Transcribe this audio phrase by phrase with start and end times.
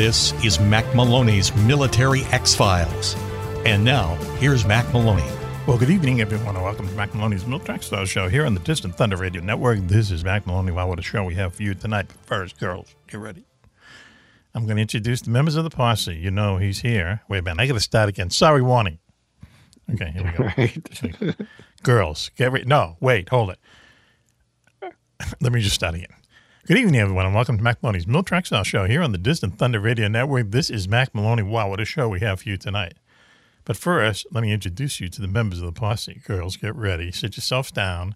[0.00, 3.14] This is Mack Maloney's Military X Files.
[3.66, 5.30] And now, here's Mack Maloney.
[5.66, 8.54] Well, good evening, everyone, and welcome to Mack Maloney's Military X Files show here on
[8.54, 9.80] the Distant Thunder Radio Network.
[9.80, 10.72] This is Mack Maloney.
[10.72, 12.06] Wow, what a show we have for you tonight.
[12.24, 13.44] First, girls, get ready.
[14.54, 16.14] I'm going to introduce the members of the posse.
[16.14, 17.20] You know he's here.
[17.28, 18.30] Wait a minute, I got to start again.
[18.30, 19.00] Sorry, warning.
[19.92, 20.44] Okay, here we go.
[21.26, 21.36] Right.
[21.82, 22.64] Girls, get ready.
[22.64, 23.58] No, wait, hold it.
[25.42, 26.08] Let me just start again.
[26.66, 29.58] Good evening, everyone, and welcome to Mack Maloney's X Files show here on the Distant
[29.58, 30.50] Thunder Radio Network.
[30.50, 31.42] This is Mack Maloney.
[31.42, 32.94] Wow, what a show we have for you tonight.
[33.64, 36.20] But first, let me introduce you to the members of the posse.
[36.26, 37.10] Girls, get ready.
[37.12, 38.14] Sit yourselves down.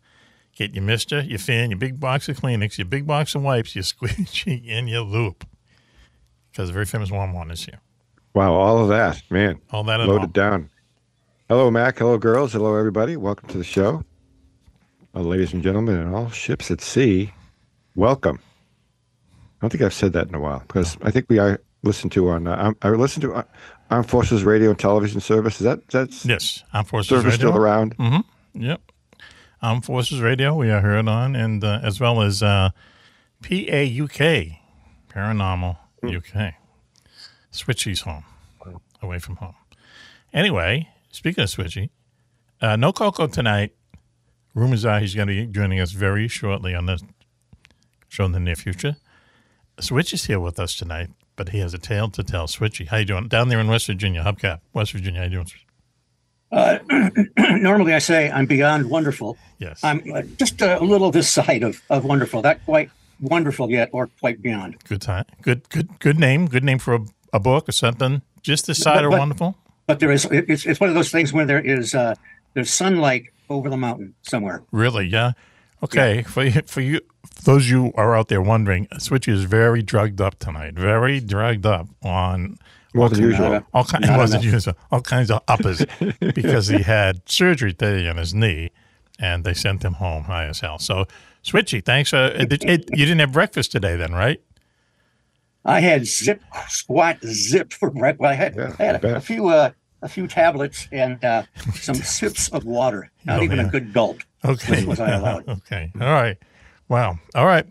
[0.55, 3.75] Get your mister, your fan, your big box of Kleenex, your big box of wipes,
[3.75, 5.47] your squeegee, and your loop.
[6.53, 7.81] Because the very famous One one is here.
[8.35, 9.61] Wow, all of that, man.
[9.71, 10.27] All that Loaded all.
[10.29, 10.71] down.
[11.49, 11.99] Hello, Mac.
[11.99, 12.53] Hello, girls.
[12.53, 13.17] Hello, everybody.
[13.17, 14.05] Welcome to the show.
[15.15, 17.33] Uh, ladies and gentlemen, and all ships at sea,
[17.95, 18.39] welcome.
[18.41, 22.13] I don't think I've said that in a while because I think we are listened
[22.13, 22.47] to on.
[22.47, 23.43] Uh, I listen to uh,
[23.91, 25.61] Armed Forces Radio and Television Service.
[25.61, 27.49] Is that that's Yes, Armed Forces service Radio.
[27.51, 27.97] still around?
[27.97, 28.63] Mm-hmm.
[28.63, 28.81] Yep.
[29.63, 32.71] Armed Forces Radio, we are heard on, and uh, as well as uh,
[33.43, 34.59] PAUK,
[35.09, 36.55] Paranormal UK.
[37.51, 38.25] Switchy's home,
[39.01, 39.55] away from home.
[40.33, 41.91] Anyway, speaking of Switchy,
[42.61, 43.73] uh, no Coco tonight.
[44.55, 47.01] Rumors are he's going to be joining us very shortly on the
[48.15, 48.97] show in the near future.
[49.81, 52.47] Switch is here with us tonight, but he has a tale to tell.
[52.47, 53.27] Switchy, how you doing?
[53.29, 55.47] Down there in West Virginia, Hubcap, West Virginia, how you doing?
[56.53, 56.79] Uh,
[57.59, 59.37] normally, I say I'm beyond wonderful.
[59.59, 59.83] Yes.
[59.83, 64.07] I'm uh, just a little this side of, of wonderful, not quite wonderful yet, or
[64.21, 64.77] quite beyond.
[64.85, 65.25] Good time.
[65.43, 66.47] Good, good, good name.
[66.47, 67.01] Good name for a,
[67.33, 68.23] a book or something.
[68.43, 69.57] Just this side But- but- wonderful.
[69.87, 72.15] But there is it's it's one of those things where there is uh,
[72.55, 74.63] there's sunlight over the mountain somewhere.
[74.73, 75.05] Really?
[75.09, 75.33] Yeah.
[75.85, 76.23] Okay.
[76.23, 77.01] For you, for you,
[77.35, 80.75] for those you are out there wondering, Switchy is very drugged up tonight.
[80.75, 82.59] Very drugged up on
[82.95, 83.53] More than Not usual.
[83.55, 84.07] a- all kinds.
[84.09, 85.85] Not wasn't usual, all kinds of uppers
[86.21, 88.71] because he had surgery today on his knee,
[89.19, 90.79] and they sent him home high as hell.
[90.79, 91.07] So,
[91.45, 92.25] Switchy, thanks for.
[92.27, 94.41] It, it, you didn't have breakfast today, then, right?
[95.65, 98.21] I had zip squat zip for breakfast.
[98.21, 99.17] Well, I had, Yeah, I had I a, bet.
[99.17, 99.71] a few uh,
[100.03, 101.45] a few tablets and uh,
[101.75, 103.11] some sips of water.
[103.25, 103.67] Not Oh, even man.
[103.67, 104.21] a good gulp.
[104.45, 104.85] Okay.
[104.85, 105.49] Was I allowed?
[105.49, 105.91] okay.
[106.01, 106.37] All right.
[106.89, 107.19] Wow.
[107.35, 107.67] All right.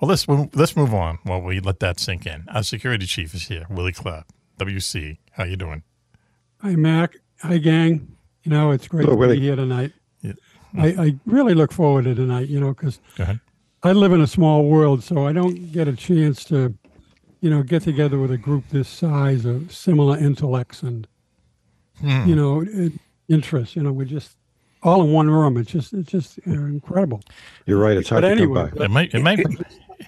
[0.00, 2.44] Well, let's move, let's move on while we let that sink in.
[2.48, 4.24] Our security chief is here, Willie Club,
[4.58, 5.18] WC.
[5.32, 5.82] How you doing?
[6.62, 7.16] Hi, Mac.
[7.42, 8.16] Hi, gang.
[8.42, 9.36] You know, it's great Hello, to Willie.
[9.38, 9.92] be here tonight.
[10.22, 10.32] Yeah.
[10.78, 12.98] I, I really look forward to tonight, you know, because
[13.82, 16.74] I live in a small world, so I don't get a chance to,
[17.40, 21.06] you know, get together with a group this size of similar intellects and,
[22.00, 22.26] Hmm.
[22.26, 22.92] you know, it,
[23.28, 23.76] interests.
[23.76, 24.36] You know, we're just
[24.82, 25.56] all in one room.
[25.56, 27.20] It's just, it's just uh, incredible.
[27.66, 27.96] You're right.
[27.96, 28.84] It's hard But to anyway, come by.
[28.84, 29.14] It might.
[29.14, 29.38] It might.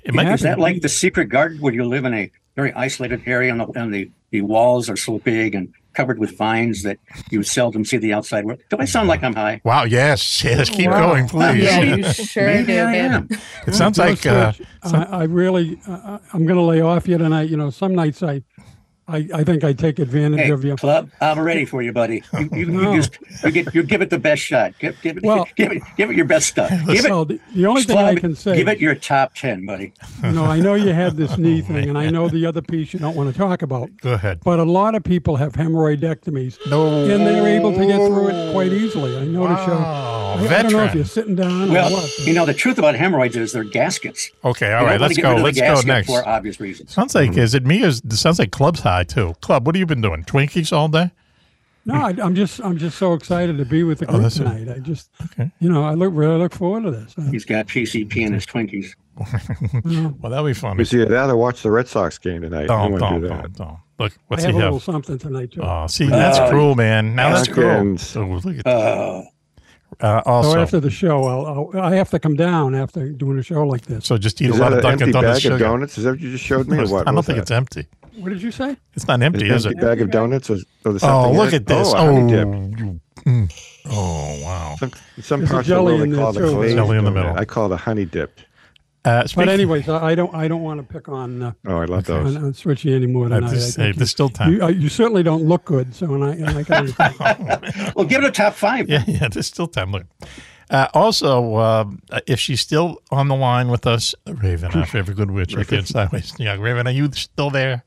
[0.05, 0.29] It might.
[0.33, 3.61] Is that like the secret garden where you live in a very isolated area and
[3.61, 6.99] the, and the, the walls are so big and covered with vines that
[7.31, 8.61] you seldom see the outside world?
[8.71, 9.61] Do I sound like I'm high?
[9.65, 9.85] Wow.
[9.85, 10.43] Yes.
[10.45, 10.71] Yes.
[10.71, 11.09] Keep Wow.
[11.11, 11.63] going, please.
[11.65, 13.15] Yeah, you sure Maybe do, I man.
[13.15, 13.29] am.
[13.67, 14.25] It sounds like.
[14.27, 17.49] Uh, Switch, I, I really, uh, I'm going to lay off you tonight.
[17.51, 18.43] You know, some nights I,
[19.09, 20.77] I, I think I take advantage Hey, of you.
[20.77, 22.23] club, I'm ready for you, buddy.
[22.33, 22.93] You, you, No.
[22.93, 24.75] you just you, get, you give it the best shot.
[24.79, 26.71] Give, give it, Well- give it, give it your best stuff.
[26.87, 29.35] Give it, Well, the, the only thing I club, can say, give it your top
[29.35, 29.93] ten, buddy.
[30.23, 32.63] you know, I know you had this knee thing, and I oh, know the other
[32.63, 34.41] piece you don't want to talk about, go ahead.
[34.45, 37.05] but a lot of people have hemorrhoidectomies, No.
[37.05, 39.17] and they're able to get through it quite easily.
[39.17, 39.69] I noticed
[40.41, 40.49] you.
[40.49, 42.19] I, I don't know if you're sitting down or Well, what.
[42.27, 44.31] you know the truth about hemorrhoids is they're gaskets.
[44.45, 44.73] Okay.
[44.73, 44.99] All You right.
[44.99, 45.29] don't wanna Let's go.
[45.31, 46.07] rid of the Let's go next.
[46.09, 46.93] for obvious reasons.
[46.93, 47.37] Sounds like.
[47.37, 47.83] Is it me?
[47.83, 49.35] Or is, it sounds like Club's high too.
[49.41, 49.67] Club.
[49.67, 50.25] What have you been doing?
[50.25, 51.11] Twinkies all day?
[51.85, 54.37] No, I, I'm just I'm just so excited to be with the Oh, group that's
[54.37, 54.45] it.
[54.45, 54.69] tonight.
[54.69, 55.51] I just, Okay.
[55.59, 57.15] you know, I look really look forward to this.
[57.33, 58.95] He's got PCP in his Twinkies.
[59.85, 60.77] Well, that'll be fun.
[60.77, 62.63] We see that or watch the Red Sox game tonight.
[62.63, 63.43] You Don't, wanna don't, do that.
[63.43, 64.83] don't, don't, Look, I what's have he a little have?
[64.85, 65.61] something tonight too.
[65.63, 67.15] Oh, see, that's Uh, cruel, man.
[67.15, 67.97] Now that's cruel.
[68.17, 69.23] Oh, look at Uh,
[70.01, 70.59] uh, so also.
[70.61, 73.83] after the show, I'll, I'll I have to come down after doing a show like
[73.83, 74.07] this.
[74.07, 75.55] So just eat Is a lot of Dunkin' empty Donuts bag sugar.
[75.55, 75.99] of donuts?
[75.99, 77.03] Is that what you just showed me, or what?
[77.03, 77.43] I don't was think that?
[77.43, 77.87] it's empty.
[78.17, 78.77] What did you say?
[78.95, 79.83] It's not empty, An is empty it?
[79.83, 80.51] bag of donuts?
[80.51, 80.55] Or,
[80.85, 81.89] or there's Oh, look at this!
[81.95, 82.47] Oh, Oh, dip.
[82.79, 83.81] you- mm.
[83.91, 84.77] oh wow!
[84.79, 86.53] Some, some parts of the jelly world in they call it a too.
[86.55, 87.35] glazed Jelly in the middle.
[87.37, 88.39] I call it a honey dip.
[89.05, 91.79] Uh, But speaking- anyways, I, I don't I don't want to pick on uh, Oh,
[91.79, 92.37] I love on, those.
[92.37, 93.51] on Switchy anymore I tonight.
[93.51, 94.53] I just say think there's still you, time.
[94.53, 95.93] you, uh, you certainly don't look good.
[95.95, 98.89] So and I and I can well, give it a top five.
[98.89, 99.91] Yeah, yeah, there's still time.
[99.93, 100.07] Look.
[100.71, 101.85] Uh, also, uh,
[102.27, 105.85] if she's still on the line with us, Raven, our favorite good witch, right there
[105.85, 106.33] sideways.
[106.39, 107.85] Yeah, Raven, are you still there?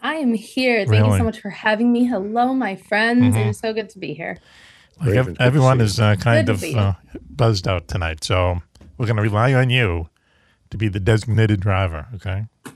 [0.00, 0.84] I am here.
[0.86, 2.04] Thank you so much for having me.
[2.06, 3.36] Hello, my friends.
[3.36, 3.40] Mhm.
[3.40, 4.38] It is so good to be here.
[4.98, 6.94] Like Raven, ev- good to everyone is uh, kind Good of uh,
[7.30, 8.62] buzzed out tonight, so
[8.96, 10.08] we're going to rely on you
[10.70, 12.06] to be the designated driver.
[12.14, 12.44] Okay.
[12.66, 12.72] I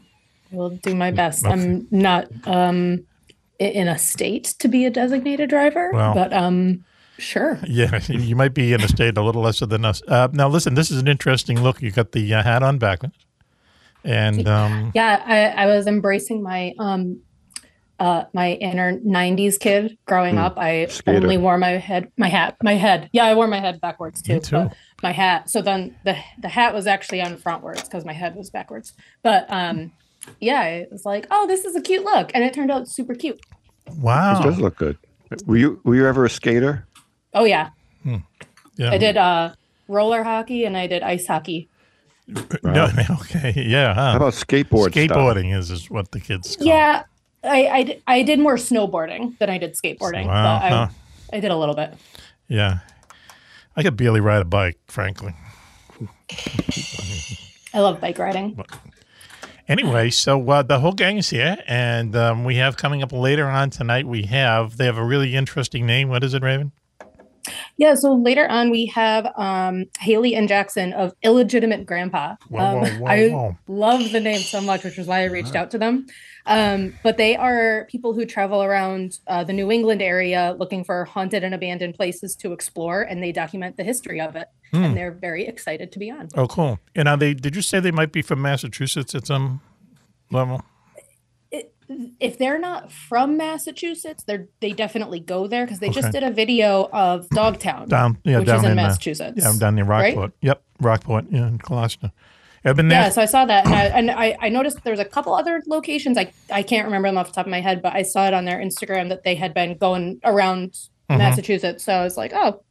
[0.57, 1.45] will do my best.
[1.45, 1.53] Okay.
[1.53, 3.05] I'm not um,
[3.59, 6.15] in a state to be a designated driver, Well.
[6.15, 6.85] but um,
[7.19, 7.59] sure.
[7.67, 10.03] Yeah, you might be in a state a little lesser than us.
[10.07, 11.81] Uh, now, listen, this is an interesting look.
[11.81, 13.15] You got the uh, hat on backwards,
[14.05, 17.21] and um, Yeah, I, I was embracing my um,
[18.03, 20.45] uh, my inner '90s kid growing Hmm.
[20.47, 20.59] up.
[20.59, 21.19] I Skater.
[21.19, 23.09] only wore my head, my hat, my head.
[23.13, 24.35] Yeah, I wore my head backwards too.
[24.35, 24.57] Me too.
[24.57, 25.49] but my hat.
[25.51, 28.93] So then the the hat was actually on frontwards because my head was backwards.
[29.23, 29.93] But um,
[30.41, 33.15] yeah, it was like, oh, this is a cute look, and it turned out super
[33.15, 33.41] cute.
[33.99, 34.97] wow It wow, does look good.
[35.47, 36.87] Were you were you ever a skater?
[37.35, 37.71] Oh yeah,
[38.77, 39.55] yeah, I did uh,
[39.89, 41.69] roller hockey and I did ice hockey.
[42.63, 42.89] No,
[43.23, 43.95] okay, yeah.
[43.95, 44.11] Huh?
[44.13, 45.17] How about skateboard stuff?
[45.17, 45.55] skateboarding?
[45.57, 46.57] Is is what the kids.
[46.57, 46.67] Call.
[46.67, 47.03] Yeah,
[47.45, 50.27] I, I I did more snowboarding than I did skateboarding.
[50.27, 50.89] Wow, but I, huh.
[51.33, 51.95] I did a little bit.
[52.49, 52.79] yeah.
[53.75, 55.35] I could barely ride a bike, frankly.
[57.75, 58.63] I love bike riding.
[59.67, 63.47] Anyway, so uh, the whole gang is here, and um, we have coming up later
[63.47, 64.07] on tonight.
[64.07, 66.11] We have they have a really interesting name.
[66.11, 66.73] What is it, Raven?
[67.83, 72.37] Yeah, so later on we have um, Haley and Jackson of Illegitimate Grandpa.
[72.49, 75.57] Whoa, um, whoa, whoa, I love the name so much, which is why I reached
[75.57, 76.07] out to them.
[76.47, 81.07] Um, but they are people who travel around uh, the New England area looking for
[81.07, 84.47] haunted and abandoned places to explore, and they document the history of it.
[84.71, 84.85] Hmm.
[84.85, 86.29] And they're very excited to be on.
[86.37, 86.79] Oh, cool.
[86.95, 87.35] And are they?
[87.35, 89.61] Did you say they might be from Massachusetts at some
[90.31, 90.63] level?
[92.21, 96.31] If they're not from Massachusetts, they're they definitely go there because they just did a
[96.31, 99.35] video of Dogtown, Down, yeah, which down is in, in uh, Massachusetts.
[99.37, 100.15] Yeah, I'm down near right?
[100.17, 100.33] Rockport.
[100.41, 101.25] Yep, Rockport.
[101.31, 102.13] Yeah, in Gloucester.
[102.65, 103.03] I've been there.
[103.03, 105.63] Yeah, so I saw that, and I and I, I noticed there's a couple other
[105.67, 106.17] locations.
[106.17, 108.35] I I can't remember them off the top of my head, but I saw it
[108.35, 110.77] on their Instagram that they had been going around
[111.11, 111.19] Mhm.
[111.19, 111.85] Massachusetts.
[111.85, 112.63] So I was like, oh,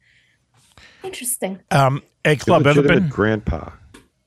[1.04, 1.60] interesting.
[1.70, 3.08] Um, a club ever been?
[3.08, 3.70] grandpa.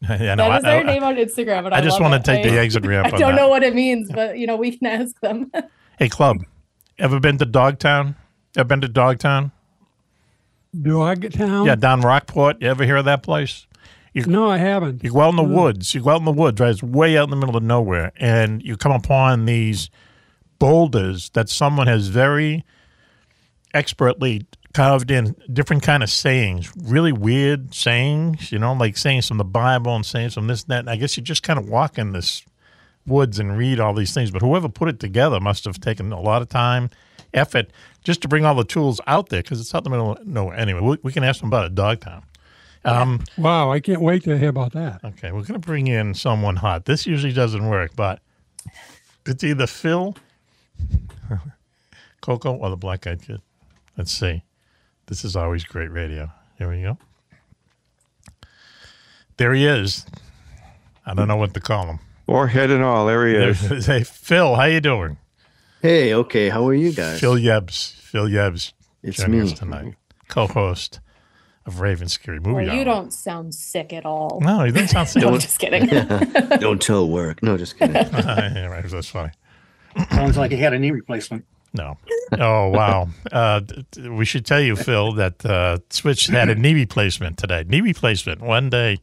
[0.19, 2.31] yeah, no, was I, their I, name on Instagram, and I, I just want to
[2.31, 3.35] take I- the exit ramp I don't that.
[3.35, 5.51] know what it means, but you know we can ask them.
[5.97, 6.43] Hey, club,
[6.99, 8.17] ever been to Dogtown?
[8.57, 9.53] Ever been to Dogtown?
[10.77, 11.65] Dogtown?
[11.65, 12.61] Yeah, down Rockport.
[12.61, 13.65] You ever hear of that place?
[14.13, 15.03] No, I haven't.
[15.03, 15.93] You go out in the woods.
[15.93, 16.69] You go out in the woods, right?
[16.69, 19.89] It's way out in the middle of nowhere, and you come upon these
[20.59, 22.63] boulders that someone has very
[23.73, 24.45] expertly
[24.75, 28.51] carved in different kind of sayings, really weird sayings.
[28.51, 30.79] You know, like sayings from the Bible and sayings from this and that.
[30.79, 32.44] And I guess you just kind of walk in this
[33.08, 34.32] woods and read all these things.
[34.32, 36.89] But whoever put it together must have taken a lot of time,
[37.34, 37.72] effort,
[38.03, 40.27] just to bring all the tools out there because it's out in the middle of
[40.27, 40.58] nowhere.
[40.58, 42.24] Anyway, we, we can ask them about it, Dogtown.
[42.84, 45.00] Um, Wow, I can't wait to hear about that.
[45.03, 46.86] Okay, we're going to bring in someone hot.
[46.86, 48.20] This usually doesn't work, but
[49.25, 50.15] it's either Phil,
[52.22, 53.41] Coco, or the black eyed kid.
[53.98, 54.44] Let's see.
[55.07, 56.31] This is always great radio.
[56.57, 56.97] Here we go.
[59.38, 60.05] There he is.
[61.05, 62.00] I don't know what to call him.
[62.25, 63.85] Forehead and all, there he is.
[63.85, 65.17] Hey, Phil, how you doing?
[65.81, 66.50] Hey, okay.
[66.50, 67.19] How are you guys?
[67.19, 67.91] Phil Yebz.
[67.93, 69.51] Phil Yebz It's joining me.
[69.51, 69.93] us tonight.
[70.27, 71.00] Co-host
[71.67, 72.85] of Raven Scary Movie Well, you Hour.
[72.85, 74.39] don't sound sick at all.
[74.41, 75.21] No, you don't sound sick.
[75.21, 75.85] No, I'm just kidding.
[76.59, 77.43] Don't tell work.
[77.43, 77.95] No, just kidding.
[77.95, 79.31] yeah, right, that's funny.
[80.09, 81.45] Sounds like he had a knee replacement.
[81.75, 81.98] No.
[82.39, 83.10] Oh wow.
[83.32, 87.38] Uh, d- d- we should tell you, Phil, that uh, Switch had a knee replacement
[87.38, 87.63] today.
[87.67, 88.98] Knee replacement one day,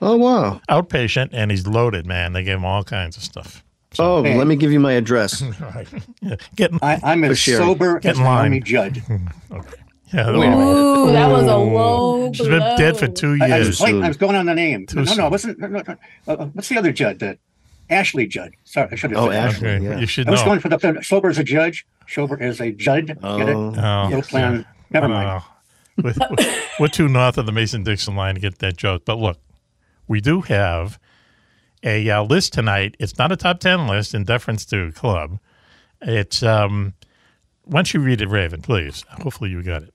[0.00, 0.60] Oh wow.
[0.68, 2.06] outpatient, and he's loaded.
[2.06, 3.62] Man, they gave him all kinds of stuff.
[3.98, 4.36] Oh, Hey.
[4.38, 5.42] let me give you my address.
[5.60, 5.88] Right.
[6.22, 6.36] Yeah.
[6.56, 6.78] Getting.
[6.82, 7.66] I, I'm For as sharing.
[7.66, 8.50] sober Get as in line.
[8.50, 9.02] Naomi Judd.
[10.12, 10.26] Yeah.
[10.36, 10.56] Wait a minute.
[10.58, 13.14] Ooh, that was a low She's been dead for blow.
[13.14, 13.68] two I, I years.
[13.68, 14.84] was, wait, I was going on the name.
[14.86, 15.58] Too No, no, it wasn't.
[15.60, 15.96] No, no, no.
[16.26, 17.22] Uh, uh, what's the other Judd?
[17.22, 17.34] Uh,
[17.90, 18.52] Ashley Judd.
[18.64, 19.48] Sorry, I should have Oh, said that.
[19.54, 19.68] Ashley.
[19.68, 19.98] Okay, yeah.
[19.98, 20.46] you should I was know.
[20.46, 23.06] going for the, the sober as a judge, sober as a Judd.
[23.08, 23.22] Get it?
[23.56, 24.64] Oh, Oh, No plan.
[24.90, 25.42] Never mind.
[25.42, 25.52] Oh.
[26.02, 26.14] we're,
[26.80, 29.04] we're too north of the Mason Dixon line to get that joke.
[29.04, 29.38] But look,
[30.08, 30.98] we do have
[31.82, 32.96] a uh, list tonight.
[32.98, 35.38] It's not a top 10 list in deference to club.
[36.02, 36.94] It's um.
[37.66, 39.04] Once you read it, Raven, please.
[39.22, 39.94] Hopefully you got it.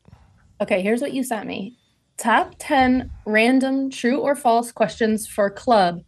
[0.61, 1.75] Okay, here's what you sent me.
[2.17, 6.01] Top 10 random true or false questions for club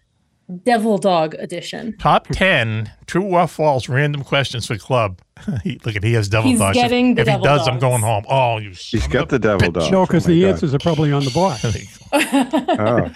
[0.63, 1.95] Devil Dog edition.
[1.97, 5.19] Top ten true or false random questions for club.
[5.63, 6.75] He- Look at he has devil He's dogs.
[6.77, 8.23] getting the if he devil does, I'm going home.
[8.29, 8.69] Oh, you.
[8.71, 9.91] He's got the devil dog.
[9.91, 10.47] No, because Oh the God.
[10.49, 11.63] answers are probably on the box.
[12.13, 13.09] Oh,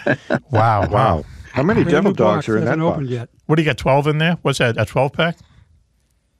[0.51, 0.87] Wow, wow.
[0.89, 1.23] wow.
[1.53, 3.07] How many Brand devil dogs are in that hasn't box?
[3.07, 3.29] yet.
[3.45, 3.77] What do you got?
[3.77, 4.37] Twelve in there?
[4.41, 4.79] What's that?
[4.79, 5.37] A twelve pack?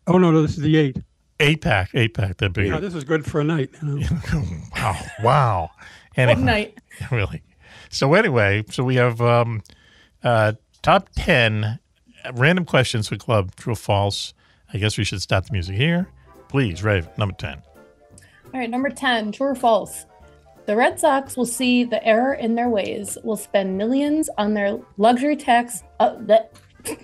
[0.07, 0.98] Oh no, no, this is the eight.
[1.39, 1.89] Eight pack.
[1.93, 2.38] Eight pack.
[2.38, 2.67] That big.
[2.67, 3.69] Yeah, this is good for a night.
[3.81, 4.07] you know.
[4.75, 5.00] wow.
[5.24, 5.69] Wow.
[6.15, 6.77] One Anyway, night.
[7.12, 7.41] really.
[7.89, 9.62] So anyway, so we have um,
[10.24, 11.79] uh, top ten
[12.33, 13.55] random questions for club.
[13.55, 14.33] True or false?
[14.73, 16.07] I guess we should stop the music here.
[16.47, 17.61] Please, Raven, number ten.
[18.53, 20.05] All right, number 10, true or false?
[20.65, 24.77] The Red Sox will see the error in their ways, will spend millions on their
[24.97, 25.83] luxury tax.
[26.01, 26.51] Uh, that,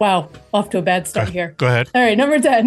[0.00, 1.54] wow, off to a bad start here.
[1.58, 1.90] Go ahead.
[1.94, 2.66] All right, number 10.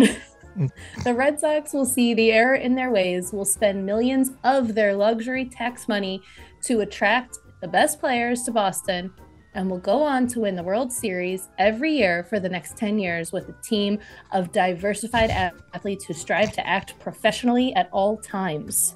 [1.03, 4.95] the Red Sox will see the error in their ways, will spend millions of their
[4.95, 6.22] luxury tax money
[6.63, 9.13] to attract the best players to Boston,
[9.55, 13.00] and will go on to win the World Series every year for the next 10
[13.00, 14.00] years with a team
[14.31, 18.95] of diversified athletes who strive to act professionally at all times.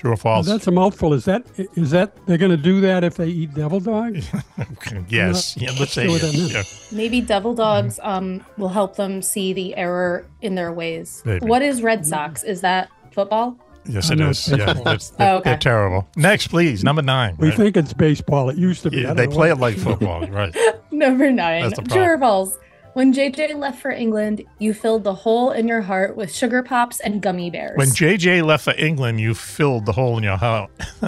[0.00, 0.46] True or false?
[0.46, 1.12] That's a mouthful.
[1.12, 1.44] Is that
[1.76, 4.16] is that they're going to do that if they eat devil dog?
[5.08, 5.58] yes.
[5.58, 6.90] Yeah, let's say sure yes.
[6.90, 6.96] Yeah.
[6.96, 11.22] Maybe Devil Dogs um, will help them see the error in their ways.
[11.26, 11.44] Maybe.
[11.44, 12.42] What is Red Sox?
[12.42, 13.58] Is that football?
[13.86, 14.38] Yes, I it know is.
[14.48, 14.92] it's Yeah, baseball.
[14.92, 15.50] it's, they're, Oh, okay.
[15.50, 16.08] they're terrible.
[16.16, 17.36] Next, please, number nine.
[17.38, 17.56] We Right.
[17.56, 18.50] think it's baseball.
[18.50, 18.98] It used to be.
[19.02, 20.26] Yeah, they know play what- it like football.
[20.28, 20.54] Right.
[20.92, 21.62] Number nine.
[21.62, 22.58] That's the True or false?
[22.92, 26.98] When JJ left for England, you filled the hole in your heart with sugar pops
[27.00, 27.76] and gummy bears.
[27.78, 30.70] When JJ left for England, you filled the hole in your heart.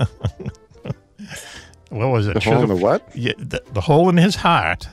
[1.90, 2.34] what was it?
[2.34, 3.06] The hole in the what?
[3.14, 4.88] Yeah, the, the hole in his heart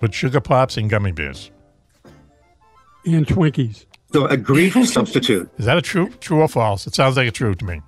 [0.00, 1.50] with sugar pops and gummy bears.
[3.06, 3.86] and Twinkies.
[4.12, 5.48] So a grief substitute.
[5.58, 6.86] Is that a true, true or false?
[6.86, 7.80] It sounds like a true to me.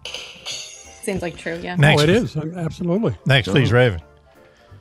[1.02, 1.76] Seems like true, yeah.
[1.76, 3.14] Next, Oh, it is absolutely.
[3.26, 4.00] Next, please, Raven.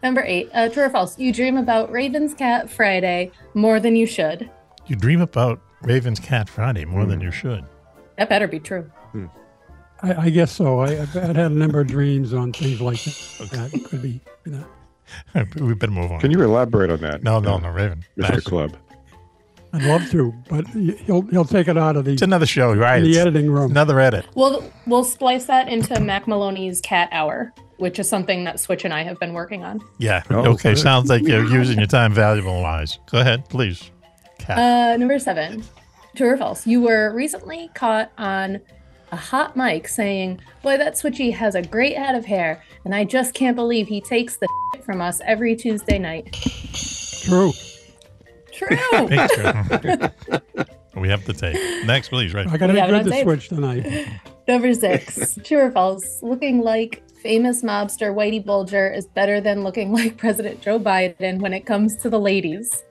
[0.02, 0.50] Number eight.
[0.54, 1.18] Uh, true or false?
[1.20, 4.50] You dream about Raven's Cat Friday more than you should.
[4.88, 7.66] You dream about Raven's Cat Friday more than you should.
[8.18, 8.90] That better be true.
[10.02, 10.80] I, I guess so.
[10.80, 13.72] I, I've had a number of dreams on things like that.
[13.72, 14.20] That could be.
[14.46, 14.52] You
[15.34, 16.20] know, we better move on.
[16.20, 17.24] Can you elaborate on that?
[17.24, 18.00] No, no, no, Raven.
[18.18, 18.22] Mr.
[18.22, 18.76] That's- Club.
[19.74, 22.98] I'd love to, but he'll he'll take it out of the It's another show, right?
[22.98, 23.72] in the It's editing room.
[23.72, 24.26] Another edit.
[24.36, 28.94] We'll we'll splice that into Mack Maloney's Cat Hour, which is something that Switch and
[28.94, 29.82] I have been working on.
[29.98, 30.22] Yeah.
[30.30, 30.74] Oh, okay.
[30.74, 30.78] good.
[30.80, 33.00] Sounds like you're using your time valuable wise.
[33.12, 33.90] Go ahead, please.
[34.38, 34.58] Cat.
[34.60, 35.64] Uh, number seven,
[36.16, 36.68] true or false?
[36.68, 38.60] You were recently caught on
[39.12, 43.06] a hot mic saying, "Boy, that Switchy has a great head of hair, and I
[43.06, 46.32] just can't believe he takes the shit from us every Tuesday night."
[47.24, 47.52] True.
[48.68, 49.08] True.
[49.08, 50.12] Picture.
[51.00, 51.56] we have to take.
[51.86, 52.48] Next, please, right?
[52.48, 54.08] I got to We be have it good on switch tonight.
[54.48, 56.22] number six, true or false?
[56.22, 61.54] Looking like famous mobster Whitey Bulger is better than looking like President Joe Biden when
[61.54, 62.84] it comes to the ladies.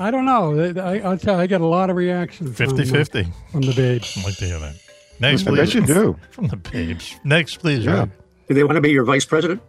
[0.00, 0.72] I don't know.
[0.82, 1.36] I, I'll tell.
[1.36, 2.56] you, I get a lot of reactions.
[2.56, 3.26] from, 50 uh, 50.
[3.50, 4.16] from the babes.
[4.18, 4.74] I'd like to hear that.
[5.20, 5.56] Next, I please.
[5.56, 6.16] bet you do.
[6.30, 7.16] From the babes.
[7.24, 8.00] Next, please, Yeah.
[8.00, 8.10] right?
[8.48, 9.60] Do they want to be your vice president?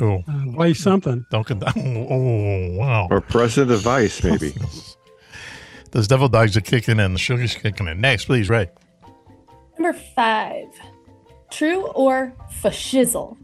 [0.00, 1.26] Oh, Uh, why something?
[1.30, 1.76] don't get that.
[1.76, 3.08] Oh, oh, wow.
[3.10, 4.54] Or President of Vice, maybe.
[5.90, 7.12] Those devil dogs are kicking in.
[7.14, 8.00] The sugar's kicking in.
[8.00, 8.68] Next, please, right?
[9.78, 10.66] Number five,
[11.50, 13.36] true or fashizzle?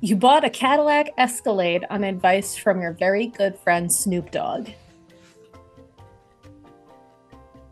[0.00, 4.68] You bought a Cadillac Escalade on advice from your very good friend Snoop Dogg.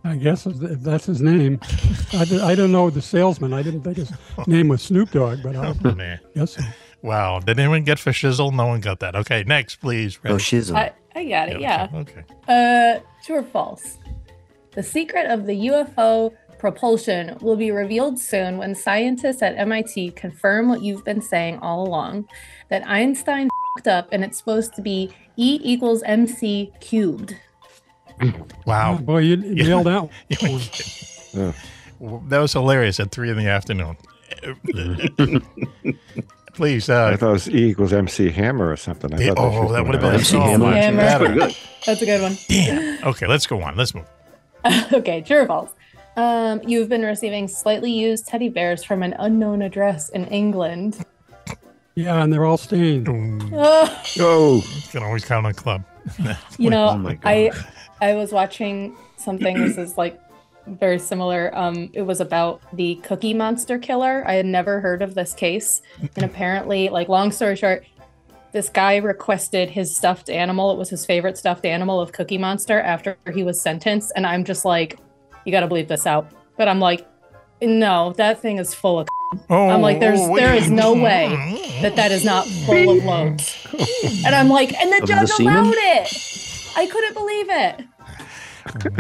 [0.05, 1.59] I guess if if that's his name.
[2.13, 3.53] I, di- I don't know the salesman.
[3.53, 4.13] I didn't think his
[4.47, 6.17] name was Snoop Dogg, but I Nah.
[6.35, 6.63] guess so.
[7.07, 7.39] Wow.
[7.39, 8.53] Did anyone get for shizzle?
[8.53, 9.15] No one got that.
[9.15, 10.19] Okay, next, please.
[10.25, 10.75] Oh, shizzle.
[10.75, 11.87] I, I got it, yeah.
[11.95, 12.25] Okay.
[12.49, 13.99] Uh, true or false?
[14.73, 20.69] The secret of the UFO propulsion will be revealed soon when scientists at MIT confirm
[20.69, 22.29] what you've been saying all along
[22.71, 23.49] that Einstein
[23.79, 27.37] fed up and it's supposed to be E equals MC cubed.
[28.67, 28.97] Wow.
[28.97, 30.11] Boy, you nailed out.
[31.35, 31.53] Yeah.
[32.29, 33.99] That was hilarious at three in the afternoon.
[36.57, 39.13] Please, I uh, thought it was E equals MC Hammer or something.
[39.13, 40.65] I the- thought oh, that would have been something so Hammer.
[40.65, 40.97] much Hammer.
[41.03, 41.25] That's better.
[41.35, 41.57] pretty good.
[41.87, 42.37] That's a good one.
[42.49, 43.05] Damn.
[43.09, 43.77] Okay, let's go on.
[43.77, 44.07] Let's move.
[44.93, 45.71] okay, true or false?
[46.17, 51.05] Um, you've been receiving slightly used teddy bears from an unknown address in England.
[51.95, 53.09] Yeah, and they're all stained.
[53.09, 55.85] Oh, Oh, Can always count on club.
[56.59, 57.15] you know, Oh.
[57.23, 57.51] I
[58.01, 59.59] I was watching something.
[59.63, 60.19] This is like
[60.67, 61.57] very similar.
[61.57, 64.25] Um, it was about the Cookie Monster killer.
[64.27, 65.83] I had never heard of this case,
[66.17, 67.85] and apparently, like long story short,
[68.53, 70.71] this guy requested his stuffed animal.
[70.73, 74.13] It was his favorite stuffed animal of Cookie Monster after he was sentenced.
[74.17, 74.99] And I'm just like,
[75.45, 76.31] you got to bleep this out.
[76.57, 77.07] But I'm like,
[77.61, 79.09] no, that thing is full of.
[79.51, 80.63] Oh, I'm like, there's oh, there wait.
[80.63, 81.29] is no way
[81.83, 83.67] that that is not full of loads.
[84.25, 85.53] And I'm like, and the Of the judge semen?
[85.57, 86.73] allowed it.
[86.77, 87.85] I couldn't believe it.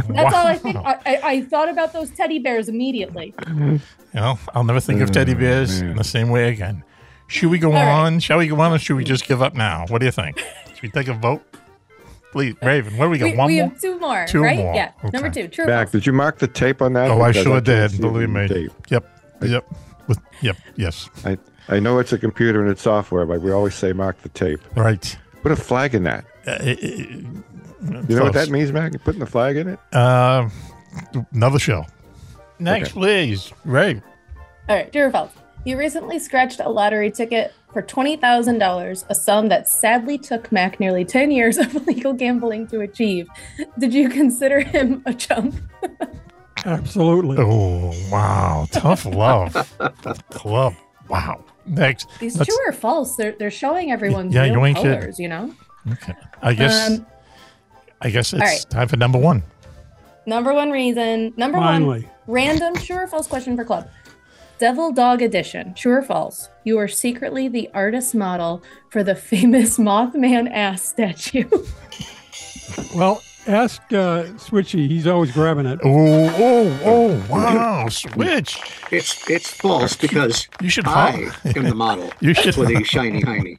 [0.08, 0.76] That's all I think.
[0.76, 3.34] I, I, I thought about those teddy bears immediately.
[3.46, 3.80] You
[4.14, 6.82] know, I'll never think of teddy bears in the same way again.
[7.28, 7.86] Should we go right.
[7.88, 8.20] on?
[8.20, 9.84] Shall we go on, or should we just give up now?
[9.88, 10.38] What do you think?
[10.74, 11.42] Should we take a vote?
[12.32, 12.96] Please, Raven.
[12.98, 13.24] where do we got?
[13.32, 13.68] We, One we more.
[13.70, 14.58] have two more, Two right?
[14.58, 14.74] more.
[14.74, 14.92] Yeah.
[14.98, 15.08] Okay.
[15.12, 15.48] Number two.
[15.48, 15.64] True.
[15.64, 15.92] or Mac, false?
[15.92, 17.10] did you mark the tape on that?
[17.10, 17.90] Oh, I Because sure can't did.
[17.92, 18.46] see Believe me.
[18.48, 18.72] tape.
[18.90, 19.22] Yep.
[19.42, 19.74] Yep.
[20.06, 20.56] With, yep.
[20.76, 21.08] Yes.
[21.24, 24.28] I, I know it's a computer and it's software, but we always say mark the
[24.28, 24.60] tape.
[24.76, 25.16] Right.
[25.42, 26.24] Put a flag in that.
[26.46, 27.24] Uh, it- it-
[28.08, 28.92] You know what that means, Mac?
[28.92, 29.78] You're putting the flag in it?
[29.92, 30.48] Uh,
[31.32, 31.84] another show.
[32.58, 33.52] Next, please.
[33.64, 34.00] Ray.
[34.68, 35.30] All right, true or false?
[35.64, 41.04] You recently scratched a lottery ticket for $20,000, a sum that sadly took Mac nearly
[41.04, 43.28] 10 years of illegal gambling to achieve.
[43.78, 45.54] Did you consider him a chump?
[46.64, 47.36] Absolutely.
[47.38, 48.66] Oh, wow.
[48.72, 49.52] Tough love.
[50.30, 50.74] Club.
[51.08, 51.44] Wow.
[51.66, 52.08] Next.
[52.18, 53.16] These Let's- true or false?
[53.16, 54.98] They're, they're showing everyone's Yeah, real you ain't kidding.
[54.98, 55.54] colors, you know?
[55.92, 56.14] Okay.
[56.42, 56.90] I guess.
[56.90, 57.06] Um,
[58.00, 58.64] I guess it's right.
[58.70, 59.42] time for number one.
[60.26, 61.32] Number one reason.
[61.36, 62.02] Number Finally.
[62.02, 63.88] one random true or false question for club.
[64.58, 65.74] Devil Dog Edition.
[65.74, 66.48] True or false?
[66.64, 71.48] You are secretly the artist model for the famous Mothman ass statue.
[72.94, 74.88] Well, ask uh, Switchy.
[74.88, 75.78] He's always grabbing it.
[75.84, 75.94] Oh,
[76.36, 77.88] oh, oh, wow.
[77.88, 78.58] Switch.
[78.90, 82.82] It's it's false because You should I hob- am the model You should- for the
[82.84, 83.58] shiny hiney.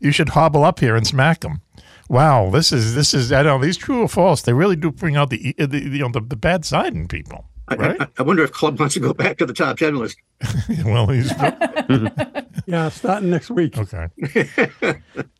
[0.00, 1.60] You should hobble up here and smack them.
[2.10, 4.42] Wow, this is this is I don't know these true or false.
[4.42, 7.06] They really do bring out the the, the you know the, the bad side in
[7.06, 8.00] people, I, right?
[8.02, 10.18] I, I wonder if Club wants to go back to the top ten list.
[10.84, 11.32] well, he's
[12.66, 13.78] Yeah, starting next week.
[13.78, 14.08] okay.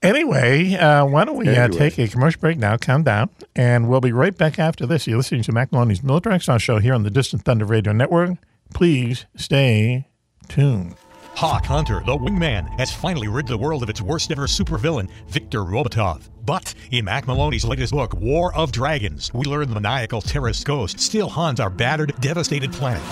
[0.02, 1.78] anyway, uh, why don't we uh, Anyway.
[1.90, 2.76] take a commercial break now?
[2.76, 5.06] Calm down, and we'll be right back after this.
[5.08, 8.38] You're listening to Mack Maloney's Military Exxon Show here on the Distant Thunder Radio Network.
[8.74, 10.06] Please stay
[10.48, 10.94] tuned.
[11.34, 15.60] Hawk Hunter, the wingman, has finally rid the world of its worst ever supervillain, Victor
[15.60, 16.28] Robotov.
[16.44, 21.00] But in Mack Maloney's latest book, War of Dragons, we learn the maniacal terrorist ghost
[21.00, 23.02] still haunts our battered, devastated planet.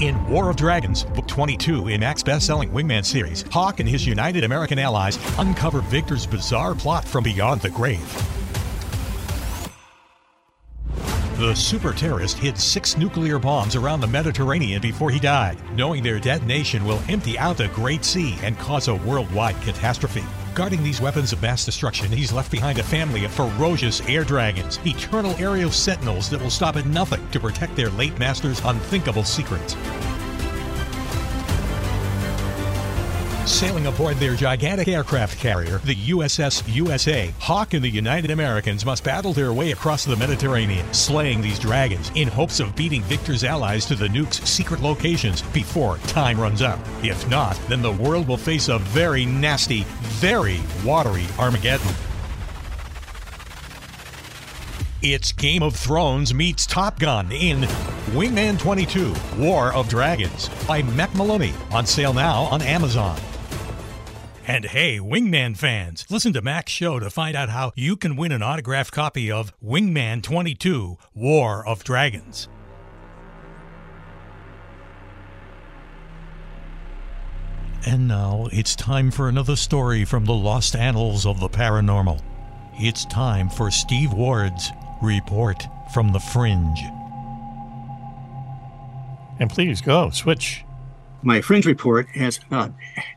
[0.00, 4.44] In War of Dragons, book 22 in Mack's best-selling Wingman series, Hawk and his United
[4.44, 8.00] American allies uncover Victor's bizarre plot from beyond the grave.
[11.38, 16.18] The super terrorist hid six nuclear bombs around the Mediterranean before he died, knowing their
[16.18, 20.24] detonation will empty out the Great Sea and cause a worldwide catastrophe.
[20.56, 24.80] Guarding these weapons of mass destruction, he's left behind a family of ferocious air dragons,
[24.84, 29.76] eternal aerial sentinels that will stop at nothing to protect their late master's unthinkable secrets.
[33.48, 39.02] Sailing aboard their gigantic aircraft carrier, the USS USA, Hawk and the United Americans must
[39.02, 43.86] battle their way across the Mediterranean, slaying these dragons in hopes of beating Victor's allies
[43.86, 46.78] to the nuke's secret locations before time runs out.
[47.02, 51.94] If not, then the world will face a very nasty, very watery Armageddon.
[55.00, 57.62] It's Game of Thrones meets Top Gun in
[58.10, 61.54] Wingman 22 War of Dragons by Mack Maloney.
[61.70, 63.18] On sale now on Amazon.
[64.48, 68.32] And hey, Wingman fans, listen to Mack's show to find out how you can win
[68.32, 72.48] an autographed copy of Wingman 22 War of Dragons.
[77.86, 82.22] And now it's time for another story from the lost annals of the paranormal.
[82.76, 84.70] It's time for Steve Ward's
[85.02, 86.80] Report from the Fringe.
[89.38, 90.64] And please go switch.
[91.22, 92.70] My fringe report has uh,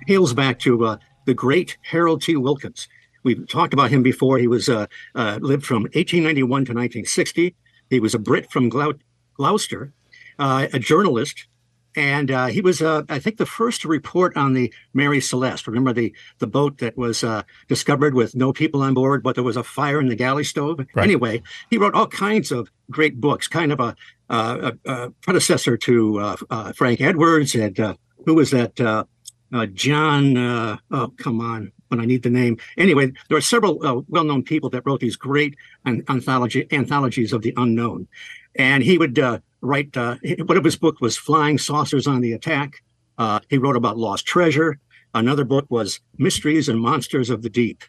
[0.08, 2.36] hails back to uh, the great Harold T.
[2.36, 2.88] Wilkins.
[3.23, 4.38] We've talked about him before.
[4.38, 7.55] He was uh, uh, lived from 1891 to 1960.
[7.89, 8.99] He was a Brit from Glou-
[9.36, 9.93] Gloucester,
[10.39, 11.47] uh, a journalist,
[11.95, 15.67] and uh, he was, uh, I think, the first to report on the Mary Celeste.
[15.67, 19.43] Remember the the boat that was uh, discovered with no people on board, but there
[19.43, 20.79] was a fire in the galley stove.
[20.95, 21.03] Right.
[21.03, 23.95] Anyway, he wrote all kinds of great books, kind of a,
[24.29, 29.05] uh, a, a predecessor to uh, uh, Frank Edwards and uh, who was that?
[29.53, 30.37] Uh, John.
[30.37, 31.71] Uh, oh, come on.
[31.89, 32.57] When I need the name.
[32.77, 37.41] Anyway, there are several uh, well-known people that wrote these great an- anthology anthologies of
[37.41, 38.07] the unknown,
[38.55, 39.97] and he would uh, write.
[39.97, 42.81] Uh, one of his book was "Flying Saucers on the Attack."
[43.17, 44.79] Uh, he wrote about lost treasure.
[45.13, 47.83] Another book was "Mysteries and Monsters of the Deep."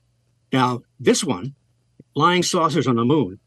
[0.53, 1.55] Now, this one,
[2.15, 3.39] "Flying Saucers on the Moon,"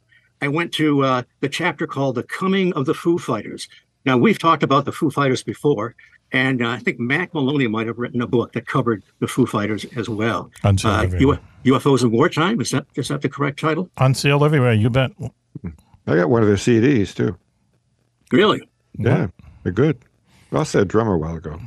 [0.41, 1.01] I went to
[1.41, 3.67] the chapter called "The Coming of the Foo Fighters."
[4.05, 5.95] Now, we've talked about the Foo Fighters before.
[6.31, 9.45] And uh, I think Mack Maloney might have written a book that covered the Foo
[9.45, 10.51] Fighters as well.
[10.63, 11.39] Unsealed Uh, Everywhere.
[11.63, 13.89] U- UFOs in Wartime, is that is that the correct title?
[13.97, 14.73] Unsealed everywhere.
[14.73, 15.11] You bet.
[16.07, 17.37] I got one of their CDs too.
[18.31, 18.61] Really?
[18.97, 19.27] Yeah,
[19.63, 19.97] they're good.
[20.51, 21.59] I lost that drummer a while ago.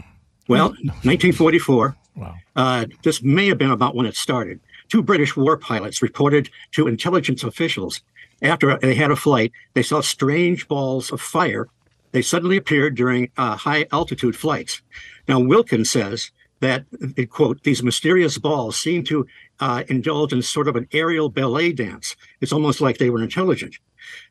[0.49, 1.97] Well, 1944.
[2.17, 2.35] Wow.
[2.57, 4.61] Uh, this may have been about when it started.
[4.89, 8.01] Two British war pilots reported to intelligence officials
[8.43, 11.69] after they had a flight, they saw strange balls of fire.
[12.13, 14.83] They suddenly appeared during uh, high altitude flights.
[15.27, 16.85] Now, Wilkins says that,
[17.19, 19.27] uh, quote, these mysterious balls seem to
[19.61, 22.17] uh, indulge in sort of an aerial ballet dance.
[22.41, 23.77] It's almost like they were intelligent.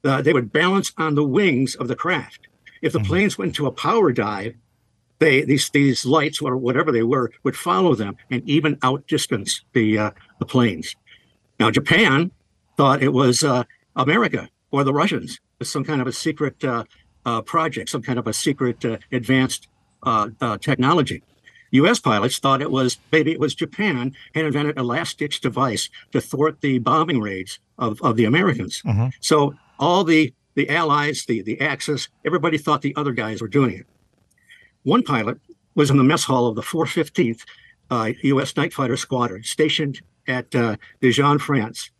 [0.03, 2.47] Uh, they would balance on the wings of the craft.
[2.81, 4.55] If the planes went into a power dive,
[5.19, 9.97] they these these lights or whatever they were would follow them and even outdistance the
[9.97, 10.95] uh, the planes.
[11.59, 12.31] Now Japan
[12.77, 13.63] thought it was uh,
[13.95, 16.83] America or the Russians, It's some kind of a secret uh,
[17.27, 19.67] uh, project, some kind of a secret uh, advanced
[20.03, 21.21] uh, uh, technology.
[21.71, 21.99] U.S.
[21.99, 26.61] pilots thought it was maybe it was Japan had invented a last-ditch device to thwart
[26.61, 28.81] the bombing raids of, of the Americans.
[28.85, 29.11] Mhm.
[29.19, 33.75] So all the the Allies, the the Axis, everybody thought the other guys were doing
[33.75, 33.85] it.
[34.83, 35.37] One pilot
[35.75, 37.41] was in the mess hall of the 415th
[37.91, 38.55] uh, U.S.
[38.55, 41.91] Night Fighter Squadron, stationed at uh, Dijon, France.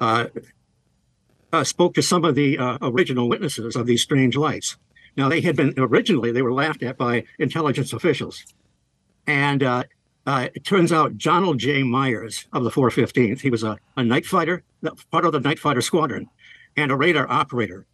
[0.00, 0.26] Uh,
[1.52, 4.76] uh, spoke to some of the uh, original witnesses of these strange lights.
[5.16, 8.44] Now, they had been originally they were laughed at by intelligence officials,
[9.26, 9.84] and uh,
[10.26, 11.82] uh, it turns out Donald J.
[11.82, 14.62] Meiers of the 415th, he was a, a night fighter,
[15.10, 16.28] part of the night fighter squadron,
[16.76, 17.86] and a radar operator.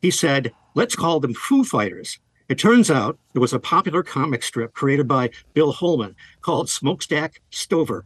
[0.00, 4.42] He said, "Let's call them Foo Fighters." It turns out there was a popular comic
[4.42, 8.04] strip created by Bill Holman called Smokestack Stover,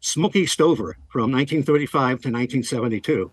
[0.00, 3.32] Smokey Stover from 1935 to 1972.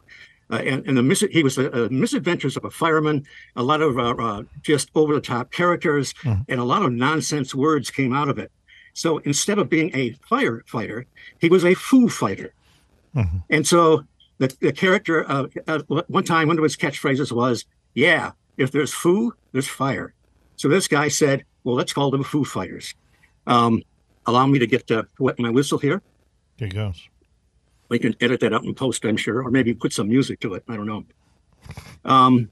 [0.52, 3.98] Uh, and and the mis- he was a, misadventures of a fireman, a lot of
[3.98, 6.14] uh, uh, just over the top characters,
[6.48, 8.52] and a lot of nonsense words came out of it.
[8.94, 11.06] So instead of being a firefighter,
[11.40, 12.54] he was a foo fighter.
[13.50, 14.04] And so
[14.38, 15.48] the, the character, uh,
[16.08, 20.14] one time, one of his catchphrases was, Yeah, if there's foo, there's fire.
[20.58, 22.94] So this guy said, Well, let's call them foo fighters.
[23.48, 23.82] Um,
[24.26, 26.02] allow me to get to wet my whistle here.
[26.58, 27.10] Here goes.
[27.90, 30.54] We can edit that out in post, I'm sure, or maybe put some music to
[30.56, 30.64] it.
[30.68, 31.04] I don't know.
[32.04, 32.50] Um,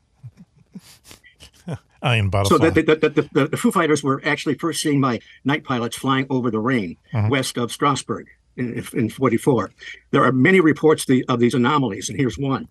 [2.01, 2.49] Iron bottle.
[2.49, 2.95] so the, the,
[3.31, 6.97] the, the, Foo Fighters were actually first seen by night pilots flying over the Rhine
[7.13, 7.29] Mhm.
[7.29, 9.71] west of Strasbourg in, in 44.
[10.11, 12.67] There are many reports the, of these anomalies, and here's one.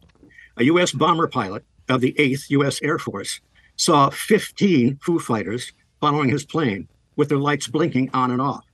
[0.58, 0.92] A U.S.
[0.92, 2.80] bomber pilot of the 8th U.S.
[2.82, 3.40] Air Force
[3.76, 8.64] saw 15 Foo Fighters following his plane with their lights blinking on and off.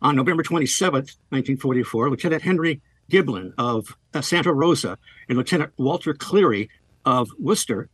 [0.00, 6.70] On November 27th, 1944, Lieutenant Henry Giblin of uh, Santa Rosa and Lieutenant Walter Cleary
[7.04, 7.88] of Worcester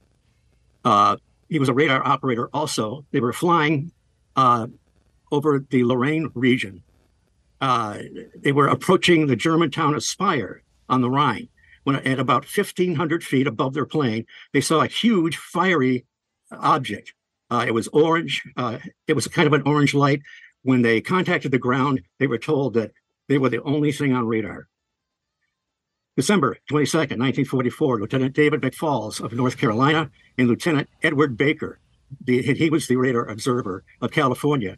[0.84, 1.16] uh,
[1.48, 3.04] he was a radar operator also.
[3.10, 3.92] They were flying
[4.36, 4.68] uh,
[5.32, 6.82] over the Lorraine region.
[7.60, 7.98] Uh,
[8.36, 11.48] they were approaching the German town of Speyer on the Rhine.
[11.84, 16.04] When at about 1,500 feet above their plane, they saw a huge fiery
[16.50, 17.14] object.
[17.50, 18.42] Uh, it was orange.
[18.56, 20.20] Uh, it was kind of an orange light.
[20.62, 22.92] When they contacted the ground, they were told that
[23.28, 24.68] they were the only thing on radar.
[26.18, 31.78] December 22, 1944, Lieutenant David McFalls of North Carolina and Lieutenant Edward Baker,
[32.24, 34.76] the, he was the radar observer of California,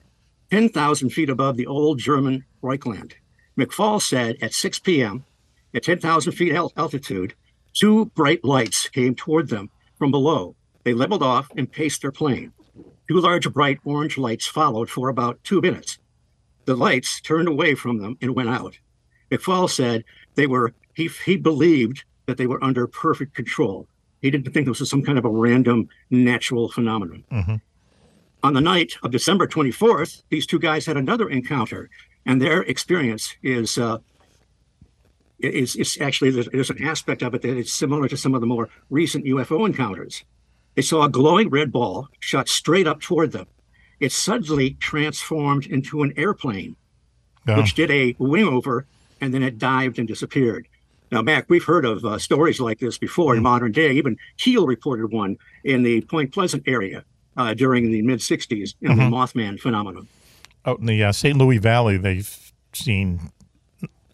[0.50, 3.14] 10,000 feet above the old German Reichland.
[3.56, 5.24] McFall said at 6 p.m.,
[5.74, 7.32] at 10,000 feet al- altitude,
[7.72, 10.54] two bright lights came toward them from below.
[10.84, 12.52] They leveled off and paced their plane.
[13.08, 15.96] Two large bright orange lights followed for about two minutes.
[16.66, 18.78] The lights turned away from them and went out.
[19.30, 23.88] McFall said they were he he believed that they were under perfect control.
[24.22, 27.24] He didn't think this was some kind of a random natural phenomenon.
[27.32, 27.60] Mhm.
[28.42, 31.90] On the night of December 24th, these two guys had another encounter,
[32.26, 33.98] and their experience is uh,
[35.38, 38.42] is, is actually there's, there's an aspect of it that is similar to some of
[38.42, 40.24] the more recent UFO encounters.
[40.74, 43.46] They saw a glowing red ball shot straight up toward them.
[44.00, 46.76] It suddenly transformed into an airplane
[47.56, 48.86] which did a wing over
[49.20, 50.68] and then it dived and disappeared.
[51.10, 53.92] Now, Mac, we've heard of uh, stories like this before in modern day.
[53.92, 57.04] Even Keel reported one in the Point Pleasant area
[57.36, 60.06] uh, during the mid 60s in the Mothman phenomenon.
[60.64, 63.32] Out in the uh, San Luis Valley, they've seen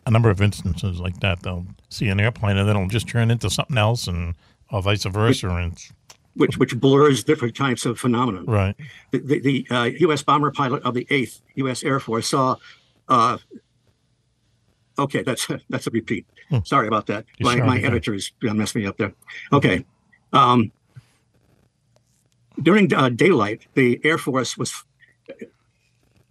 [0.06, 1.42] a number of instances like that.
[1.42, 4.34] They'll see an airplane and then it'll just turn into something else, and
[4.70, 5.48] or vice versa.
[5.48, 5.78] And
[6.34, 8.42] Which, which blurs different types of phenomena.
[8.44, 8.76] right.
[9.10, 10.22] The, the, the uh, U.S.
[10.22, 11.84] bomber pilot of the 8th U.S.
[11.84, 12.56] Air Force saw.
[13.08, 13.38] Uh,
[14.98, 16.26] okay, that's that's a repeat.
[16.64, 17.24] Sorry about that.
[17.38, 17.86] You My, my did.
[17.86, 19.12] editors uh, messed me up there.
[19.52, 19.84] Okay.
[20.32, 20.70] Um,
[22.62, 24.84] during uh, daylight, the Air Force was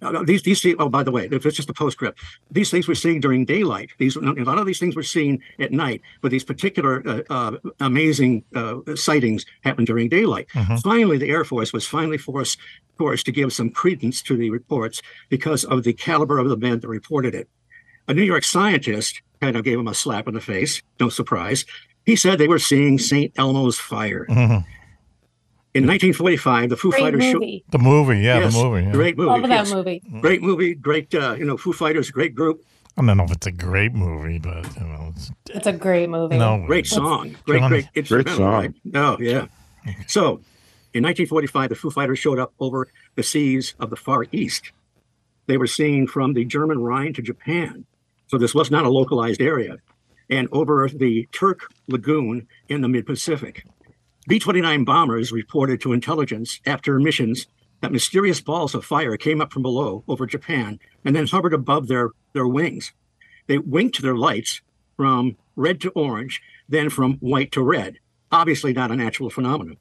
[0.02, 2.20] uh, these these oh by the way, if it's just a postscript.
[2.52, 3.92] These things we're seeing during daylight.
[3.98, 7.58] These a lot of these things were seen at night, but these particular uh, uh,
[7.80, 10.48] amazing uh, sightings happened during daylight.
[10.84, 12.60] Finally, the Air Force was finally forced
[12.98, 16.80] forced to give some credence to the reports because of the caliber of the men
[16.80, 17.50] that reported it.
[18.08, 20.82] A New York scientist kind of gave him a slap in the face.
[21.00, 21.66] No surprise.
[22.06, 23.34] He said they were seeing St.
[23.38, 24.26] Elmo's fire.
[24.36, 24.66] Mhm.
[25.74, 27.66] In 1945, the Foo Great Fighters showed movie.
[27.70, 28.86] The movie, yeah, Yes, the movie.
[28.86, 28.92] Yeah.
[28.94, 29.30] great movie.
[29.30, 29.74] Love that yes.
[29.74, 30.02] movie.
[30.22, 32.64] Great movie, great uh, you know Foo Fighters, great group,
[32.98, 36.10] I don't know if it's a great movie, but you know, it's It's a great
[36.10, 36.38] movie.
[36.38, 38.46] no great song, great John- great instrumental, song.
[38.54, 38.74] right?
[38.86, 39.48] No, yeah.
[40.08, 40.40] So,
[40.94, 44.72] in 1945, the Foo Fighters showed up over the seas of the Far East.
[45.48, 47.84] They were seen from the German Rhine to Japan,
[48.28, 49.78] so this was not a localized area,
[50.30, 53.64] and over the Truk Lagoon in the Mid-Pacific.
[54.28, 57.48] B-29 bombers reported to intelligence after missions
[57.82, 61.88] that mysterious balls of fire came up from below over Japan and then hovered above
[61.88, 62.92] their, their wings.
[63.48, 64.62] They winked their lights
[64.98, 68.00] from red to orange, then from white to red.
[68.32, 69.78] Obviously, not a natural phenomenon.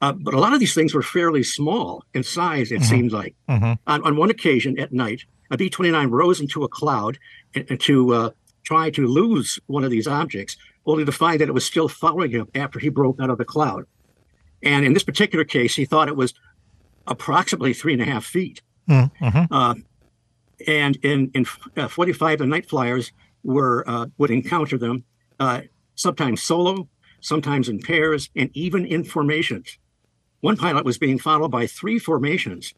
[0.00, 3.34] Uh, but a lot of these things were fairly small in size, it seemed like.
[3.48, 3.78] Mhm.
[3.86, 7.18] On, on one occasion at night, a B 29 rose into a cloud
[7.80, 8.30] to uh,
[8.64, 12.30] try to lose one of these objects, only to find that it was still following
[12.30, 13.84] him after he broke out of the cloud.
[14.62, 16.34] And in this particular case, he thought it was
[17.06, 18.62] approximately three and a half feet.
[18.88, 19.48] Mhm.
[19.50, 19.74] Uh,
[20.66, 23.12] and in in uh, 45, the night flyers
[23.42, 25.04] were uh, would encounter them
[25.38, 25.62] uh,
[25.94, 26.88] sometimes solo,
[27.20, 29.78] sometimes in pairs, and even in formations.
[30.40, 32.74] One pilot was being followed by three formations.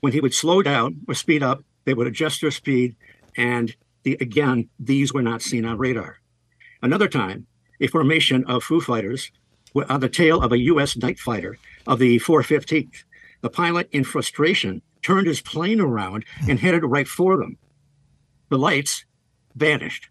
[0.00, 2.96] When he would slow down or speed up, they would adjust their speed,
[3.36, 6.18] and the, again, these were not seen on radar.
[6.82, 7.46] Another time,
[7.80, 9.30] a formation of Foo Fighters
[9.88, 10.96] on the tail of a U.S.
[10.96, 13.04] night fighter of the 415th.
[13.40, 17.56] The pilot, in frustration, turned his plane around and headed right for them.
[18.48, 19.04] The lights
[19.54, 20.08] vanished.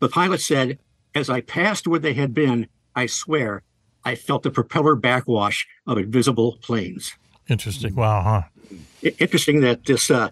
[0.00, 0.78] The pilot said,
[1.14, 3.62] As I passed where they had been, I swear
[4.04, 7.14] I felt the propeller backwash of invisible planes.
[7.48, 7.94] Interesting.
[7.94, 9.10] Wow, huh?
[9.18, 10.30] Interesting that this uh,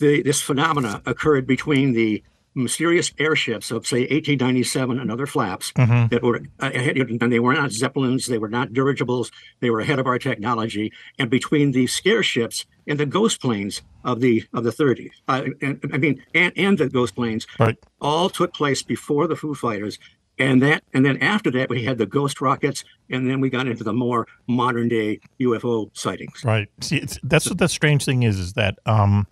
[0.00, 2.22] the, this phenomena occurred between the
[2.54, 6.10] mysterious airships of say 1897 and other flaps Mhm.
[6.10, 9.78] that were uh, ahead, and they were not zeppelins they were not dirigibles they were
[9.78, 14.42] ahead of our technology and between the scare ships and the ghost planes of the
[14.52, 17.76] of the 30s uh, and, i mean and, and the ghost planes Right.
[18.00, 20.00] all took place before the foo fighters
[20.36, 23.68] and that and then after that we had the ghost rockets and then we got
[23.68, 26.66] into the more modern day ufo sightings Right.
[26.80, 29.28] See, it's, that's what the strange thing is, is that, um,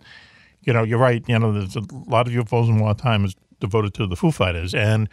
[0.61, 1.23] you know, you're right.
[1.27, 4.31] You know, there's a lot of UFOs lot of time is devoted to the Foo
[4.31, 4.73] Fighters.
[4.73, 5.09] And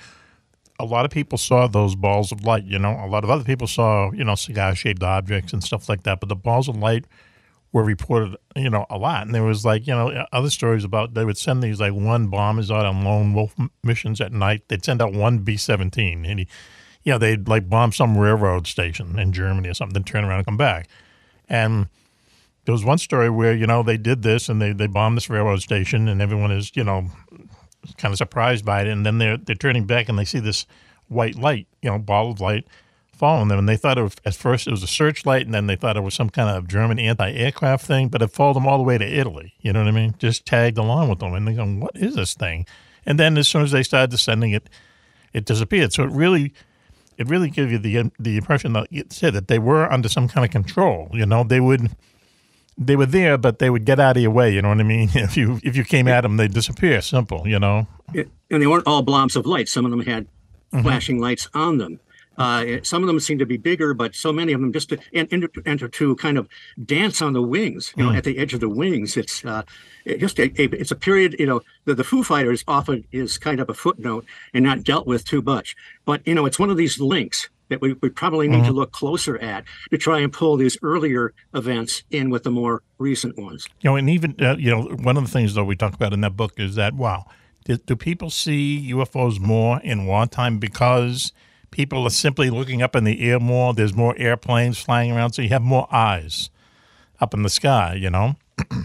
[0.79, 2.99] a lot of people saw those balls of light, you know.
[3.03, 6.21] A lot of other people saw, you know, cigar shaped objects and stuff like that.
[6.21, 7.07] But the balls of light
[7.73, 9.27] were reported, you know, a lot.
[9.27, 12.29] And there was like, you know, other stories about they would send these like one
[12.29, 14.63] bombers out on lone wolf missions at night.
[14.69, 16.49] They'd send out one B 17 and he,
[17.03, 20.39] you know, they'd like bomb some railroad station in Germany or something, then turn around
[20.39, 20.89] and come back.
[21.49, 21.89] And
[22.67, 25.31] there was one story where you know they did this and they, they bombed this
[25.31, 27.09] railroad station and everyone is you know
[27.97, 28.89] kind of surprised by it.
[28.89, 30.67] And then they're they're turning back and they see this
[31.09, 32.67] white light you know ball of light
[33.13, 33.59] following them.
[33.59, 35.97] And they thought it was, at first it was a searchlight and then they thought
[35.97, 38.99] it was some kind of German anti-aircraft thing but it followed them all the way
[38.99, 39.55] to Italy.
[39.61, 40.17] You know what I mean?
[40.19, 41.35] Just tagged along with them.
[41.35, 42.67] And they go what is this thing?
[43.07, 44.69] And then as soon as they started descending it
[45.33, 45.93] it disappeared.
[45.93, 46.53] So it really
[47.17, 50.27] it really gave you the the impression that it said that they were under some
[50.27, 51.09] kind of control.
[51.13, 51.93] You know they would
[52.79, 54.53] they were there, but they would get out of your way.
[54.53, 55.09] You know what I mean?
[55.15, 57.01] If you if you came at them, they'd disappear.
[57.01, 57.47] Simple.
[57.47, 57.87] You know.
[58.15, 59.69] and they weren't all blobs of light.
[59.69, 60.27] Some of them had
[60.73, 60.83] Mhm.
[60.83, 62.01] flashing lights on them.
[62.39, 64.99] Uh, some of them seemed to be bigger, but so many of them just to,
[65.15, 66.47] and, and, to- and to kind of
[66.85, 68.17] dance on the wings, you know, Mm.
[68.19, 69.17] at the edge of the wings.
[69.17, 69.63] It's uh,
[70.05, 73.39] it just a, a, it's a period, you know, the, the Foo Fighters often is
[73.39, 75.75] kind of a footnote and not dealt with too much.
[76.05, 78.77] But you know, it's one of these links that we, we probably need to Mhm.
[78.77, 83.37] look closer at to try and pull these earlier events in with the more recent
[83.37, 83.67] ones.
[83.81, 86.13] You know, and even uh, you know, one of the things that we talk about
[86.13, 87.25] in that book is that wow,
[87.65, 91.33] do, do people see UFOs more in wartime because
[91.73, 93.75] people are simply looking up in the air more?
[93.75, 96.51] There's more airplanes flying around, so you have more eyes
[97.21, 97.95] up in the sky.
[97.95, 98.37] You know,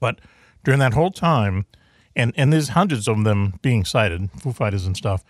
[0.00, 0.20] but
[0.64, 1.66] during that whole time,
[2.14, 5.24] and and there's hundreds of them being sighted, Foo Fighters and stuff.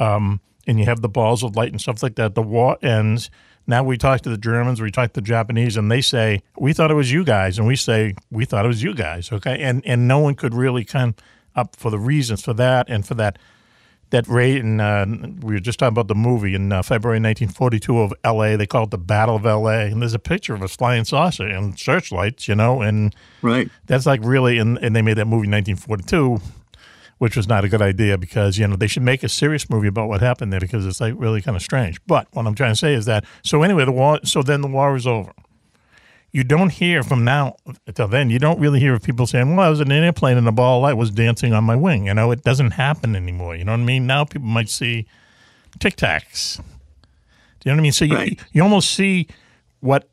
[0.00, 2.36] Um, and you have the balls of light and stuff like that.
[2.36, 3.28] The war ends.
[3.66, 6.72] Now we talk to the Germans, we talk to the Japanese, and they say we
[6.72, 9.32] thought it was you guys, and we say we thought it was you guys.
[9.32, 11.14] Okay, and and no one could really come
[11.56, 13.38] up for the reasons for that and for that
[14.10, 15.04] that raid, and uh,
[15.42, 18.56] we were just talking about the movie in uh, February 1942 of L.A.
[18.56, 19.88] They call it the Battle of L.A.
[19.88, 23.68] And there's a picture of a flying saucer and searchlights, you know, and Right.
[23.84, 26.40] that's like really, and, and they made that movie in 1942,
[27.18, 29.88] which was not a good idea because you know they should make a serious movie
[29.88, 32.00] about what happened there because it's like really kind of strange.
[32.06, 34.20] But what I'm trying to say is that so anyway, the war.
[34.24, 35.32] So then the war is over.
[36.30, 38.28] You don't hear from now until then.
[38.28, 40.52] You don't really hear of people saying, "Well, I was in an airplane and a
[40.52, 43.56] ball of light was dancing on my wing." You know, it doesn't happen anymore.
[43.56, 44.06] You know what I mean?
[44.06, 45.06] Now people might see
[45.80, 46.58] Tic Tacs.
[46.58, 46.62] Do
[47.64, 47.92] you know what I mean?
[47.92, 48.40] So you Right.
[48.52, 49.26] you almost see
[49.80, 50.08] what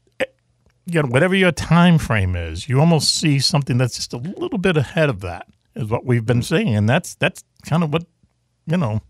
[0.87, 2.69] you know whatever your time frame is.
[2.69, 6.25] You almost see something that's just a little bit ahead of that is what we've
[6.25, 8.05] been seeing, and that's that's kind of what
[8.65, 9.01] you know.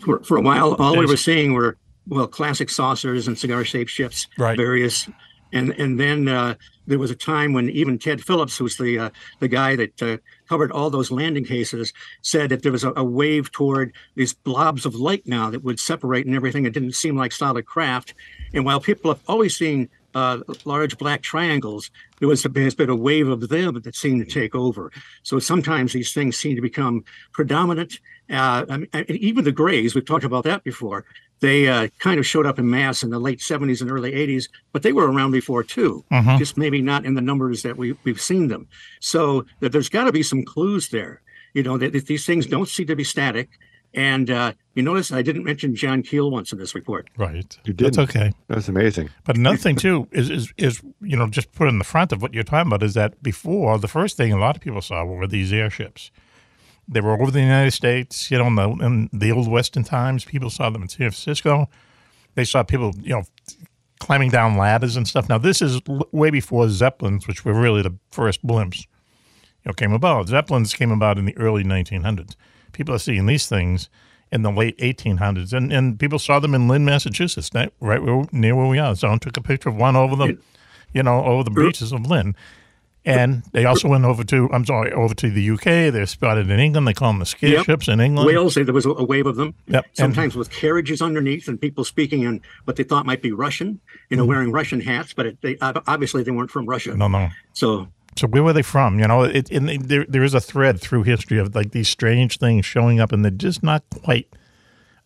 [0.00, 1.76] for, for a while, all we were seeing were
[2.08, 4.56] well, classic saucers and cigar-shaped ships, Right.
[4.56, 5.08] various,
[5.52, 6.54] and and then uh,
[6.86, 10.16] there was a time when even Ted Phillips, who's the uh, the guy that uh,
[10.48, 14.86] covered all those landing cases, said that there was a, a wave toward these blobs
[14.86, 16.64] of light now that would separate and everything.
[16.66, 18.14] It didn't seem like solid craft,
[18.54, 22.96] and while people have always seen uh, large black triangles, there was has been a
[22.96, 24.90] wave of them that seemed to take over.
[25.22, 28.00] So sometimes these things seem to become predominant.
[28.30, 31.04] Uh, I mean, and even the grays, we've talked about that before.
[31.40, 34.48] They uh, kind of showed up in mass in the late 70s and early 80s,
[34.72, 36.38] but they were around before too, Mhm.
[36.38, 38.66] just maybe not in the numbers that we, we've seen them.
[39.00, 41.22] So that there's got to be some clues there.
[41.54, 43.48] You know, that, that these things don't seem to be static.
[43.92, 47.10] And uh, you notice I didn't mention John Keel once in this report.
[47.16, 47.58] Right.
[47.64, 48.10] You That's didn't.
[48.10, 48.32] okay.
[48.46, 49.10] That's amazing.
[49.24, 52.22] But another thing too is, is is you know just put in the front of
[52.22, 55.04] what you're talking about is that before the first thing a lot of people saw
[55.04, 56.10] were these airships.
[56.86, 60.24] They were over the United States, you know, in the, in the old Western times.
[60.24, 61.68] People saw them in San Francisco.
[62.34, 63.22] They saw people, you know,
[64.00, 65.28] climbing down ladders and stuff.
[65.28, 69.72] Now this is l- way before Zeppelins, which were really the first blimps, you know,
[69.72, 70.28] came about.
[70.28, 72.34] Zeppelins came about in the early 1900s.
[72.72, 73.88] People are seeing these things
[74.32, 78.24] in the late 1800s, and, and people saw them in Lynn, Massachusetts, that- right where,
[78.32, 78.94] near where we are.
[78.94, 80.38] Someone took a picture of one over the,
[80.92, 82.34] you know, over the beaches of Lynn.
[83.04, 85.90] And they also went over to, I'm sorry, over to the UK.
[85.90, 86.86] They're spotted in England.
[86.86, 87.64] They call them the scare Yep.
[87.64, 88.26] ships in England.
[88.26, 89.54] Wales, there was a, wave of them.
[89.68, 89.84] Yep.
[89.86, 93.80] And- Sometimes with carriages underneath and people speaking in what they thought might be Russian,
[94.10, 96.90] you know, wearing Russian hats, but it, they obviously they weren't from Russia.
[96.90, 96.98] Mm-hmm.
[96.98, 97.28] No, no.
[97.54, 97.88] So
[98.20, 98.98] So where were they from?
[98.98, 102.36] You know, it, and there, there is a thread through history of like these strange
[102.36, 104.28] things showing up, and they're just not quite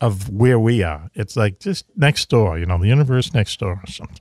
[0.01, 1.13] of where we are.
[1.15, 4.19] It's like just next door, you know, the universe next door or something.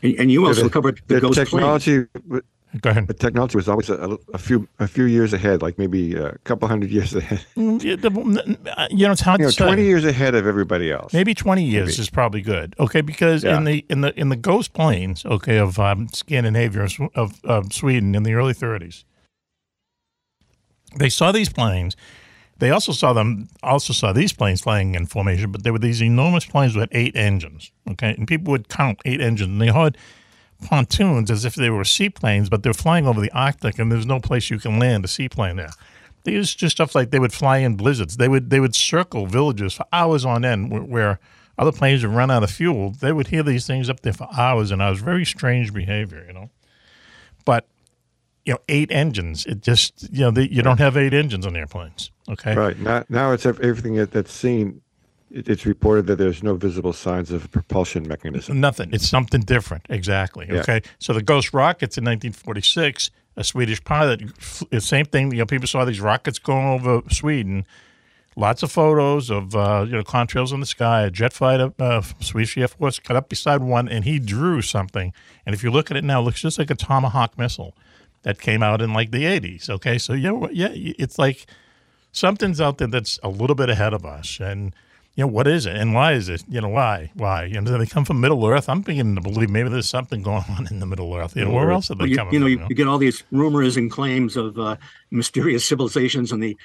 [0.00, 2.08] and, and you also the, covered the, the ghost plane.
[2.80, 3.06] Go ahead.
[3.06, 6.68] The technology was always a, a few a few years ahead, like maybe a couple
[6.68, 7.40] hundred years ahead.
[7.56, 9.64] Mm, the- uh, You know, it's hard You know, to say.
[9.64, 11.12] twenty years ahead of everybody else.
[11.12, 12.02] Maybe twenty years Maybe.
[12.02, 12.74] is probably good.
[12.78, 13.56] Okay, because Yeah.
[13.56, 18.14] in the in the in the ghost planes, okay, of um, Scandinavia of, of Sweden
[18.14, 19.04] in the early '30s,
[20.96, 21.96] they saw these planes.
[22.58, 23.48] They also saw them.
[23.62, 27.14] Also saw these planes flying in formation, but there were these enormous planes with eight
[27.16, 27.70] engines.
[27.92, 29.50] Okay, and people would count eight engines.
[29.50, 29.96] And they had
[30.62, 34.20] pontoons as if they were seaplanes, but they're flying over the Arctic, and there's no
[34.20, 35.70] place you can land a seaplane there.
[36.24, 38.16] They used just stuff like they would fly in blizzards.
[38.16, 41.20] They would they would circle villages for hours on end, where, where
[41.58, 42.90] other planes would run out of fuel.
[42.90, 45.00] They would hear these things up there for hours, and hours.
[45.00, 46.50] Very strange behavior, you know.
[47.44, 47.68] But
[48.44, 49.46] you know, eight engines.
[49.46, 52.10] It just you know you don't have eight engines on airplanes.
[52.28, 54.82] Okay, Right now, now it's everything that, that's seen.
[55.36, 58.58] It, it's reported that there's no visible signs of a propulsion mechanism.
[58.58, 58.90] Nothing.
[58.92, 59.84] It's something different.
[59.90, 60.46] Exactly.
[60.48, 60.60] Yeah.
[60.60, 60.80] Okay.
[60.98, 64.22] So the Ghost rockets in 1946, a Swedish pilot,
[64.78, 65.30] same thing.
[65.32, 67.66] You know, people saw these rockets going over Sweden.
[68.34, 71.02] Lots of photos of uh, you know contrails in the sky.
[71.02, 75.12] A jet fighter, uh, Swedish Air Force, got up beside one, and he drew something.
[75.44, 77.74] And if you look at it now, it looks just like a Tomahawk missile
[78.22, 79.70] that came out in like the 80s.
[79.70, 81.46] Okay, so yeah, yeah, it's like
[82.12, 84.74] something's out there that's a little bit ahead of us, and
[85.16, 86.44] you know what is it, and why is it?
[86.48, 87.10] You know why?
[87.14, 87.44] Why?
[87.44, 88.68] You know, do they come from Middle Earth?
[88.68, 91.34] I'm beginning to believe maybe there's something going on in the Middle Earth.
[91.34, 92.52] You know, where else are they Well, you, coming you know, from?
[92.52, 94.76] you, you get all these rumors and claims of uh,
[95.10, 96.56] mysterious civilizations in the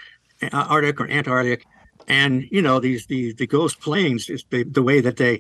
[0.42, 1.66] uh, Arctic or Antarctic,
[2.10, 4.30] and you know these the the ghost planes.
[4.30, 5.40] Is the, the way that they,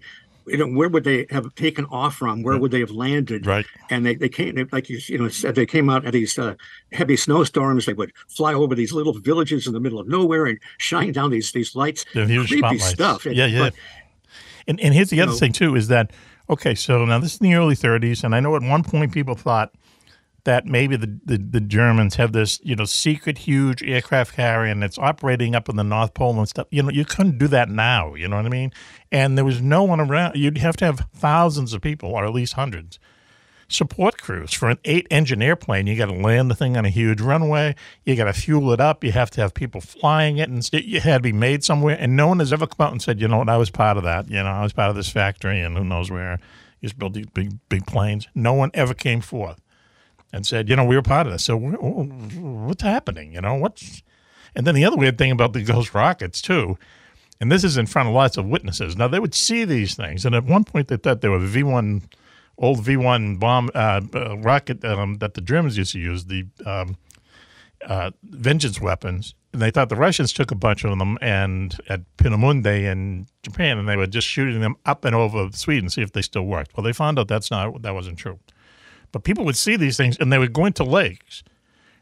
[0.52, 2.44] you know, where would they have taken off from?
[2.44, 3.46] Where would they have landed?
[3.46, 3.65] Right.
[3.90, 6.38] And they they came they- like you you know said they came out at these
[6.38, 6.56] uh,
[6.92, 7.86] heavy snowstorms.
[7.86, 11.30] They would fly over these little villages in the middle of nowhere and shine down
[11.32, 12.06] these these lights.
[12.13, 12.86] The Creepy spotlights.
[12.90, 13.25] stuff.
[13.25, 13.60] Yeah, yeah.
[13.60, 13.73] But,
[14.67, 16.12] And and here's the other know- thing too is that
[16.50, 19.12] okay, so now this is in the early 30s, and I know at one point
[19.13, 19.71] people thought
[20.44, 24.84] that maybe the, the, the Germans have this you know secret huge aircraft carrier and
[24.84, 26.65] it's operating up in the North Pole and stuff.
[26.71, 28.15] You know, you couldn't do that now.
[28.15, 28.71] You know what I mean?
[29.12, 30.38] And there was no one around.
[30.38, 32.98] You'd have to have thousands of people, or at least hundreds.
[33.72, 35.88] support crews for an eight engine airplane.
[35.88, 37.76] You got to land the thing on a huge runway.
[38.06, 39.04] You got to fuel it up.
[39.04, 41.98] You have to have people flying it, and it had to be made somewhere.
[42.00, 43.98] And no one has ever come out and said, you know what, I was part
[43.98, 44.30] of that.
[44.30, 46.40] You know, I was part of this factory, and who knows where.
[46.82, 48.28] Used to build these big, big planes.
[48.34, 49.62] No one ever came forth
[50.34, 51.44] and said, you know, we were part of this.
[51.44, 53.34] So what's happening?
[53.34, 54.02] You know, what's.
[54.56, 56.80] And then the other weird thing about the Ghost rockets, too,
[57.42, 58.96] and this is in front of lots of witnesses.
[58.96, 60.25] Now, they would see these things.
[60.25, 62.04] And at one point, they thought they were V 1
[62.62, 66.46] old V one bomb uh, uh, rocket um, that the Germans used to use, the
[66.65, 66.96] um,
[67.85, 69.33] uh, vengeance weapons.
[69.52, 73.77] And they thought the Russians took a bunch of them and at Peenemünde in Japan,
[73.77, 76.46] and they were just shooting them up and over Sweden, to see if they still
[76.46, 76.77] worked.
[76.77, 78.39] Well, they found out that's not that wasn't true.
[79.12, 81.44] But people would see these things, and they would go into lakes,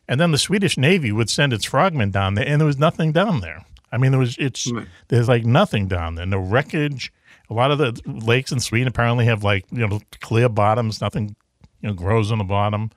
[0.08, 3.12] and then the Swedish Navy would send its frogmen down there, and there was nothing
[3.12, 3.66] down there.
[3.92, 4.72] I mean, there was it's
[5.08, 7.12] there's like nothing down there, no wreckage,
[7.50, 11.36] a lot of the lakes in Sweden apparently have like you know clear bottoms, nothing
[11.82, 12.92] you know grows on the bottom,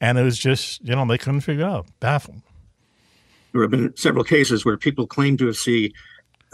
[0.00, 2.42] and it was just you know they couldn't figure it out, baffled.
[3.52, 5.94] There have been several cases where people claim to have see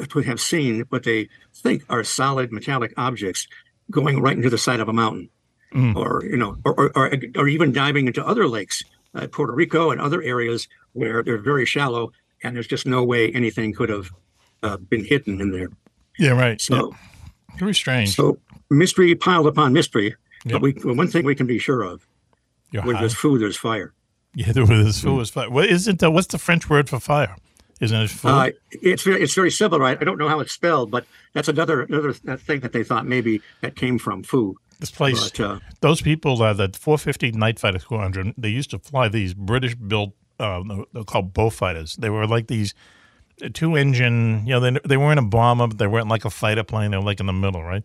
[0.08, 3.46] to have seen what they think are solid metallic objects
[3.90, 5.30] going right into the side of a mountain,
[5.74, 5.96] mm.
[5.96, 8.82] or you know, or, or, or, or even diving into other lakes,
[9.14, 12.12] uh, Puerto Rico and other areas where they're very shallow,
[12.42, 14.10] and there's just no way anything could have
[14.62, 15.68] uh, been hidden in there.
[16.18, 16.60] Yeah, right.
[16.60, 16.94] So.
[17.58, 18.14] Very strange.
[18.14, 18.38] So
[18.70, 20.16] mystery piled upon mystery.
[20.44, 20.52] Yep.
[20.52, 22.06] But we one thing we can be sure of:
[22.70, 23.02] You're where high.
[23.02, 23.92] there's food, there's fire.
[24.34, 25.50] Yeah, there was food, there's fire.
[25.50, 26.02] What isn't?
[26.02, 27.36] Uh, what's the French word for fire?
[27.80, 28.28] Isn't it food?
[28.28, 29.98] Uh, it's very, it's very civil, right?
[30.00, 33.40] I don't know how it's spelled, but that's another another thing that they thought maybe
[33.60, 34.56] that came from food.
[34.80, 38.80] This place, but, uh, those people, uh, the 450 Night Fighter Squadron, they used to
[38.80, 40.12] fly these British-built,
[40.42, 41.96] uh, they're called Beaufighters.
[41.96, 42.74] They were like these
[43.54, 44.42] two engine.
[44.46, 46.90] You know, they they weren't a bomber, but they weren't like a fighter plane.
[46.90, 47.82] They were like in the middle, right?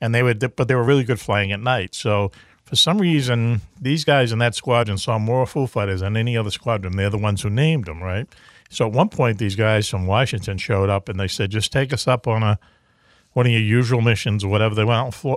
[0.00, 1.94] And they would, but they were really good flying at night.
[1.94, 2.32] So
[2.64, 6.50] for some reason, these guys in that squadron saw more Foo Fighters than any other
[6.50, 6.96] squadron.
[6.96, 8.28] They're the ones who named them, right?
[8.70, 11.92] So at one point, these guys from Washington showed up and they said, "Just take
[11.92, 12.58] us up on a
[13.32, 15.36] one of your usual missions or whatever." They went out and flew,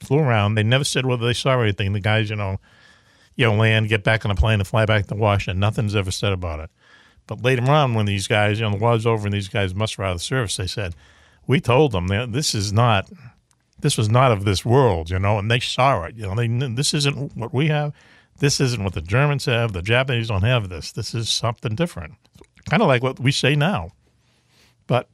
[0.00, 0.56] flew around.
[0.56, 1.92] They never said whether they saw anything.
[1.92, 2.58] The guys, you know,
[3.36, 5.60] you know, land, get back on a plane, and fly back to Washington.
[5.60, 6.70] Nothing's ever said about it.
[7.26, 9.98] But later on, when these guys, you know, the war's over and these guys must
[9.98, 10.94] out of the service, they said,
[11.46, 13.08] we told them that this is not,
[13.80, 16.16] this was not of this world, you know, and they saw it.
[16.16, 17.92] You know, they this isn't what we have.
[18.38, 19.72] This isn't what the Germans have.
[19.72, 20.92] The Japanese don't have this.
[20.92, 22.14] This is something different.
[22.68, 23.90] Kind of like what we say now.
[24.86, 25.08] But,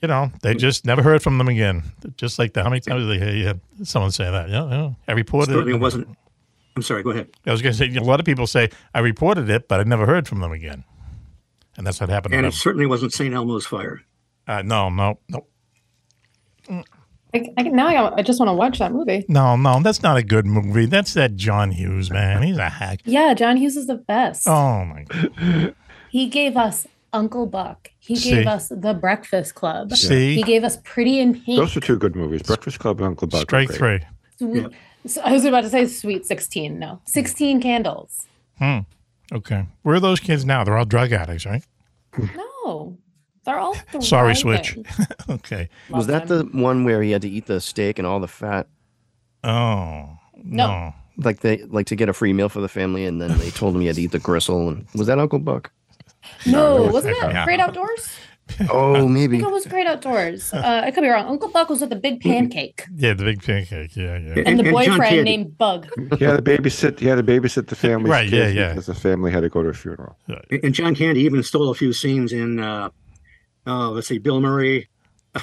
[0.00, 1.82] you know, they just never heard from them again.
[2.16, 4.48] Just like the, how many times did they hear someone say that?
[4.48, 5.80] Yeah, you know, I reported it.
[5.80, 6.16] wasn't.
[6.80, 7.28] I'm sorry, go ahead.
[7.46, 9.82] I was going to say, a lot of people say, I reported it, but I
[9.82, 10.84] never heard from them again
[11.80, 12.34] and that's what happened.
[12.34, 13.34] And it certainly wasn't St.
[13.34, 14.02] Elmo's fire.
[14.46, 15.46] Uh, no, no, no.
[17.32, 19.24] I, I, now I, I just want to watch that movie.
[19.28, 20.84] No, no, that's not a good movie.
[20.84, 22.42] That's that John Hughes man.
[22.42, 23.00] He's a hack.
[23.06, 24.46] Yeah, John Hughes is the best.
[24.46, 25.74] Oh my god.
[26.10, 27.92] He gave us Uncle Buck.
[28.00, 28.30] He See?
[28.30, 29.92] gave us The Breakfast Club.
[29.92, 30.34] See?
[30.34, 31.56] He gave us Pretty in Pink.
[31.56, 32.42] Those are two good movies.
[32.42, 33.42] Breakfast Club and Uncle Buck.
[33.42, 34.00] Strike three.
[34.38, 34.66] Sweet,
[35.06, 36.78] so I was about to say Sweet Sixteen.
[36.78, 38.26] No, Sixteen Candles.
[38.58, 38.80] Hmm.
[39.32, 39.66] Okay.
[39.82, 40.64] Where are those kids now?
[40.64, 41.64] They're all drug addicts, right?
[42.64, 42.98] No.
[43.44, 44.76] They're all Sorry, Switch.
[45.30, 45.68] okay.
[45.88, 48.68] Was that the one where he had to eat the steak and all the fat?
[49.42, 50.18] Oh.
[50.34, 50.66] No.
[50.66, 50.94] no.
[51.16, 53.74] Like they like to get a free meal for the family and then they told
[53.74, 55.70] him he had to eat the gristle and was that Uncle Buck?
[56.46, 57.44] No, wasn't it yeah.
[57.44, 58.10] Great Outdoors?
[58.70, 59.36] Oh, maybe.
[59.36, 60.52] I think it was Great Outdoors.
[60.52, 61.26] Uh, I could be wrong.
[61.26, 62.84] Uncle Buck was with the big pancake.
[62.94, 63.96] Yeah, the big pancake.
[63.96, 64.32] Yeah, yeah.
[64.36, 65.88] And, and the boyfriend named Bug.
[66.18, 66.98] He had to babysit.
[66.98, 68.10] He had to babysit the family.
[68.10, 68.28] right.
[68.28, 68.70] Yeah, yeah.
[68.70, 70.16] Because the family had to go to a funeral.
[70.62, 72.60] And John Candy even stole a few scenes in.
[72.60, 72.90] Uh,
[73.66, 74.88] oh, let's see, Bill Murray.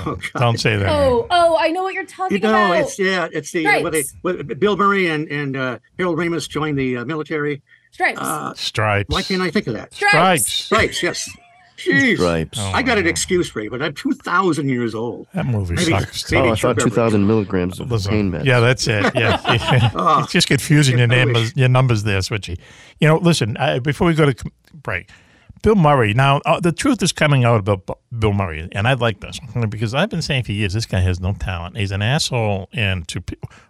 [0.06, 0.40] Oh, God.
[0.40, 0.90] Don't say that.
[0.90, 2.82] Oh, oh, I know what you're talking you know, about.
[2.82, 6.78] It's yeah, it's the uh, they, what, Bill Murray and and uh, Harold Ramis joined
[6.78, 7.62] the uh, military.
[7.92, 8.20] Stripes.
[8.20, 9.08] Uh, Stripes.
[9.08, 9.94] Why can't I think of that?
[9.94, 10.52] Stripes.
[10.52, 11.02] Stripes.
[11.02, 11.30] Yes.
[11.78, 12.16] Jeez.
[12.16, 12.58] Stripes.
[12.60, 15.28] Oh, I got an excuse for you, but I'm 2,000 years old.
[15.34, 16.32] That movie maybe, sucks.
[16.32, 18.46] Maybe oh, I thought 2,000 milligrams of pain meds.
[18.46, 19.14] Yeah, that's it.
[19.16, 19.40] Yeah.
[19.96, 22.60] oh, it's just confusing your numbers, your numbers there, Switchy.
[23.00, 25.10] You know, listen, uh, before we go to break,
[25.62, 26.14] Bill Murray.
[26.14, 29.94] Now, uh, the truth is coming out about Bill Murray, and I like this because
[29.94, 31.78] I've been saying for years this guy has no talent.
[31.78, 33.24] He's an asshole, and to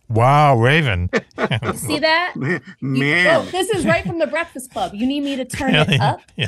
[0.10, 1.10] wow, Raven.
[1.76, 2.62] See that, man?
[2.82, 4.94] You, oh, this is right from the Breakfast Club.
[4.94, 6.22] You need me to turn it up?
[6.36, 6.48] Yeah.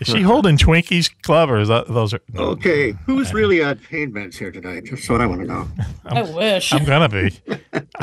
[0.00, 2.42] is she holding Twinkies Club, or is that those are no.
[2.50, 2.92] okay?
[3.06, 4.84] Who's really on pain meds here tonight?
[4.84, 5.68] Just what I want to know.
[6.04, 7.30] i wish I'm gonna be.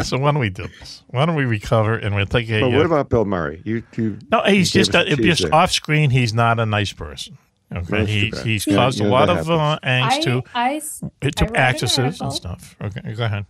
[0.04, 1.04] so why don't we do this?
[1.08, 2.62] Why don't we recover and we'll take a?
[2.62, 3.62] But what uh, about Bill Murray?
[3.64, 6.10] You, you no, he's just a, just off screen.
[6.10, 7.38] He's not a nice person.
[7.74, 11.58] Okay, he, he's yeah, caused yeah, a lot of uh, angst I, to I, to
[11.58, 12.76] actresses and stuff.
[12.82, 13.46] Okay, go ahead.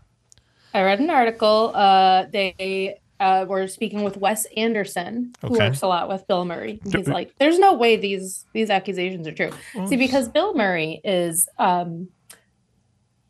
[0.73, 1.71] I read an article.
[1.75, 5.67] Uh, they uh, were speaking with Wes Anderson, who Okay.
[5.67, 6.79] works a lot with Bill Murray.
[6.87, 9.51] Do- He's like, "There's no way these these accusations are true."
[9.87, 12.09] See, because Bill Murray is um,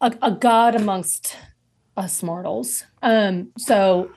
[0.02, 1.38] a, a god amongst
[1.98, 2.84] us mortals.
[3.02, 4.12] Um, so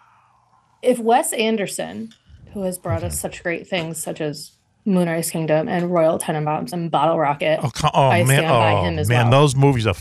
[0.82, 2.10] if Wes Anderson,
[2.52, 4.52] who has brought us such great things such as
[4.86, 8.72] Moonrise Kingdom and Royal Tenenbaums and Bottle Rocket, Oh, co- oh I man, stand by
[8.72, 9.40] oh him as man, well.
[9.42, 9.94] those movies are.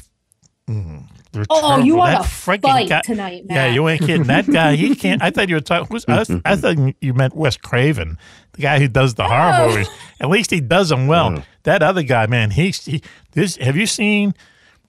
[0.70, 1.86] Mm, they're Oh, terrible.
[1.86, 4.24] you want That to freaking fight guy- tonight, Yeah, you ain't kidding.
[4.24, 5.22] That guy, he can't.
[5.22, 5.88] I thought you were talking.
[5.90, 8.18] who's- I, I thought you meant Wes Craven,
[8.54, 9.70] the guy who does the horror Oh.
[9.70, 9.90] movies.
[10.20, 11.44] At least he does them well.
[11.64, 13.02] That other guy, man, he's he.
[13.32, 14.34] This have you seen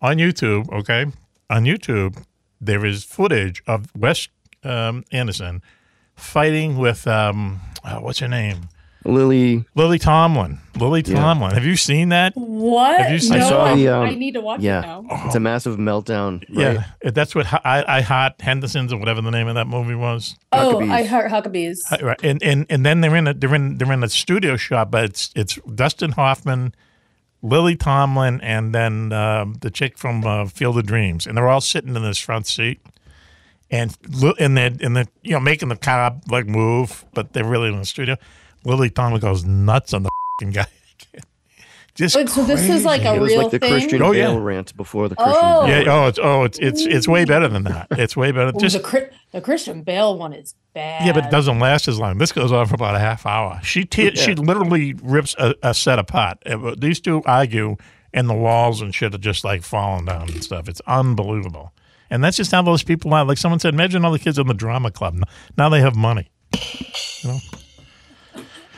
[0.03, 0.71] on YouTube?
[0.73, 1.07] Okay,
[1.51, 2.23] on YouTube,
[2.61, 4.29] there is footage of Wes
[4.65, 5.63] um, Anderson
[6.17, 8.69] fighting with um, oh, what's her name?
[9.05, 9.65] Lily.
[9.75, 10.59] Lily Tomlin.
[10.79, 11.15] Lily Yeah.
[11.21, 11.53] Tomlin.
[11.53, 12.33] Have you seen that?
[12.35, 12.99] What?
[13.01, 13.89] Have you seen- I no, saw I, the.
[13.89, 15.05] Um, I need to watch yeah, it now.
[15.27, 16.41] it's a massive meltdown.
[16.49, 16.79] Right?
[17.05, 20.37] Yeah, that's what I, I Hot Henderson's or whatever the name of that movie was.
[20.53, 20.91] Oh, Huckabees.
[20.91, 22.03] I heard Huckabees.
[22.03, 24.91] Right, and and and then they're in a they're in they're in a studio shot,
[24.91, 26.75] but it's it's Dustin Hoffman,
[27.43, 31.61] Lily Tomlin, and then um, the chick from uh, Field of Dreams, and they're all
[31.61, 32.81] sitting in this front seat,
[33.71, 37.45] and li- and they and they you know making the car like move, but they're
[37.45, 38.17] really in the studio.
[38.65, 40.11] Lily Tomlin goes nuts on the
[40.41, 40.67] fing guy.
[41.95, 43.71] Just Wait, so this is like a It was real like the thing?
[43.71, 44.27] Christian Oh, yeah.
[44.27, 45.65] Bale rant before the Christian Oh.
[45.65, 47.87] Bale yeah, oh, it's oh, it's it's it's way better than that.
[47.93, 48.49] It's way better.
[48.49, 51.07] Ooh, Just the, the Christian Bale one is bad.
[51.07, 52.19] Yeah, but it doesn't last as long.
[52.19, 53.61] This goes on for about a half hour.
[53.63, 56.39] She te- she literally rips a, a set apart.
[56.79, 57.77] These two argue,
[58.13, 60.69] and the walls and shit are just like falling down and stuff.
[60.69, 61.73] It's unbelievable.
[62.11, 63.25] And that's just how those people are.
[63.25, 65.21] Like someone said, imagine all the kids in the drama club.
[65.57, 66.29] Now they have money.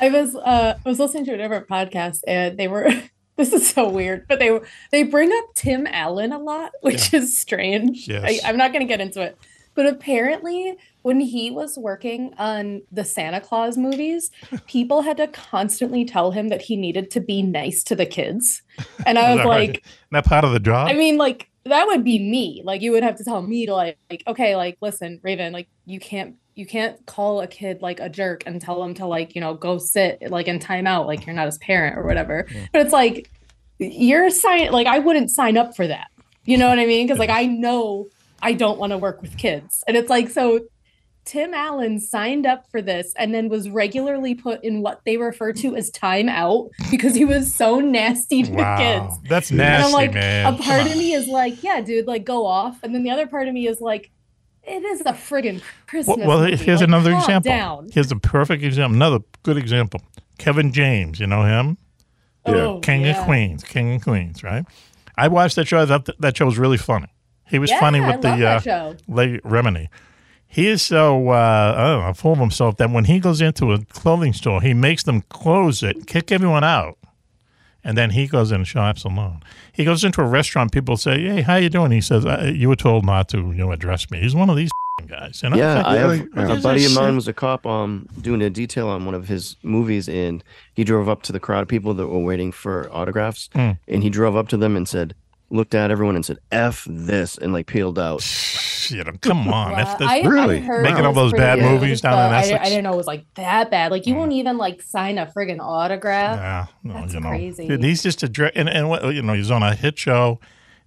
[0.00, 2.88] I was uh I was listening to a different podcast and they were
[3.36, 4.58] this is so weird, but they
[4.90, 8.08] they bring up Tim Allen a lot, which is strange.
[8.08, 8.40] Yes.
[8.44, 9.38] I, I'm not gonna get into it.
[9.74, 14.30] But apparently when he was working on the Santa Claus movies,
[14.66, 18.62] people had to constantly tell him that he needed to be nice to the kids.
[19.06, 20.88] And I was like, that part of the job.
[20.88, 22.62] I mean, like that would be me.
[22.64, 25.68] Like you would have to tell me to like, like, okay, like listen, Raven, like
[25.84, 29.34] you can't you can't call a kid like a jerk and tell them to like,
[29.34, 32.46] you know, go sit like in timeout, like you're not his parent or whatever.
[32.72, 33.30] But it's like
[33.78, 36.08] you're sign like I wouldn't sign up for that.
[36.46, 37.06] You know what I mean?
[37.06, 38.08] Because like I know
[38.42, 39.84] I don't want to work with kids.
[39.86, 40.60] And it's like so
[41.26, 45.52] Tim Allen signed up for this and then was regularly put in what they refer
[45.54, 49.18] to as time out because he was so nasty to wow, kids.
[49.28, 50.54] that's And nasty, I'm like, man.
[50.54, 52.78] a part of me is like, yeah, dude, like go off.
[52.82, 54.10] And then the other part of me is like,
[54.66, 56.16] it is a friggin' Christmas.
[56.18, 56.56] Well, well movie.
[56.56, 57.50] here's Like, another calm example.
[57.50, 57.88] Down.
[57.92, 58.96] Here's a perfect example.
[58.96, 60.00] Another good example.
[60.38, 61.78] Kevin James, you know him?
[62.44, 63.18] Oh, King yeah.
[63.18, 64.64] of Queens, King of Queens, right?
[65.16, 65.80] I watched that show.
[65.82, 67.08] I thought that, that show was really funny.
[67.48, 68.96] He was Yeah, funny I with the uh, show.
[69.08, 69.88] Leah Remini.
[70.46, 73.72] He is so uh, I don't know, full of himself that when he goes into
[73.72, 76.98] a clothing store, he makes them close it, kick everyone out,
[77.86, 79.42] and then he goes in and shops alone.
[79.72, 80.72] He goes into a restaurant.
[80.72, 82.24] People say, "Hey, how you doing?" He says,
[82.54, 84.70] "You were told not to, you know, address me." He's one of these
[85.08, 85.42] guys.
[85.42, 85.56] Know?
[85.56, 89.04] Yeah, I have a buddy of mine was a cop um doing a detail on
[89.06, 90.42] one of his movies and
[90.74, 93.72] he drove up to the crowd of people that were waiting for autographs Hmm.
[93.86, 95.14] and he drove up to them and said
[95.50, 98.20] looked at everyone and said F this and like peeled out.
[98.22, 99.72] Shit, know, come on.
[99.72, 100.58] Wow, If this- I, Really?
[100.58, 102.60] I Making it all those bad pretty movies down in but I, Essex?
[102.66, 103.90] I didn't know it was like that bad.
[103.90, 106.36] Like you won't even like sign a friggin' autograph.
[106.38, 107.68] Yeah, no, That's you know, crazy.
[107.68, 110.40] Dude, he's just a jerk, and and what you know, he's on a hit show,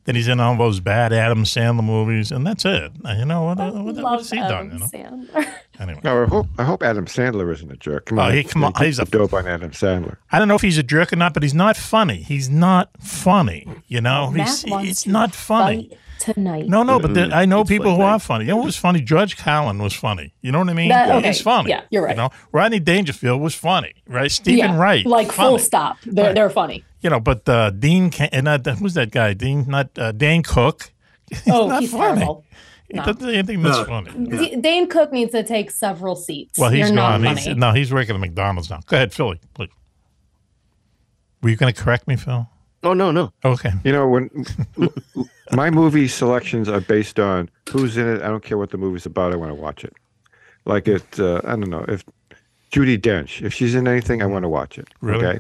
[0.09, 2.91] then he's in all those bad Adam Sandler movies, and that's it.
[3.15, 3.59] You know what?
[3.59, 4.73] I what, what love has he Adam done?
[4.73, 5.27] You know?
[5.27, 5.53] Sandler.
[5.79, 8.07] Anyway, No, I hope I hope Adam Sandler isn't a jerk.
[8.07, 10.17] Come Oh, on, he- come on, he's a- dope on Adam Sandler.
[10.29, 12.17] I don't know if he's a jerk or not, but he's not funny.
[12.17, 13.65] He's not funny.
[13.87, 15.87] You know, he's Matt wants it's not funny.
[15.89, 16.67] Fight tonight.
[16.67, 18.45] No, no, but the, I know It's people who are funny.
[18.45, 19.01] You know, what was funny.
[19.01, 20.33] George Carlin was funny.
[20.41, 20.89] You know what I mean?
[20.89, 21.69] That- okay, He's funny.
[21.69, 22.11] yeah, you're right.
[22.11, 24.31] You know, Rodney Dangerfield was funny, right?
[24.31, 25.49] Steven yeah, Wright, like funny.
[25.49, 25.97] full stop.
[26.05, 26.35] They're Right.
[26.35, 26.83] they're funny.
[27.01, 29.33] You know, but uh, Dean, and uh, who's that guy?
[29.33, 30.91] Dean, not uh, Dane Cook.
[31.47, 32.15] Oh, not he's funny.
[32.21, 32.43] terrible.
[32.89, 33.05] He No.
[33.05, 33.85] doesn't do anything that's No.
[33.85, 34.11] funny.
[34.27, 36.57] D- Dane Cook needs to take several seats.
[36.57, 37.21] Well, he's You're gone.
[37.21, 38.79] not He's, no, he's working at McDonald's now.
[38.87, 39.69] Go ahead, Philly, please.
[41.43, 42.49] Were you going to correct me, Phil?
[42.83, 43.33] Oh no, no.
[43.43, 43.71] Okay.
[43.83, 44.29] You know, when
[45.51, 49.05] my movie selections are based on who's in it, I don't care what the movie's
[49.05, 49.33] about.
[49.33, 49.93] I want to watch it.
[50.65, 52.03] Like it, uh, I don't know if
[52.71, 54.87] Judi Dench, if she's in anything, I want to watch it.
[55.01, 55.25] Really?
[55.25, 55.39] Okay.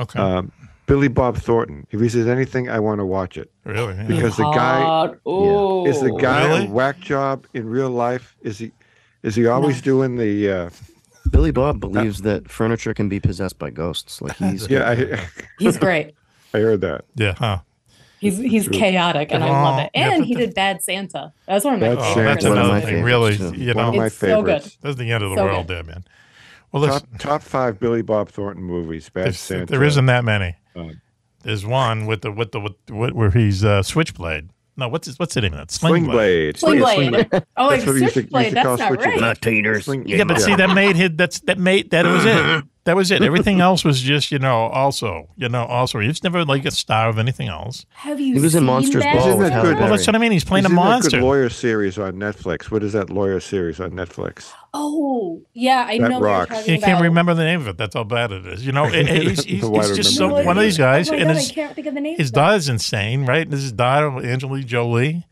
[0.00, 0.18] Okay.
[0.18, 0.52] Um,
[0.86, 3.94] Billy Bob Thornton, if he's in anything, I want to watch it really?
[3.94, 4.06] Yeah.
[4.06, 5.18] because the guy Hot.
[5.28, 5.84] Ooh.
[5.86, 6.66] is the guy Really?
[6.66, 8.34] a whack job in real life.
[8.40, 8.72] Is he?
[9.22, 10.50] Is he always doing the?
[10.50, 10.70] Uh,
[11.30, 14.22] Billy Bob believes that furniture can be possessed by ghosts.
[14.22, 15.28] Like he's yeah, I,
[15.58, 16.14] He's great.
[16.54, 17.04] I heard that.
[17.14, 17.58] Yeah, huh?
[18.20, 19.90] He's he's chaotic, and I love it.
[19.94, 21.32] Oh, yeah, And he the- did Bad Santa.
[21.46, 22.54] That was one of my Bad Oh, favorite that's Santa.
[22.56, 23.02] One of another my thing.
[23.04, 23.52] Really, too.
[23.54, 24.72] you One know, of my It's so good.
[24.82, 25.76] that's the end of the So world good.
[25.76, 26.04] there, man.
[26.72, 29.08] Well, Top, listen, top five Billy Bob Thornton movies.
[29.08, 29.66] Bad there's- Santa.
[29.66, 30.56] there isn't that many.
[30.74, 30.88] Uh,
[31.44, 34.50] There's one with the with the with, with where he's uh, Switchblade.
[34.76, 35.70] No, what's his, what's the name of that?
[35.70, 36.56] Sling Blade.
[36.56, 37.28] Sling Sling Blade.
[37.56, 38.52] Oh, That's like what we used to- we used Switchblade.
[38.54, 39.20] That's not Switchblade.
[39.20, 39.40] right.
[39.40, 39.84] taters.
[39.86, 41.16] Sling- Yeah, but see, that made him.
[41.16, 42.64] That's that made that was it.
[42.88, 43.20] That was it.
[43.30, 47.08] Everything else was just you know also you know also he's never like a star
[47.10, 47.84] of anything else.
[47.90, 48.34] Have you?
[48.34, 49.04] He was in seen Monsters?
[49.04, 49.78] Ball Isn't that Halle good?
[49.78, 50.32] Well, that's what I mean.
[50.32, 51.10] He's playing He's a in that monster.
[51.18, 52.70] good lawyer series on Netflix.
[52.70, 54.50] What is that lawyer series on Netflix?
[54.74, 56.66] Oh, yeah, I That know what rocks.
[56.66, 57.02] you're You can't about.
[57.04, 57.76] remember the name of it.
[57.78, 58.66] That's how bad it is.
[58.66, 61.18] You know, it, it- he's, he's, he's just so, one of these guys, Oh my
[61.18, 62.16] and God, his I can't think of the name.
[62.18, 62.40] his of that.
[62.40, 63.48] daughter's insane, right?
[63.50, 65.26] This is daughter Angela Jolie.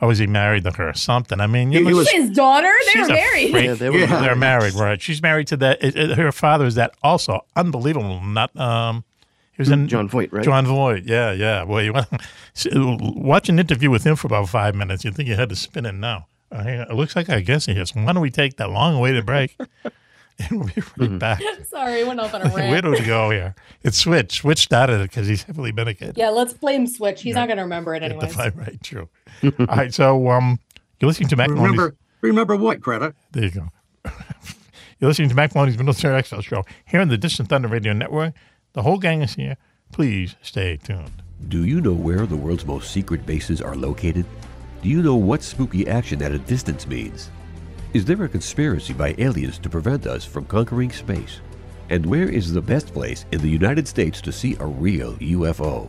[0.00, 1.40] Or was he married to her or something?
[1.40, 2.70] I mean, you He- know, he was- His daughter.
[2.86, 3.50] They she's were a married.
[3.52, 3.64] freak.
[3.66, 3.98] Yeah, they were.
[3.98, 4.20] Yeah.
[4.20, 5.00] They're married, right?
[5.00, 5.82] She's married to that.
[5.82, 8.20] It, it- her father is that also unbelievable.
[8.20, 9.04] Not um,
[9.52, 10.44] he was in Jon Voight, right?
[10.44, 11.04] Jon Voight.
[11.04, 11.62] Yeah, yeah.
[11.62, 12.08] Well, you want
[13.16, 15.04] watch an interview with him for about five minutes.
[15.04, 16.26] You think you had to spin it now.
[16.52, 17.94] Uh, it looks like I guess he is.
[17.94, 19.56] Why don't we take that long-awaited break?
[20.50, 21.42] and we'll be right back.
[21.68, 22.84] Sorry, we went off on a Where rant.
[22.84, 23.54] do we go here?
[23.82, 24.38] It's Switch.
[24.40, 26.16] Switch started it because he's heavily medicated.
[26.18, 27.22] Yeah, let's blame Switch.
[27.22, 28.34] He's not going to remember it Get the anyways.
[28.34, 28.82] fight right.
[28.82, 29.08] True.
[29.44, 29.94] All right.
[29.94, 30.58] So um,
[31.00, 33.14] you're listening to Mack Maloney's- Remember, remember what, Greta?
[33.32, 33.68] There you go.
[35.00, 38.32] You're listening to Mack Maloney's Military X-Files Show here on the Distant Thunder Radio Network.
[38.72, 39.56] The whole gang is here.
[39.92, 41.10] Please stay tuned.
[41.48, 44.24] Do you know where the world's most secret bases are located?
[44.82, 47.30] Do you know what spooky action at a distance means?
[47.94, 51.38] Is there a conspiracy by aliens to prevent us from conquering space?
[51.90, 55.88] And where is the best place in the United States to see a real UFO?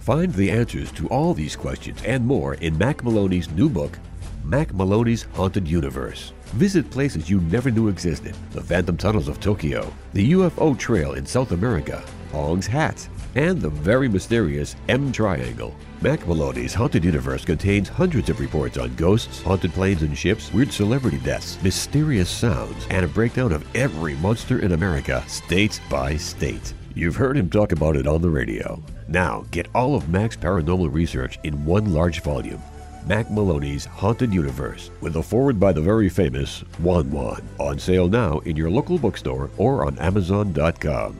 [0.00, 3.98] Find the answers to all these questions and more in Mack Maloney's new book,
[4.44, 6.34] Mack Maloney's Haunted Universe.
[6.48, 11.24] Visit places you never knew existed the Phantom Tunnels of Tokyo, the UFO Trail in
[11.24, 15.74] South America, Hong's Hat, and the very mysterious M Triangle.
[16.00, 20.72] Mack Maloney's Haunted Universe contains hundreds of reports on ghosts, haunted planes and ships, weird
[20.72, 26.72] celebrity deaths, mysterious sounds, and a breakdown of every monster in America, state by state.
[26.94, 28.80] You've heard him talk about it on the radio.
[29.08, 32.62] Now, get all of Mack's paranormal research in one large volume.
[33.04, 37.42] Mack Maloney's Haunted Universe, with a forward by the very famous Juan Juan.
[37.58, 41.18] On sale now in your local bookstore or on Amazon.com.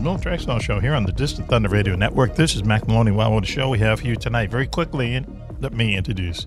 [0.00, 2.34] Maloney's Military Show here on the Distant Thunder Radio Network.
[2.34, 3.10] This is Mack Maloney.
[3.10, 4.50] Wow, what a show we have here tonight.
[4.50, 6.46] Very quickly, in- let me introduce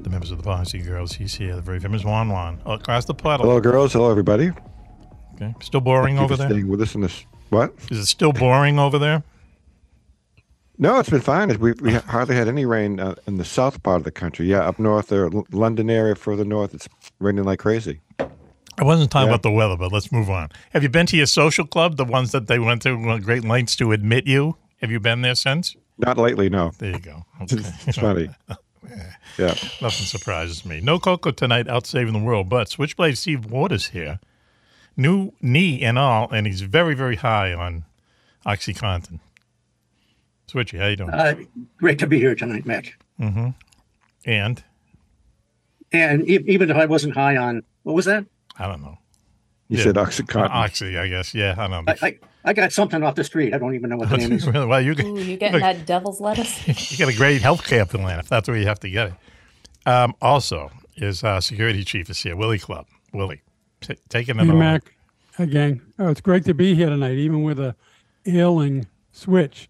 [0.00, 1.12] the members of the Posse Girls.
[1.12, 2.60] He's here, the very famous Juan Juan.
[2.64, 3.46] Across the puddle.
[3.46, 3.92] Hello, girls.
[3.94, 4.52] Hello, everybody.
[5.34, 5.52] Okay.
[5.60, 6.48] Still boring over there?
[6.48, 7.26] Staying with us in this.
[7.50, 7.74] What?
[7.90, 9.24] Is it still boring over there?
[10.78, 11.48] No, it's been fine.
[11.58, 14.46] We we hardly had any rain uh, in the south part of the country.
[14.46, 16.88] Yeah, up north there, L- London area, further north, it's
[17.18, 18.00] raining like crazy.
[18.78, 19.34] I wasn't talking Yeah.
[19.34, 20.48] about the weather, but let's move on.
[20.72, 23.44] Have you been to your social club, the ones that they went to uh, great
[23.44, 24.56] lengths to admit you?
[24.80, 25.76] Have you been there since?
[25.98, 26.72] Not lately, no.
[26.78, 27.24] There you go.
[27.42, 27.56] Okay.
[27.86, 28.28] It's funny.
[29.38, 29.48] Yeah.
[29.82, 30.80] Nothing surprises me.
[30.80, 34.20] No Coco tonight out saving the world, but Switchblade Steve Waters here.
[34.96, 37.84] New knee and all, and he's very, very high on
[38.46, 39.18] OxyContin.
[40.46, 41.10] Switchy, how you doing?
[41.10, 41.34] Uh,
[41.78, 42.96] great to be here tonight, Mack.
[43.18, 43.48] mm-hmm.
[44.24, 44.62] And
[45.90, 48.24] And e- even if I wasn't high on, what was that?
[48.58, 48.98] I don't know.
[49.68, 49.84] You Yeah.
[49.84, 50.50] said Oxycontin.
[50.50, 51.34] Oxy, I guess.
[51.34, 51.92] Yeah, I don't know.
[52.02, 53.54] I, I, I got something off the street.
[53.54, 54.46] I don't even know what the name is.
[54.46, 56.68] well, you, Ooh, you getting look, that devil's lettuce?
[56.92, 59.14] you got a great health care plan if that's where you have to get it.
[59.90, 62.86] Um, also, is uh, security chief is here, Willie Club.
[63.12, 63.42] Willie,
[63.80, 64.52] t- taking it Hey.
[64.52, 64.94] Mack.
[65.36, 65.80] Hi, gang.
[65.98, 67.74] Oh, it's great to be here tonight, even with a
[68.26, 69.68] ailing switch.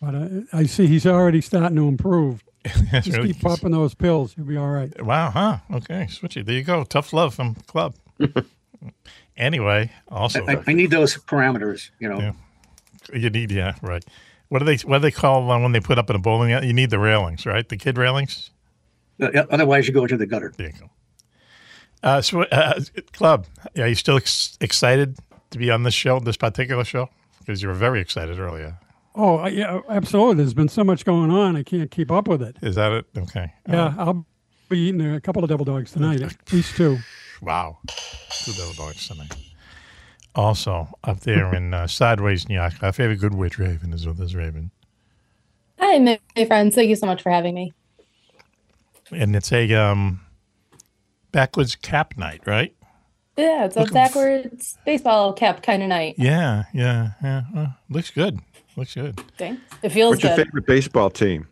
[0.00, 2.42] But uh, I see he's already starting to improve.
[2.90, 4.34] That's Just really- keep popping those pills.
[4.36, 4.92] You'll be all right.
[5.04, 5.58] Wow, huh?
[5.74, 6.44] Okay, switchy.
[6.44, 6.84] There you go.
[6.84, 7.94] Tough love from club.
[9.36, 12.18] anyway, also I, I need those parameters, you know.
[12.18, 12.32] Yeah.
[13.12, 14.04] you need yeah right.
[14.48, 16.52] What do they what do they call uh, when they put up in a bowling
[16.52, 16.66] alley?
[16.68, 17.68] You need the railings, right?
[17.68, 18.50] The kid railings.
[19.20, 20.52] Uh, Otherwise, you go into the gutter.
[20.56, 20.90] There you go.
[22.02, 22.80] Uh, so, uh,
[23.12, 23.46] club,
[23.76, 25.18] are you still ex- excited
[25.50, 27.08] to be on this show, this particular show?
[27.40, 28.78] Because you were very excited earlier.
[29.20, 30.36] Oh, uh, yeah, absolutely.
[30.36, 32.56] There's been so much going on, I can't keep up with it.
[32.62, 33.04] Is that it?
[33.16, 33.52] Okay.
[33.68, 34.24] Yeah, I'll
[34.68, 36.98] be eating a couple of devil dogs tonight, at least two.
[37.42, 37.78] Wow.
[38.44, 39.34] Two devil dogs tonight.
[40.36, 44.20] Also, up there in uh, Sideways, New York, our favorite good witch Raven is with
[44.20, 44.70] us, Raven.
[45.80, 46.76] Hi, my, my friends.
[46.76, 47.72] Thank you so much for having me.
[49.10, 50.20] And it's a um,
[51.32, 52.72] backwards cap night, right?
[53.36, 56.16] Yeah, it's a Looking f- backwards baseball cap kind of night.
[56.18, 57.42] Yeah, yeah, yeah.
[57.56, 58.40] Uh, looks good.
[58.78, 59.20] Looks good.
[59.36, 59.60] Thanks.
[59.82, 61.48] It feels What's your favorite baseball team?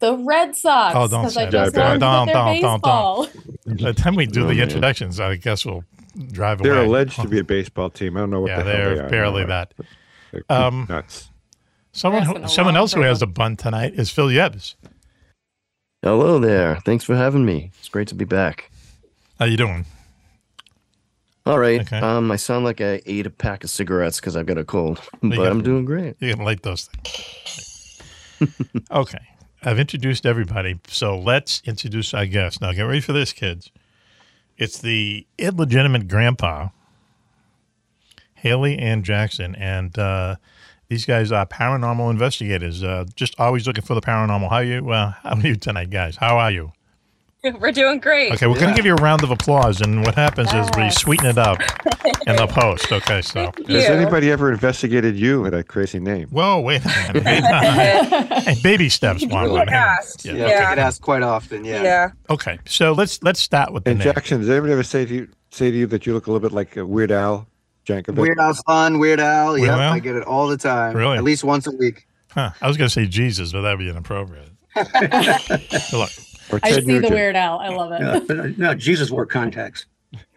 [0.00, 0.94] The Red Sox.
[0.96, 1.80] Oh, don't 'cause I say just that.
[1.88, 3.28] learned Don't, that they're don't, don't, baseball.
[3.66, 4.62] By the time we do Oh, the man.
[4.62, 5.84] introductions, I guess we'll
[6.32, 8.16] drive away They're alleged to be a baseball team.
[8.16, 9.08] I don't know what yeah, the they're they are.
[9.08, 9.74] barely No, that.
[10.32, 11.28] they're Um, nuts.
[11.92, 14.74] Someone, who, someone else who has a bun tonight is Phil Yebz.
[16.02, 16.80] Hello there.
[16.84, 17.70] Thanks for having me.
[17.78, 18.70] It's great to be back.
[19.38, 19.84] How you doing?
[21.46, 21.82] All right.
[21.82, 21.98] Okay.
[21.98, 25.00] Um, I sound like I ate a pack of cigarettes because I've got a cold,
[25.22, 26.16] but I'm doing great.
[26.18, 28.00] You're gonna like those things.
[28.90, 29.18] okay,
[29.62, 32.60] I've introduced everybody, so let's introduce our guest.
[32.62, 33.70] Now, get ready for this, kids.
[34.56, 36.68] It's the illegitimate grandpa,
[38.36, 40.36] Haley and Jackson, and uh,
[40.88, 42.82] these guys are paranormal investigators.
[42.82, 44.48] Uh, just always looking for the paranormal.
[44.48, 44.82] How you?
[44.82, 46.16] Well, how are you tonight, guys?
[46.16, 46.72] How are you?
[47.60, 48.32] We're doing great.
[48.32, 51.26] Okay, we're gonna give you a round of applause, and what happens is we sweeten
[51.26, 51.58] it up
[52.26, 52.90] in the post.
[52.90, 53.50] Okay, so.
[53.50, 56.28] Thank Has anybody ever investigated you with a crazy name?
[56.28, 57.24] Whoa, wait a minute.
[57.24, 58.42] Wait a minute.
[58.44, 59.44] Hey, baby steps, one.
[59.46, 59.68] You one.
[59.68, 59.88] Hang on.
[59.98, 60.24] asked.
[60.24, 60.32] Yeah.
[60.34, 60.48] Yeah.
[60.48, 61.64] Yeah, I get asked quite often.
[61.64, 61.82] Yeah.
[61.82, 62.10] Yeah.
[62.30, 64.12] Okay, so let's let's start with the And name.
[64.14, 66.46] Jackson, does anybody ever say to you say to you that you look a little
[66.48, 67.46] bit like a Weird Al
[67.86, 68.16] Yankovic?
[68.16, 68.98] Weird Al's fun.
[68.98, 69.52] Weird Al.
[69.52, 69.92] Weird Yep, Al?
[69.92, 70.96] I get it all the time.
[70.96, 71.18] Really?
[71.18, 72.06] At least once a week.
[72.30, 72.50] Huh.
[72.60, 74.48] I was going to say Jesus, but that'd be inappropriate.
[75.92, 76.10] Look.
[76.50, 77.14] Or I Ted see the Nugent?
[77.14, 77.58] Weird Al.
[77.58, 78.02] I love it.
[78.30, 79.86] Uh, uh, no, Jesus wore contacts.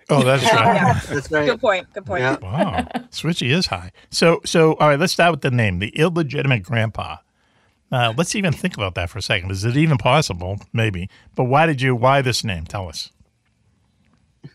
[0.09, 0.75] Oh, that's right.
[0.75, 0.99] yeah.
[1.09, 1.45] That's right.
[1.49, 1.93] Good point.
[1.93, 2.21] Good point.
[2.21, 2.37] Yeah.
[2.41, 3.91] wow, Switchy is high.
[4.09, 7.17] So, so all right, let's start with the name, the illegitimate grandpa.
[7.91, 9.51] Uh, let's even think about that for a second.
[9.51, 10.59] Is it even possible?
[10.73, 11.09] Maybe.
[11.35, 11.95] But why did you?
[11.95, 12.65] Why this name?
[12.65, 13.11] Tell us.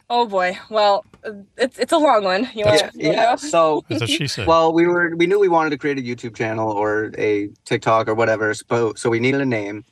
[0.09, 0.59] Oh boy.
[0.71, 2.49] Well, uh, it's it's a long one.
[2.55, 2.95] You That's- want?
[2.97, 3.35] you Yeah.
[3.37, 4.47] So, That's what she said.
[4.47, 8.09] well, we were we knew we wanted to create a YouTube channel or a TikTok
[8.09, 8.55] or whatever.
[8.55, 9.85] So, so we needed a name,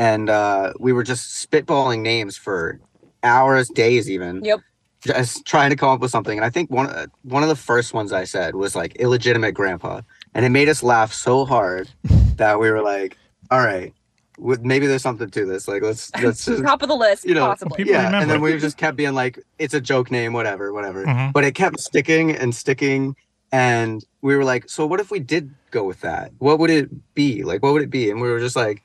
[0.00, 2.80] and uh, we were just spitballing names for
[3.22, 4.42] hours, days, even.
[4.42, 4.60] Yep.
[5.02, 6.36] Just trying to come up with something.
[6.38, 9.54] And I think one uh, one of the first ones I said was like illegitimate
[9.54, 10.00] grandpa,
[10.34, 11.88] and it made us laugh so hard
[12.36, 13.16] that we were like,
[13.50, 13.92] all right.
[14.38, 15.68] with- Maybe there's something to this.
[15.68, 17.76] Like, let's let's just Top of the list, you know, possibly.
[17.78, 18.22] people yeah, remember.
[18.22, 21.04] and then we just kept being like, it's a joke name, whatever, whatever.
[21.06, 21.32] Mhm.
[21.32, 23.16] But it kept sticking and sticking,
[23.52, 26.32] and we were like, so what if we did go with that?
[26.38, 27.42] What would it be?
[27.42, 28.10] Like, what would it be?
[28.10, 28.82] And we were just like,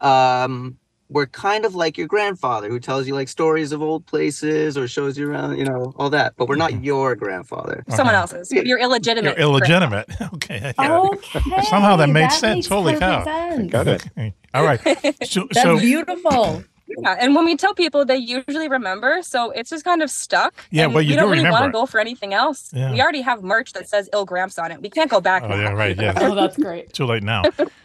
[0.00, 0.78] um,
[1.10, 4.86] we're kind of like your grandfather who tells you like stories of old places or
[4.86, 6.34] shows you around, you know, all that.
[6.36, 7.82] But we're not your grandfather.
[7.88, 8.22] Someone Uh-huh.
[8.36, 8.52] else's.
[8.52, 9.38] You're illegitimate.
[9.38, 10.06] You're illegitimate.
[10.34, 10.74] okay.
[10.76, 10.90] I.
[10.90, 11.40] Okay.
[11.70, 12.56] Somehow that made sense.
[12.56, 13.24] makes Holy cow.
[13.24, 13.72] sense.
[13.72, 14.06] Got it.
[14.18, 14.34] Okay.
[14.54, 14.80] All right.
[15.26, 16.62] So, That's so beautiful.
[17.02, 19.18] Yeah, and when we tell people, they usually remember.
[19.22, 20.54] So it's just kind of stuck.
[20.70, 22.70] Yeah, well, you we do don't really want to go for anything else.
[22.74, 22.90] Yeah.
[22.92, 24.80] We already have merch that says "Ill Gramps" on it.
[24.80, 25.42] We can't go back.
[25.42, 25.56] Oh now.
[25.56, 25.94] yeah, right.
[26.00, 26.14] Yeah.
[26.16, 26.92] Oh, that's great.
[26.94, 27.42] Too late now.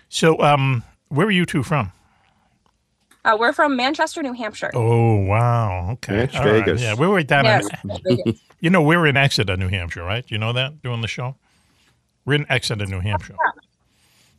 [0.08, 1.92] So, um, where are you two from?
[3.26, 4.72] Uh, we're from Manchester, New Hampshire.
[4.74, 5.92] Oh wow.
[5.94, 6.18] Okay.
[6.18, 6.66] That's All right.
[6.66, 6.82] Vegas.
[6.82, 7.68] Yeah, we were down Yes.
[8.06, 8.38] in.
[8.60, 10.24] You know, we're in Exeter, New Hampshire, right?
[10.30, 11.36] You know that doing the show.
[12.26, 13.36] We're in Exeter, New Hampshire,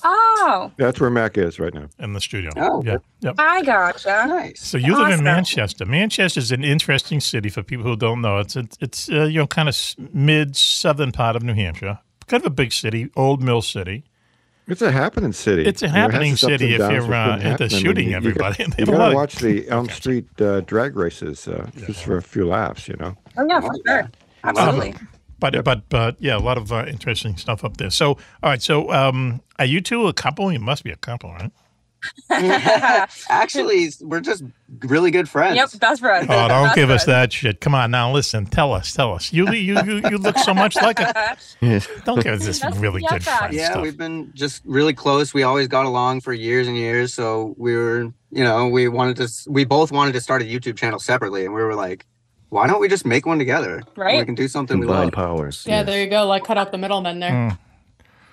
[0.07, 1.89] Oh, That's where Mac is right now.
[1.99, 2.51] in the studio.
[2.57, 2.83] Oh.
[2.85, 2.99] Yeah.
[3.21, 3.35] Yep.
[3.39, 4.25] I gotcha.
[4.29, 4.61] Nice.
[4.61, 5.87] So you live in Manchester.
[5.87, 8.39] Manchester is an interesting city for people who don't know.
[8.39, 9.77] It's it's, it's uh, you know kind of
[10.13, 11.99] mid southern part of New Hampshire.
[12.27, 14.05] Kind of a big city, old mill city.
[14.67, 15.65] It's a happening city.
[15.67, 17.27] It's a You know, it happening its ups and city if you're, but it's uh,
[17.27, 17.69] been into happening.
[17.69, 18.57] I mean, shooting you- you everybody.
[18.65, 22.23] got- You have gotta watch the Elm Street uh, drag races uh, just for a
[22.23, 23.15] few laughs, you know.
[23.37, 24.11] Oh yeah, for sure.
[24.43, 24.95] Absolutely.
[25.41, 27.91] But but but yeah, a lot of uh, interesting stuff up there.
[27.91, 28.11] So
[28.43, 30.51] all right, so um, are you two a couple?
[30.53, 31.51] You must be a couple, right?
[33.29, 34.43] Actually, we're just
[34.81, 35.57] really good friends.
[35.57, 36.27] Yep, best friend.
[36.31, 37.61] Oh, don't Best give us that shit.
[37.61, 38.47] Come on now, listen.
[38.47, 39.33] Tell us, tell us.
[39.33, 41.37] You you you, you look so much like a.
[41.61, 41.89] Yes.
[42.05, 43.39] Don't give us this That's- really good fact.
[43.39, 43.83] friend yeah stuff.
[43.83, 47.75] we've been just really close we always got along for years and years so we
[47.75, 51.45] were you know we wanted to we both wanted to start a youtube channel separately
[51.45, 52.05] and we were like
[52.51, 54.19] why don't we just make one together Right.
[54.19, 55.65] we can do something we Combined love powers.
[55.67, 55.87] Yeah, yes.
[55.87, 56.27] there you go.
[56.27, 57.31] Like cut out the middleman there.
[57.33, 57.59] Mm,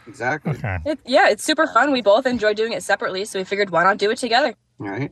[0.07, 0.77] exactly okay.
[0.85, 1.91] It, yeah, it's super fun.
[1.91, 4.55] We both enjoy doing it separately, so we figured why not do it together?
[4.77, 5.11] right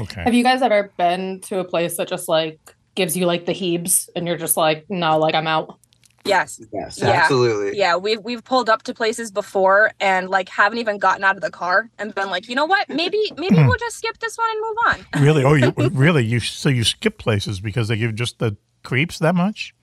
[0.00, 0.22] Okay.
[0.22, 2.60] Have you guys ever been to a place that just like
[2.94, 5.78] gives you like the heebs and you're just like, no, like I'm out?
[6.24, 6.60] Yes.
[6.72, 7.08] yes Yeah.
[7.10, 11.36] absolutely Yeah, we've we've pulled up to places before and like haven't even gotten out
[11.36, 12.88] of the car and been like, you know what?
[12.88, 15.22] Maybe maybe we'll just skip this one and move on.
[15.22, 15.44] Really?
[15.44, 16.24] Oh, you really?
[16.24, 19.74] You so you skip places because they give just the creeps that much?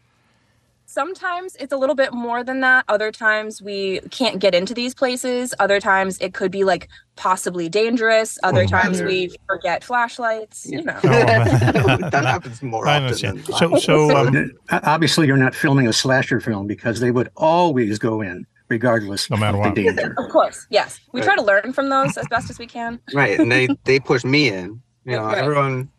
[0.95, 2.85] Sometimes it's a little bit more than that.
[2.87, 5.53] Other times we can't get into these places.
[5.59, 6.87] Other times it could be like
[7.17, 8.39] possibly dangerous.
[8.43, 9.07] Other Oh, times dear.
[9.07, 10.65] we forget flashlights.
[10.65, 10.97] You know.
[11.03, 13.39] that happens more I often understand.
[13.39, 17.99] than So, so um, Obviously, you're not filming a slasher film because they would always
[17.99, 20.15] go in, regardless No matter of the danger.
[20.17, 20.99] Of course, yes.
[21.11, 21.25] We Right.
[21.25, 22.99] try to learn from those as best as we can.
[23.13, 24.81] right, and they they push me in.
[25.03, 25.37] You know, Right.
[25.39, 25.89] everyone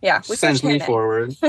[0.00, 1.34] Yeah, we sends me forward.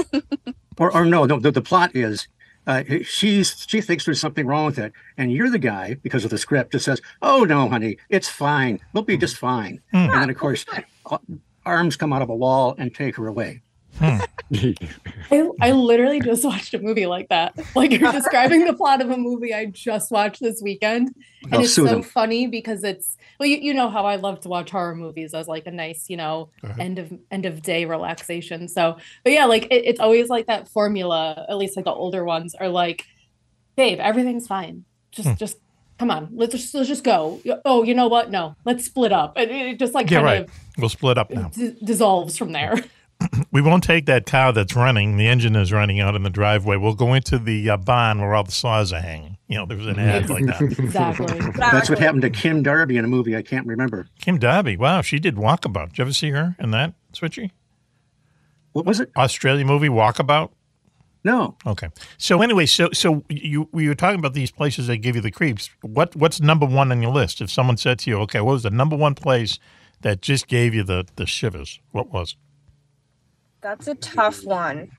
[0.78, 1.40] Or, or no, no.
[1.40, 2.28] The, the plot is
[2.68, 6.32] uh, she's she thinks there's something wrong with it, and you're the guy because of
[6.32, 8.80] the script that says, "Oh no, honey, it's fine.
[8.94, 10.66] We'll be just fine." And then, of course,
[11.06, 11.18] uh,
[11.66, 13.62] arms come out of a wall and take her away.
[14.02, 17.58] I, I literally just watched a movie like that.
[17.76, 21.16] Like you're describing the plot of a movie I just watched this weekend.
[21.44, 22.04] And I'll it's so them.
[22.04, 25.48] funny because it's well, you, you know how I love to watch horror movies as
[25.48, 26.80] like a nice, you know, ahead.
[26.80, 28.68] end of end of day relaxation.
[28.68, 32.24] So but yeah, like it, it's always like that formula, at least like the older
[32.24, 33.06] ones are like,
[33.76, 34.86] babe, everything's fine.
[35.12, 35.36] Just Hmm.
[35.36, 35.58] just
[35.98, 37.40] come on, let's just let's just go.
[37.64, 38.30] Oh, you know what?
[38.32, 39.34] No, let's split up.
[39.38, 40.42] And it, it just like yeah, kind right.
[40.44, 41.50] of We'll split up now.
[41.54, 42.76] d- dissolves from there.
[43.52, 45.16] We won't take that car that's running.
[45.16, 46.76] The engine is running out in the driveway.
[46.76, 49.35] We'll go into the uh, barn where all the saws are hanging.
[49.48, 50.62] You know, there was an ad like that.
[50.80, 51.40] Exactly.
[51.58, 54.08] That's what happened to Kim Darby in a movie I can't remember.
[54.20, 54.76] Kim Darby.
[54.76, 55.90] Wow, she did Walkabout.
[55.90, 57.52] Did you ever see her in that, Switchy?
[58.74, 59.12] What was it?
[59.16, 60.50] Australian movie Walkabout.
[61.24, 61.58] No.
[61.66, 61.90] Okay.
[62.18, 65.32] So anyway, so so you we were talking about these places that give you the
[65.32, 65.70] creeps.
[65.82, 67.42] What what's number one on your list?
[67.42, 69.58] If someone said to you, okay, what was the number one place
[70.02, 71.80] that just gave you the the shivers?
[71.92, 72.36] What was?
[73.62, 74.92] That's a tough one.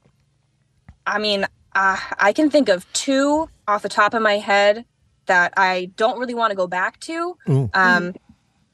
[1.06, 1.46] I mean,
[1.76, 4.84] uh, I can think of two off the top of my head
[5.26, 7.36] that I don't really want to go back to.
[7.48, 7.70] Ooh.
[7.74, 8.14] Um,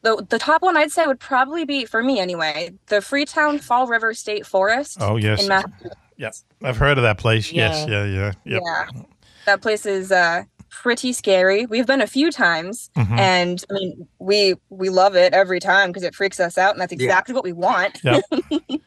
[0.03, 3.87] the the top one I'd say would probably be for me anyway, the Freetown Fall
[3.87, 4.99] River State Forest.
[5.01, 5.43] Oh yes.
[5.43, 5.97] In Massachusetts.
[6.17, 6.35] Yep.
[6.63, 7.53] I've heard of that place.
[7.53, 7.87] Yes.
[7.89, 8.05] Yeah.
[8.05, 8.15] Yeah.
[8.15, 8.33] Yeah.
[8.45, 8.63] Yep.
[8.65, 9.03] Yeah.
[9.47, 11.67] That place is uh pretty scary.
[11.67, 13.19] We've been a few times Mhm.
[13.19, 16.81] and I mean we we love it every time because it freaks us out and
[16.81, 17.05] that's Yeah.
[17.07, 18.01] exactly what we want.
[18.03, 18.25] Yep.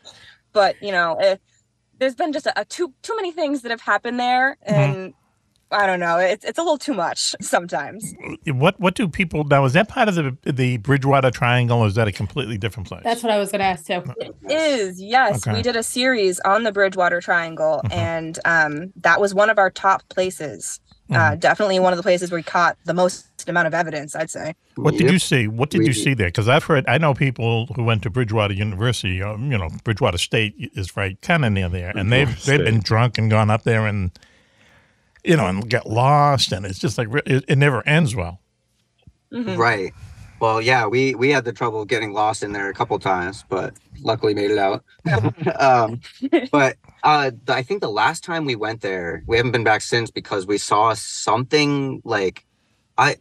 [0.53, 1.37] but, you know, eh,
[1.99, 4.73] there's been just a, a too too many things that have happened there Mm-hmm.
[4.91, 5.13] and
[5.71, 6.19] I don't know.
[6.19, 8.13] It's it's a little too much sometimes.
[8.45, 9.65] What what do people now?
[9.65, 13.01] Is that part of the the Bridgewater Triangle, or is that a completely different place?
[13.03, 14.03] That's what I was gonna ask too.
[14.19, 15.57] It is yes, Okay.
[15.57, 17.91] we did a series on the Bridgewater Triangle, Mhm.
[17.93, 20.79] and um, that was one of our top places.
[21.09, 21.21] Mm-hmm.
[21.21, 24.15] Uh, definitely one of the places where we caught the most amount of evidence.
[24.15, 24.55] I'd say.
[24.75, 25.47] What did you see?
[25.47, 26.29] What did We you see there?
[26.29, 29.21] Because I've heard, I know people who went to Bridgewater University.
[29.21, 32.73] Um, you know, Bridgewater State is right kind of near there, and they've Bridgewater they've
[32.73, 34.17] been drunk and gone up there and
[35.23, 38.39] you know and get lost, and it's just like it, it never ends well.
[39.31, 39.57] Mhm.
[39.57, 39.93] Right.
[40.45, 43.43] Well, yeah, we we had the trouble of getting lost in there a couple times,
[43.49, 43.73] but
[44.03, 44.83] luckily made it out.
[45.59, 45.99] um,
[46.51, 50.11] but uh, I think the last time we went there, we haven't been back since
[50.11, 52.45] because we saw something like
[52.95, 53.17] I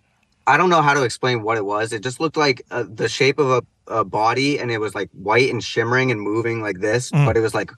[0.46, 1.94] I don't know how to explain what it was.
[1.94, 3.62] It just looked like uh, the shape of a,
[4.00, 7.24] a body, and it was like white and shimmering and moving like this, Mm.
[7.24, 7.70] but it was like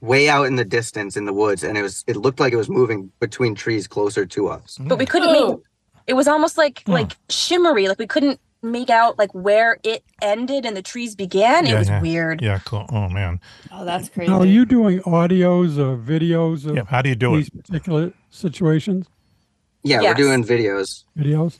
[0.00, 2.60] way out in the distance in the woods, and it was it looked like it
[2.64, 4.78] was moving between trees closer to us.
[4.80, 5.48] But we couldn't Oh.
[5.56, 5.58] make.
[6.06, 6.92] It was almost like Hmm.
[6.92, 7.86] like shimmery.
[7.88, 11.66] Like we couldn't make out like where it ended and the trees began.
[11.66, 12.00] Yeah, it was yeah.
[12.00, 12.42] weird.
[12.42, 12.86] Yeah, cool.
[12.90, 13.40] Oh man.
[13.72, 14.30] Oh, that's crazy.
[14.32, 16.82] Now, are you doing audios or videos of Yeah.
[16.88, 17.64] How do you do these it?
[17.64, 19.06] particular situations?
[19.82, 20.10] Yeah, Yes.
[20.18, 21.04] we're doing videos.
[21.16, 21.58] Videos?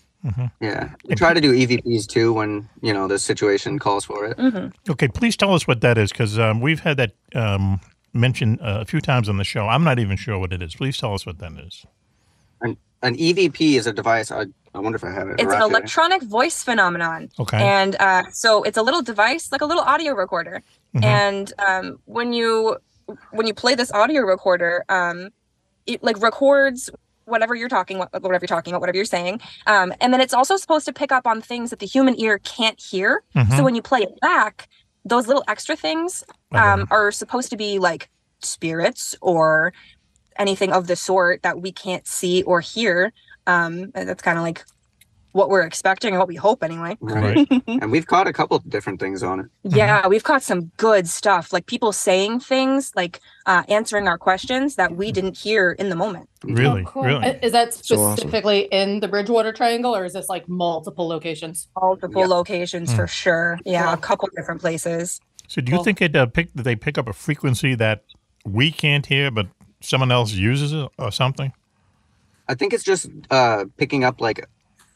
[0.58, 4.38] Yeah, we try to do EVPs too when you know the situation calls for it.
[4.40, 7.78] hmm Okay, please tell us what that is, because um, we've had that um,
[8.14, 9.68] mentioned uh, a few times on the show.
[9.68, 10.74] I'm not even sure what it is.
[10.74, 11.84] Please tell us what that is.
[12.62, 14.30] An, an EVP is a device.
[14.32, 15.34] I, I wonder if I have it.
[15.34, 15.78] It's an around here.
[15.78, 17.30] electronic voice phenomenon.
[17.38, 17.62] Okay.
[17.62, 20.62] And uh, so it's a little device, like a little audio recorder.
[20.96, 21.04] Mhm.
[21.04, 22.76] And um, when you
[23.30, 25.28] when you play this audio recorder, um,
[25.86, 26.90] it like records
[27.26, 29.40] whatever you're talking, whatever you're talking about, whatever you're saying.
[29.66, 32.38] Um, and then it's also supposed to pick up on things that the human ear
[32.38, 33.22] can't hear.
[33.34, 33.56] Mhm.
[33.56, 34.68] So when you play it back,
[35.06, 38.08] those little extra things um, are supposed to be like
[38.40, 39.72] spirits or
[40.38, 43.12] anything of the sort that we can't see or hear.
[43.46, 44.64] Um, that's kind of like
[45.32, 46.96] what we're expecting and what we hope anyway.
[47.00, 47.48] Right.
[47.66, 49.46] and we've caught a couple different things on it.
[49.64, 54.76] Yeah, we've caught some good stuff, like people saying things, like uh, answering our questions
[54.76, 56.28] that we didn't hear in the moment.
[56.44, 57.02] Really, Oh, Cool.
[57.02, 57.26] really.
[57.42, 58.16] Is that So awesome.
[58.16, 61.66] specifically in the Bridgewater Triangle, or is this like multiple locations?
[61.80, 62.28] Multiple Yeah.
[62.28, 62.96] locations Hmm.
[62.96, 63.58] for sure.
[63.64, 65.20] Yeah, a couple different places.
[65.48, 68.04] So do you Well- think it uh, pick, that they pick up a frequency that
[68.46, 69.48] we can't hear, but
[69.80, 71.52] someone else uses it or something?
[72.48, 74.46] I think it's just uh, picking up like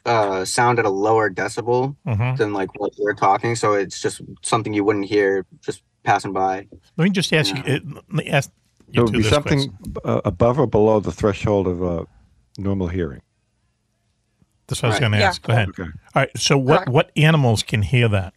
[0.05, 3.57] uh, sound at a lower decibel hmm than like what we're talking.
[3.57, 6.67] So it's just something you wouldn't hear just passing by.
[6.97, 7.63] Let me just ask Yeah.
[7.67, 7.75] you.
[7.75, 8.51] uh, Let me ask
[8.93, 9.73] It would be something
[10.05, 12.05] uh, above or below the threshold of uh,
[12.57, 13.23] normal hearing.
[14.67, 15.01] That's what I was Right.
[15.01, 15.29] going to Yeah.
[15.29, 15.43] ask.
[15.43, 15.69] Go ahead.
[15.71, 15.83] Okay.
[15.83, 16.31] All right.
[16.37, 18.35] So, what what animals can hear that?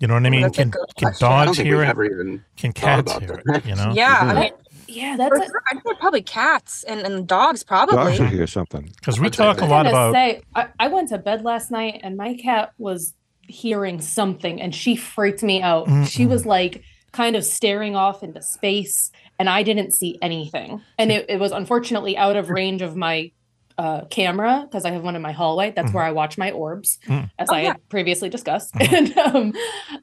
[0.00, 0.42] You know what I mean?
[0.42, 1.28] that's a Can can question.
[1.28, 1.90] I don't dogs hear it?
[1.90, 3.64] even can cats hear it?
[3.64, 3.92] You know?
[3.94, 4.52] Yeah, I mean,
[4.88, 5.62] yeah, that's for sure.
[5.70, 7.96] I'd say probably cats and, and dogs, probably.
[7.96, 8.90] Dogs will hear something.
[8.96, 11.70] Because we I'd talk a lot gonna about say I, I went to bed last
[11.70, 13.14] night and my cat was
[13.46, 15.88] hearing something and she freaked me out.
[16.08, 16.82] She was like
[17.12, 20.80] kind of staring off into space and I didn't see anything.
[20.98, 23.30] And it, it was unfortunately out of range of my
[23.76, 25.72] uh, camera because I have one in my hallway.
[25.72, 25.94] That's Mhm.
[25.94, 27.28] where I watch my orbs, Mm.
[27.38, 27.68] as Oh, I yeah.
[27.72, 28.72] had previously discussed.
[28.80, 29.52] And um,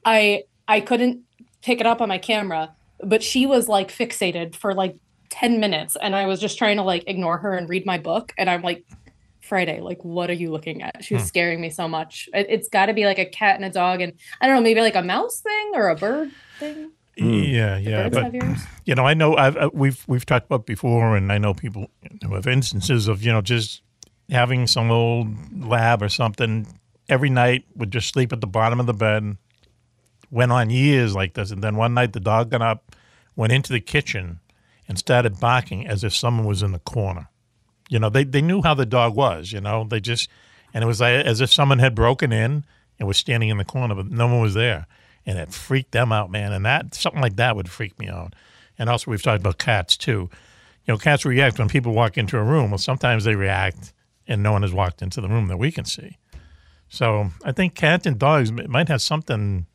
[0.04, 1.22] I I couldn't
[1.62, 4.96] pick it up on my camera, but she was like fixated for like
[5.30, 8.32] 10 minutes and I was just trying to like ignore her and read my book.
[8.36, 8.84] And I'm like,
[9.40, 11.02] Friday, like, what are you looking at?
[11.04, 11.28] She was Hmm.
[11.28, 12.28] scaring me so much.
[12.32, 14.62] It, it's got to be like a cat and a dog, and I don't know,
[14.62, 16.92] maybe like a mouse thing or a bird thing.
[17.16, 18.32] Yeah, yeah, but
[18.86, 21.90] you know, I know I've uh, we've we've talked about before, and I know people
[22.22, 23.82] who have instances of you know just
[24.30, 25.28] having some old
[25.62, 26.66] lab or something
[27.08, 29.36] every night would just sleep at the bottom of the bed.
[30.32, 32.96] Went on years like this, and then one night the dog got up,
[33.36, 34.40] went into the kitchen,
[34.88, 37.28] and started barking as if someone was in the corner.
[37.88, 39.52] You know, they they knew how the dog was.
[39.52, 40.28] You know, they just
[40.74, 42.64] and it was like, as if someone had broken in
[42.98, 44.86] and was standing in the corner, but no one was there,
[45.26, 46.52] and it freaked them out, man.
[46.52, 48.34] And that something like that would freak me out.
[48.78, 50.30] And also, we've talked about cats too.
[50.86, 52.70] You know, cats react when people walk into a room.
[52.70, 53.92] Well, sometimes they react,
[54.26, 56.16] and no one has walked into the room that we can see.
[56.88, 59.66] So I think cats and dogs might have something,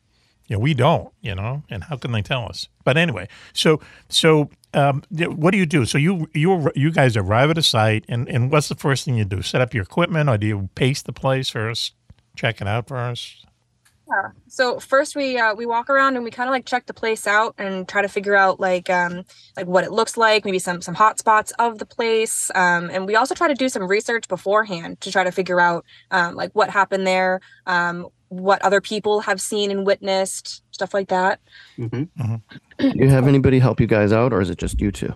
[0.48, 1.12] you know, we don't.
[1.20, 2.68] You know, and how can they tell us?
[2.84, 5.84] But anyway, so so um, what do you do?
[5.84, 9.16] So you you you guys arrive at a site, and and what's the first thing
[9.16, 9.42] you do?
[9.42, 11.94] Set up your equipment, or do you pace the place first?
[12.36, 13.46] Check it out first.
[14.08, 14.30] Yeah.
[14.46, 17.26] So first we uh, we walk around and we kind of like check the place
[17.26, 19.24] out and try to figure out like um
[19.56, 23.06] like what it looks like, maybe some some hot spots of the place, um, and
[23.06, 26.52] we also try to do some research beforehand to try to figure out um, like
[26.54, 31.40] what happened there, um, what other people have seen and witnessed, stuff like that.
[31.78, 32.34] Mm-hmm.
[32.78, 35.14] Do you have anybody help you guys out, or is it just you two?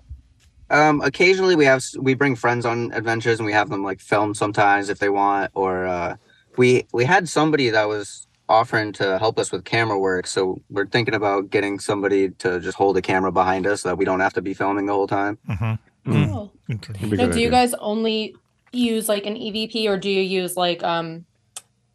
[0.70, 4.34] Um, occasionally we have we bring friends on adventures and we have them like film
[4.34, 6.16] sometimes if they want, or uh,
[6.56, 10.86] we we had somebody that was offering to help us with camera work, so we're
[10.86, 14.20] thinking about getting somebody to just hold a camera behind us so that we don't
[14.20, 15.38] have to be filming the whole time.
[15.48, 16.32] Mm-hmm.
[16.34, 16.50] Oh.
[16.68, 18.34] Now, do you guys only
[18.72, 21.26] use like an EVP, or do you use like um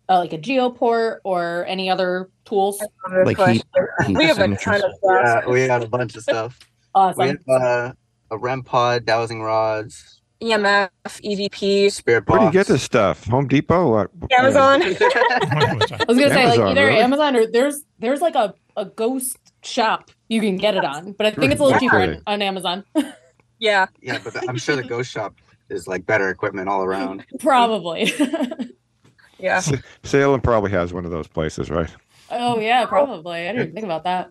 [0.10, 2.82] uh, like a geoport or any other tools?
[3.10, 3.64] Like heat-
[4.06, 4.94] heat We have a ton of stuff.
[5.04, 6.60] Yeah, we had a bunch of stuff.
[6.96, 7.38] Awesome.
[7.48, 7.94] We have uh,
[8.32, 12.32] a REM pod, dowsing rods, EMF, EVP, spirit box.
[12.32, 13.24] Where do you get this stuff?
[13.28, 13.92] Home Depot?
[13.92, 14.10] What?
[14.36, 14.82] Amazon.
[14.84, 17.00] I was gonna say like either really?
[17.00, 21.28] Amazon or there's there's like a, a ghost shop you can get it on, but
[21.28, 22.84] I think it's a little cheaper on, on Amazon.
[23.60, 23.86] yeah.
[24.02, 25.36] Yeah, but the- I'm sure the ghost shop
[25.70, 27.26] is like better equipment all around.
[27.40, 28.12] Probably.
[29.40, 29.58] Yeah.
[29.58, 29.74] S-
[30.04, 31.90] Salem probably has one of those places, right?
[32.32, 33.48] oh yeah, probably.
[33.48, 34.30] I didn't even think about that.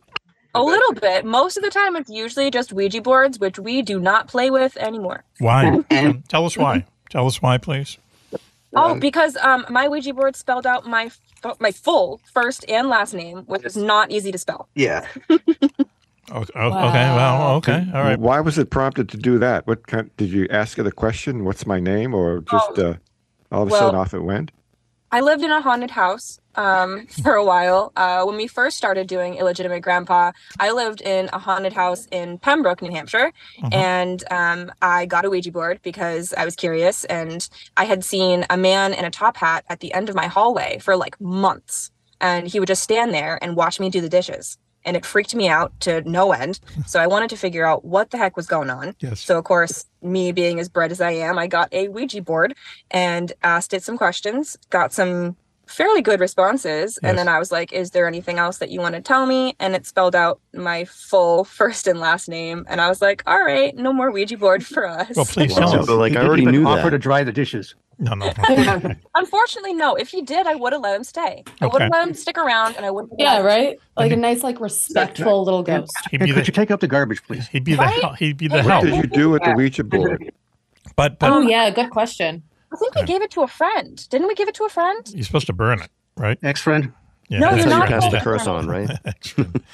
[0.54, 1.24] A little bit.
[1.26, 4.76] Most of the time, it's usually just Ouija boards, which we do not play with
[4.78, 5.22] anymore.
[5.38, 5.80] Why?
[6.28, 6.86] Tell us why.
[7.10, 7.98] Tell us why, please.
[8.74, 11.10] Oh, because um, my Ouija board spelled out my
[11.60, 14.68] my full first and last name, which is not easy to spell.
[14.74, 15.06] Yeah.
[16.28, 17.14] Okay, okay.
[17.14, 17.86] Well, okay.
[17.94, 18.18] All right.
[18.18, 19.64] Why was it prompted to do that?
[19.68, 20.10] What kind?
[20.16, 21.44] Did you ask it a question?
[21.44, 22.14] What's my name?
[22.14, 22.94] Or just uh,
[23.52, 24.50] all of a well- sudden off it went?
[25.12, 27.92] I lived in a haunted house um, for a while.
[27.96, 32.38] Uh, when we first started doing illegitimate grandpa, I lived in a haunted house in
[32.38, 33.32] Pembroke, New Hampshire,
[33.72, 38.46] and um, I got a Ouija board because I was curious, and I had seen
[38.50, 41.90] a man in a top hat at the end of my hallway for like months,
[42.20, 44.58] and he would just stand there and watch me do the dishes.
[44.86, 46.60] And it freaked me out to no end.
[46.86, 48.94] So I wanted to figure out what the heck was going on.
[49.00, 49.20] Yes.
[49.20, 52.54] So of course, me being as bred as I am, I got a Ouija board
[52.92, 57.72] and asked it some questions, got some fairly good responses, and then I was like,
[57.72, 60.84] "Is there anything else that you want to tell me?" And it spelled out my
[60.84, 64.64] full first and last name, and I was like, "All right, no more Ouija board
[64.64, 65.58] for us." Well, please Wow.
[65.72, 65.86] tell us.
[65.88, 66.90] So, like, I already knew offer that.
[66.90, 67.74] to dry the dishes.
[67.98, 68.30] No, no.
[69.14, 69.94] Unfortunately, no.
[69.94, 71.42] If he did, I would have let him stay.
[71.60, 71.98] I would have Okay.
[71.98, 73.14] let him stick around, and I wouldn't.
[73.18, 73.78] Yeah, him- right.
[73.96, 75.96] Like a nice, like respectful little ghost.
[76.10, 77.48] He'd Hey, be could the, you take up the garbage, please?
[77.48, 78.02] he'd be the Right?
[78.02, 78.84] hel- he'd be the What help.
[78.84, 80.30] did you do with the Ouija board?
[80.94, 82.42] But but Oh yeah, good question.
[82.72, 84.06] I think we gave it to a friend.
[84.10, 85.00] Didn't we give it to a friend?
[85.14, 86.38] you're supposed to burn it, right?
[86.42, 86.92] Ex-friend.
[87.28, 87.38] Yeah.
[87.38, 88.90] No, That's you're how not you pass the supposed curse burn on, right?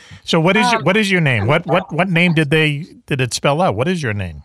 [0.25, 1.47] So what is your, Um, what is your name?
[1.47, 3.75] What what what name did they did it spell out?
[3.75, 4.43] What is your name?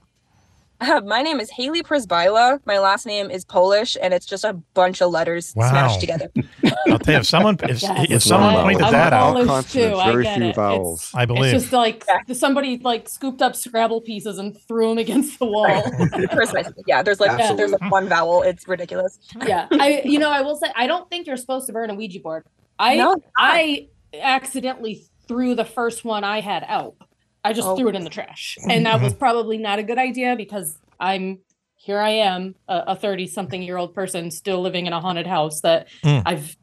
[0.80, 2.60] Uh, my name is Haley Przybyla.
[2.66, 5.70] My last name is Polish, and it's just a bunch of letters Wow.
[5.70, 6.30] smashed together.
[6.88, 8.08] I'll tell you, if someone if, Yes.
[8.10, 9.96] if someone I'm- pointed I'm that out, too.
[9.96, 10.42] I very few it.
[10.50, 11.12] It's- vowels.
[11.14, 11.54] I believe.
[11.54, 15.84] It's just like somebody like scooped up Scrabble pieces and threw them against the wall.
[16.32, 16.84] Precisely.
[16.88, 17.54] Yeah, there's like Yeah.
[17.54, 18.42] there's like one vowel.
[18.44, 19.20] It's ridiculous.
[19.46, 21.96] yeah, I you know I will say I don't think you're supposed to burn a
[21.96, 22.46] Ouija board.
[22.80, 23.22] I No.
[23.38, 26.96] I accidentally threw the first one I had out.
[27.44, 27.76] I just Oh.
[27.78, 31.40] threw it in the trash, and that was probably not a good idea because I'm
[31.76, 32.00] here.
[32.00, 35.88] I am a thirty something year old person still living in a haunted house that
[36.04, 36.24] Mm.
[36.26, 36.58] I've,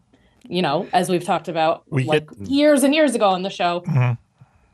[0.49, 3.51] you know, as we've talked about We like get- years and years ago on the
[3.51, 3.81] show.
[3.87, 4.18] Mhm.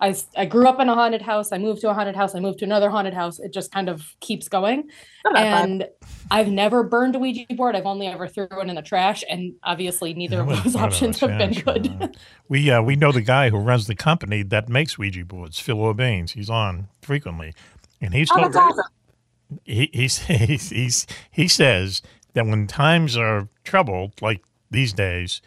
[0.01, 1.53] I, s- I grew up in a haunted house.
[1.53, 2.35] I moved to a haunted house.
[2.35, 3.39] I moved to another haunted house.
[3.39, 4.89] It just kind of keeps going.
[5.25, 5.65] Not that bad.
[5.71, 5.89] And
[6.31, 7.77] I've never burned a Ouija board.
[7.77, 9.23] I've only ever threw it in the trash.
[9.29, 11.97] And obviously, neither Yeah, of those I don't options have been good.
[12.01, 12.09] uh,
[12.49, 15.77] we uh, we know the guy who runs the company that makes Ouija boards, Phil
[15.77, 16.31] Urbanes.
[16.31, 17.53] He's on frequently,
[18.01, 18.85] and he's Oh, told that's awesome.
[19.65, 20.09] he he
[20.47, 22.01] he's, he's he says
[22.35, 25.43] that when times are troubled like these days,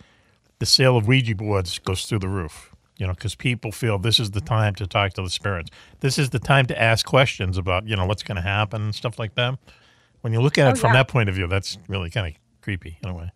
[0.60, 2.73] the sale of Ouija boards goes through the roof.
[2.98, 5.72] You know, because people feel this is the time to talk to the spirits.
[6.02, 8.96] This is the time to ask questions about you know what's going to happen and
[8.96, 9.58] stuff like that.
[10.22, 10.98] When you look at it Oh, from yeah.
[11.00, 13.32] that point of view, that's really kind of creepy in a way.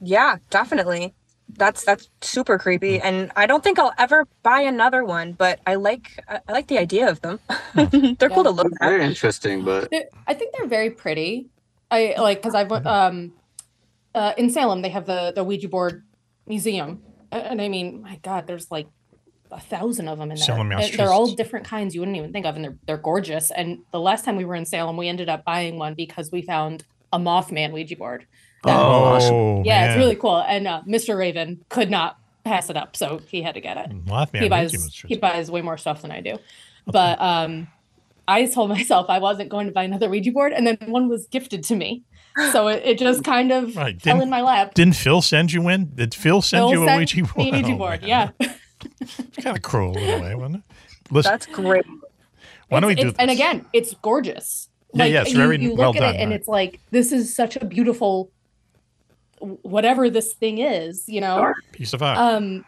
[0.00, 1.14] Yeah, definitely.
[1.54, 5.32] That's that's super creepy, and I don't think I'll ever buy another one.
[5.32, 7.40] But I like I I like the idea of them.
[7.74, 8.88] They're cool to look at.
[8.88, 11.50] Very interesting, but They're- I think they're very pretty.
[11.90, 13.34] I like because I've um,
[14.14, 14.80] uh, in Salem.
[14.82, 16.04] They have the the Ouija board
[16.46, 18.86] museum, A- and I mean, my God, there's like
[19.50, 20.46] a thousand of them in there.
[20.46, 23.50] Salem, And They're all different kinds you wouldn't even think of, and they're they're gorgeous.
[23.50, 26.42] And the last time we were in Salem, we ended up buying one because we
[26.42, 28.26] found a Mothman Ouija board.
[28.64, 30.38] that- Oh, yeah, it's really cool.
[30.40, 31.16] And uh, Mr.
[31.18, 34.48] Raven could not pass it up, so he had to get it Mothman he Ouija
[34.50, 36.38] buys was he buys way more stuff than I do.
[36.86, 37.68] But um
[38.26, 41.26] I told myself I wasn't going to buy another Ouija board, and then one was
[41.26, 42.02] gifted to me.
[42.52, 44.00] So it, it just kind of Right.
[44.00, 44.74] fell Didn't- in my lap.
[44.74, 45.94] Didn't Phil send you in?
[45.94, 47.36] Did Phil send Phil you a Ouija board?
[47.36, 48.32] me a Ouija Oh, board, man.
[48.40, 48.48] yeah.
[49.00, 50.62] It's kind of cruel in a way, wasn't it?
[51.10, 51.84] Listen, That's great.
[52.68, 54.68] why don't we do it's- And again, it's gorgeous.
[54.94, 56.38] Yeah, yeah, it's you, very you look well at done, it and right.
[56.40, 58.30] it's like this is such a beautiful
[59.40, 61.52] whatever this thing is, you know.
[61.72, 62.18] Piece of art.
[62.18, 62.64] Um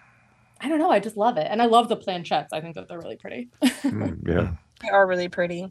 [0.60, 1.46] I don't know, I just love it.
[1.50, 2.48] And I love the planchettes.
[2.52, 3.48] I think that they're really pretty.
[3.62, 4.52] Mm, yeah.
[4.82, 5.68] They are really pretty.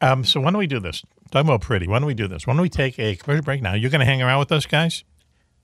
[0.00, 1.02] Um, so why don't we do this?
[1.34, 2.46] Talking about pretty, why don't we do this?
[2.46, 3.74] Why don't we take a commercial break now?
[3.74, 5.02] You're going to hang around with us, guys?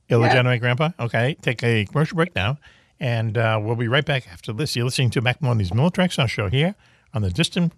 [0.08, 0.90] Illegitimate Grandpa?
[0.98, 2.58] Okay, take a commercial break now,
[2.98, 4.74] and uh, we'll be right back after this.
[4.74, 6.74] You're listening to Mack Maloney's Militrex on show here
[7.14, 7.72] on the distant,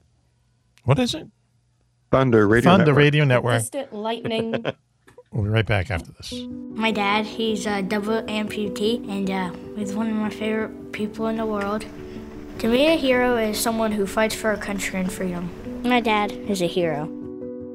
[0.85, 1.29] what is it?
[2.11, 2.97] Thunder Radio Thunder Network.
[2.97, 3.61] Radio Network.
[3.61, 4.65] Distant lightning.
[5.31, 6.45] We'll be right back after this.
[6.75, 11.39] My dad, he's a double amputee, and uh, he's one of my favorite people in
[11.39, 11.87] the world.
[12.59, 15.49] To me, a hero is someone who fights for our country and freedom.
[15.85, 17.22] My dad is a hero.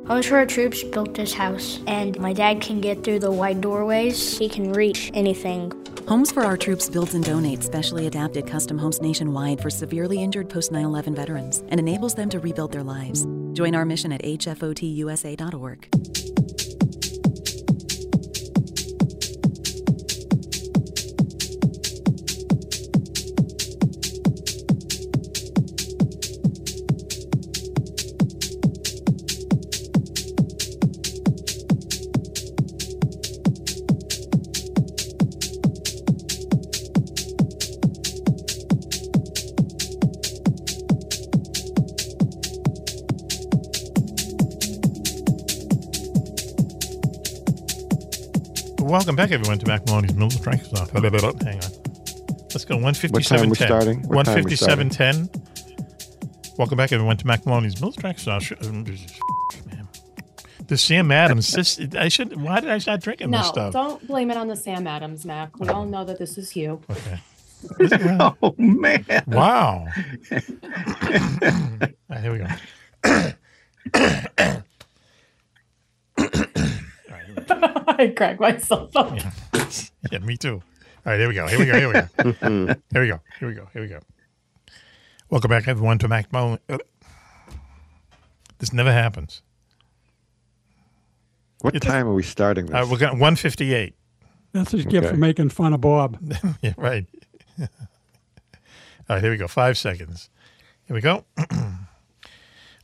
[0.07, 3.59] Homes for Our Troops built this house, and my dad can get through the wide
[3.59, 4.37] doorways.
[4.37, 5.73] He can reach anything.
[6.07, 10.49] Homes for Our Troops builds and donates specially adapted custom homes nationwide for severely injured
[10.49, 13.27] post 9 11 veterans and enables them to rebuild their lives.
[13.51, 15.89] Join our mission at hfotusa.org.
[48.87, 50.91] Welcome back, everyone, to Mack Maloney's Military Stuff.
[50.91, 51.21] Hang on.
[52.53, 52.77] Let's go.
[52.77, 54.01] One What time we starting?
[54.03, 55.29] What One time we fifty-seven ten.
[56.57, 58.49] Welcome back, everyone, to Mack Maloney's Military Stuff.
[58.61, 58.97] Man.
[60.67, 61.51] The Sam Adams.
[61.51, 62.41] This I should.
[62.41, 63.73] Why did I start drinking no, this stuff?
[63.73, 65.59] don't blame it on the Sam Adams, Mack.
[65.59, 66.81] We all know that this is you.
[66.89, 67.19] Okay.
[68.41, 69.05] oh man!
[69.27, 69.85] Wow.
[70.31, 70.39] All
[72.09, 72.37] right, here we
[73.03, 74.63] go.
[77.87, 79.15] I crack myself up.
[79.15, 79.31] Yeah.
[80.11, 80.55] yeah, me too.
[81.05, 81.47] All right, here we go.
[81.47, 81.77] Here we go.
[81.79, 82.75] Here we go.
[82.91, 83.19] here we go.
[83.39, 83.67] Here we go.
[83.73, 83.99] Here we go.
[85.29, 86.59] Welcome back, everyone, to Mack Maloney.
[86.69, 86.77] Uh,
[88.59, 89.41] This never happens.
[91.61, 92.75] What time are we starting this?
[92.75, 93.93] Uh, we're going 158.
[94.53, 95.11] That's what you get Okay.
[95.13, 96.17] for making fun of Bob.
[96.61, 97.05] yeah, right.
[97.59, 97.67] All
[99.15, 99.47] right, here we go.
[99.47, 100.29] Five seconds.
[100.85, 101.23] Here we go.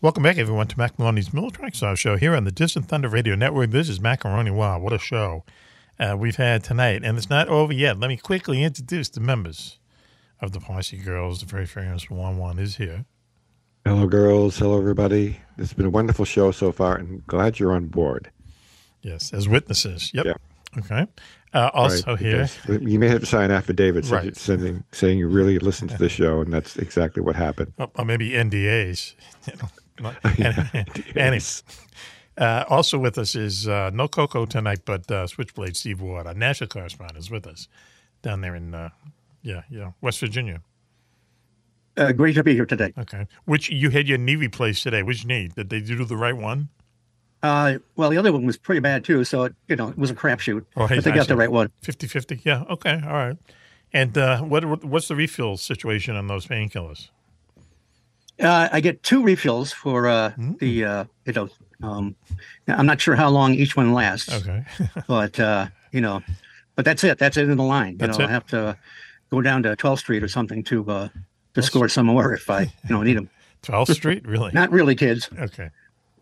[0.04, 3.36] Welcome back, everyone, to Mack Maloney's Military X-Files Show here on the Distant Thunder Radio
[3.36, 3.72] Network.
[3.72, 4.52] This is Macaroni.
[4.52, 5.46] Wow, what a show
[5.98, 7.06] uh, we've had tonight.
[7.06, 7.98] And it's not over yet.
[7.98, 9.80] Let me quickly introduce the members
[10.42, 11.40] of the Posse Girls.
[11.40, 13.06] The very famous one one is here.
[13.86, 14.58] Hello, girls.
[14.58, 15.40] Hello, everybody.
[15.58, 18.30] It's been a wonderful show so far, and glad you're on board.
[19.04, 20.12] Yes, as witnesses.
[20.14, 20.26] Yep.
[20.26, 20.34] Yeah.
[20.80, 21.08] Okay.
[21.54, 22.50] Uh, also Right, here,
[22.82, 24.36] You may have to sign affidavits Right.
[24.36, 27.72] sending, saying you really listened to the show, and that's exactly what happened.
[27.78, 29.14] or maybe NDAs.
[29.98, 30.76] You know, not-
[31.16, 31.40] any- any-
[32.38, 36.34] uh, also with us is uh, no Coco tonight, but uh, Switchblade Steve Ward, our
[36.34, 37.68] national correspondent, is with us
[38.24, 38.90] down there in, uh,
[39.44, 40.62] yeah, yeah, West Virginia.
[41.96, 42.92] Uh, great to be here today.
[42.98, 43.28] Okay.
[43.46, 45.04] Which you had your knee replaced today.
[45.04, 45.50] Which knee?
[45.56, 46.70] Did they do the right one?
[47.44, 50.10] Uh, well, the other one was pretty bad too, so it, you know it was
[50.10, 50.66] a crapshoot.
[50.76, 51.70] Oh, hey, but they got the right one.
[51.84, 52.42] 50 50.
[52.44, 52.64] Yeah.
[52.70, 53.00] Okay.
[53.06, 53.38] All right.
[53.92, 57.10] And uh, what what's the refill situation on those painkillers?
[58.42, 60.60] Uh, I get two refills for uh, Mm.
[60.60, 61.50] the uh, you know.
[61.82, 62.16] Um,
[62.68, 64.32] I'm not sure how long each one lasts.
[64.34, 64.64] Okay.
[65.08, 66.22] but uh, you know,
[66.76, 67.20] but that's it.
[67.20, 67.92] That's it in the line.
[67.94, 68.30] You That's know, it?
[68.30, 68.78] I have to
[69.30, 71.10] go down to 12th Street or something to uh,
[71.56, 73.30] to score some more if I you know need them.
[73.64, 74.26] 12th Street?
[74.28, 74.52] Really?
[74.54, 75.30] Not really, kids.
[75.38, 75.70] Okay.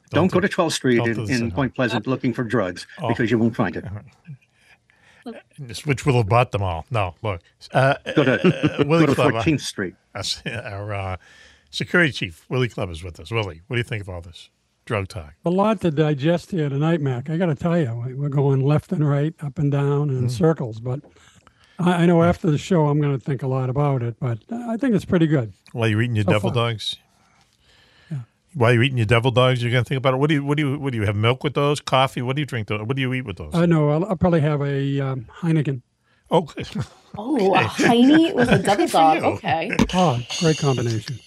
[0.09, 1.51] Don't, go to 12th Street in, in.
[1.51, 3.07] Point Pleasant looking for drugs Oh.
[3.07, 3.85] because you won't find it.
[5.85, 6.85] Which will have bought them all.
[6.89, 7.41] No, look.
[7.71, 9.39] Uh, Go to- uh, go to Clubber.
[9.39, 9.93] 14th Street.
[10.45, 11.17] Our uh,
[11.71, 13.31] security chief, Willie Clubb, is with us.
[13.31, 14.49] Willie, what do you think of all this
[14.85, 15.33] drug talk?
[15.45, 17.29] A lot to digest here tonight, Mack.
[17.29, 20.25] I got to tell you, we- we're going left and right, up and down, in
[20.27, 20.31] Mm.
[20.31, 20.79] circles.
[20.79, 20.99] But
[21.79, 24.15] I, I know after the show, I'm going to think a lot about it.
[24.19, 25.53] But I think it's pretty good.
[25.71, 26.71] While you're eating your So devil far.
[26.71, 26.97] dogs?
[28.53, 30.17] While you're eating your devil dogs, you're gonna think about it.
[30.17, 31.79] What do you what do you what do you have milk with those?
[31.79, 32.21] Coffee?
[32.21, 32.67] What do you drink?
[32.67, 32.81] Those?
[32.85, 33.51] What do you eat with those?
[33.55, 35.81] I know I'll, I'll probably have a um, Heineken.
[36.29, 36.63] Okay.
[37.17, 39.21] Oh, a Heine with a double dog.
[39.23, 39.69] Okay.
[39.93, 41.19] Oh, great combination.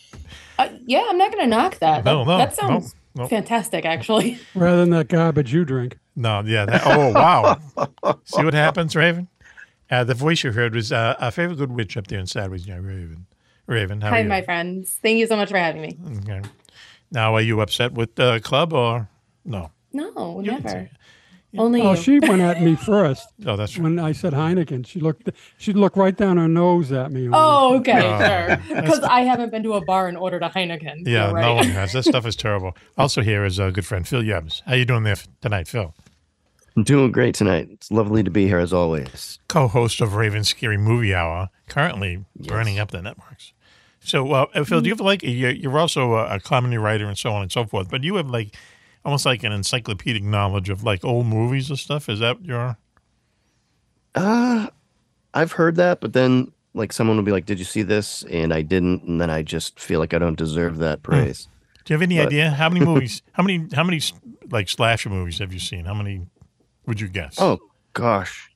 [0.58, 2.04] Uh, yeah, I'm not going to knock that.
[2.04, 3.28] No, that, no, that sounds no, no.
[3.28, 4.38] fantastic, actually.
[4.54, 5.98] Rather than that garbage you drink.
[6.16, 6.66] No, yeah.
[6.66, 7.58] That, oh, wow.
[8.24, 9.28] See what happens, Raven?
[9.90, 12.66] Uh, the voice you heard was uh, our favorite good witch up there in Sadways.
[12.66, 13.26] Yeah, Raven.
[13.66, 14.28] Raven, how Hi, are you?
[14.28, 14.98] my friends.
[15.02, 15.96] Thank you so much for having me.
[16.18, 16.42] Okay.
[17.10, 19.08] Now, are you upset with the club or
[19.44, 19.70] no?
[19.92, 20.90] No, never.
[21.56, 21.96] Only Oh, you.
[21.96, 23.28] she went at me first.
[23.46, 24.86] Oh, that's when I said Heineken.
[24.86, 25.30] She looked.
[25.58, 27.28] She'd look right down her nose at me.
[27.32, 28.18] Oh, okay, Oh.
[28.18, 28.56] sure.
[28.82, 31.06] Because I haven't been to a bar and ordered a Heineken.
[31.06, 31.42] Yeah, You're right.
[31.42, 31.92] no one has.
[31.92, 32.76] That stuff is terrible.
[32.98, 34.62] Also, here is a good friend, Phil Yebz.
[34.66, 35.94] How you doing there tonight, Phil?
[36.76, 37.68] I'm doing great tonight.
[37.70, 39.38] It's lovely to be here as always.
[39.48, 43.52] Co-host of Raven's Scary Movie Hour, currently burning up the networks.
[44.00, 47.06] So, uh, uh, Phil, do you have like you're, you're also a, a comedy writer
[47.06, 48.54] and so on and so forth, but you have like
[49.04, 52.08] almost like an encyclopedic knowledge of like old movies and stuff.
[52.08, 52.76] Is that your?
[54.14, 54.68] Uh,
[55.32, 58.52] I've heard that, but then like someone will be like, "Did you see this?" and
[58.52, 61.48] I didn't, and then I just feel like I don't deserve that praise.
[61.84, 63.22] Do you have any But- idea how many movies?
[63.32, 63.66] How many?
[63.74, 64.00] How many
[64.50, 65.84] like slasher movies have you seen?
[65.84, 66.26] How many
[66.86, 67.36] would you guess?
[67.38, 67.58] Oh
[67.92, 68.50] gosh,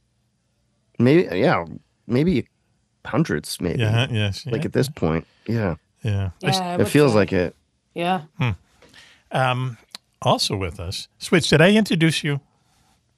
[0.99, 1.65] maybe yeah,
[2.07, 2.47] maybe
[3.05, 3.81] hundreds, maybe.
[3.81, 4.67] Yeah, yes, Like yeah.
[4.67, 6.31] at this point, yeah, yeah.
[6.41, 7.57] Yeah, it feels like it.
[7.95, 8.23] Yeah.
[9.33, 9.77] Um,
[10.23, 11.49] also with us, Switch.
[11.49, 12.41] Did I introduce you?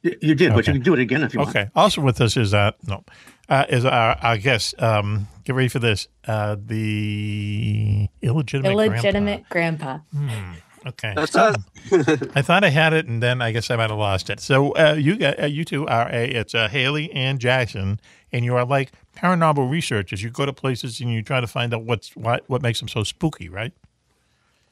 [0.03, 1.51] You, you did, but you can do it again if you want.
[1.51, 1.69] Okay.
[1.75, 3.05] Also with us is uh no,
[3.49, 4.81] uh, is our our guest.
[4.81, 6.09] Um, get ready for this.
[6.27, 8.73] Uh, the illegitimate.
[8.73, 9.99] Illegitimate grandpa.
[10.13, 10.55] grandpa.
[10.87, 11.13] Okay.
[11.15, 11.57] That's So, us.
[12.35, 14.41] I thought I had it, and then I guess I might have lost it.
[14.41, 18.01] So uh, you got uh, you two are a it's uh, Haley and Jackson,
[18.33, 20.23] and you are like paranormal researchers.
[20.23, 22.89] You go to places and you try to find out what's what what makes them
[22.89, 23.73] so spooky, right?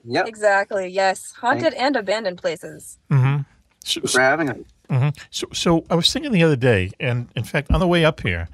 [0.09, 0.27] Yep.
[0.27, 0.89] Exactly.
[0.89, 1.33] Yes.
[1.33, 2.99] Haunted and abandoned places.
[3.11, 3.43] Mm-hmm.
[3.85, 4.59] So, for having us.
[4.91, 8.05] hmm So, so I was thinking the other day, and in fact, on the way
[8.05, 8.49] up here,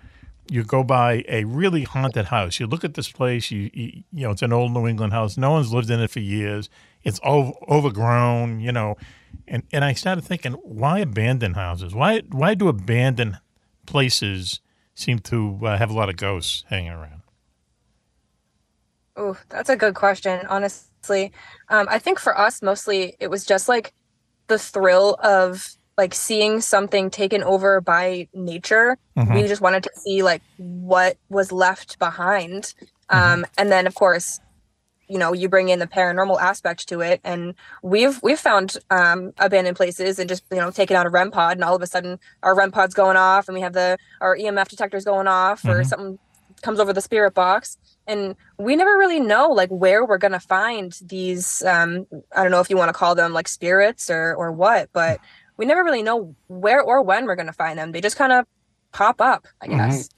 [0.51, 2.61] you go by a really haunted house.
[2.61, 3.51] You look at this place.
[3.51, 5.37] You, you, you know, it's an old New England house.
[5.37, 6.69] No one's lived in it for years.
[7.03, 8.61] It's over, overgrown.
[8.61, 8.97] You know,
[9.49, 11.95] and and I started thinking, why abandoned houses?
[11.95, 13.39] Why why do abandoned
[13.87, 14.61] places
[14.95, 17.23] seem to uh, have a lot of ghosts hanging around?
[19.17, 20.91] Oh, that's a good question, honestly.
[21.11, 23.93] Um, I think for us, mostly it was just like
[24.49, 28.99] the thrill of like seeing something taken over by nature.
[29.17, 29.35] Mhm.
[29.35, 32.75] We just wanted to see like what was left behind.
[33.11, 34.41] Um, and then of course,
[35.07, 37.21] you know, you bring in the paranormal aspect to it.
[37.25, 41.31] And we've we've found um abandoned places and just, you know, taken out a REM
[41.31, 43.97] pod and all of a sudden our REM pod's going off and we have the
[44.21, 45.87] our EMF detectors going off or Mhm.
[45.87, 46.19] something
[46.65, 50.99] comes over the spirit box and we never really know like where we're gonna find
[51.03, 54.51] these um i don't know if you want to call them like spirits or or
[54.51, 55.21] what but
[55.57, 58.47] we never really know where or when we're gonna find them they just kind of
[58.93, 60.09] pop up i guess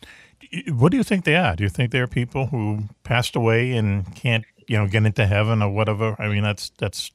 [0.68, 1.56] What do you think they are?
[1.56, 5.62] Do you think they're people who passed away and can't, you know, get into heaven
[5.62, 6.14] or whatever?
[6.18, 7.10] I mean, that's that's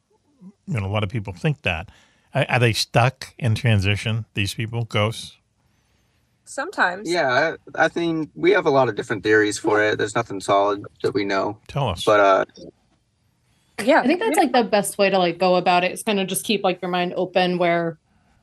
[0.68, 1.90] you know, a lot of people think that.
[2.34, 4.26] Are, are they stuck in transition?
[4.34, 5.38] These people, ghosts.
[6.52, 9.98] Sometimes Yeah, I, I think we have a lot of different theories for it.
[9.98, 11.58] There's nothing solid that we know.
[11.68, 12.04] Tell us.
[12.04, 12.46] But uh,
[13.84, 15.92] Yeah, I think that's like the best way to like go about it.
[15.92, 15.94] it.
[15.94, 17.98] Is kind of just keep like your mind open where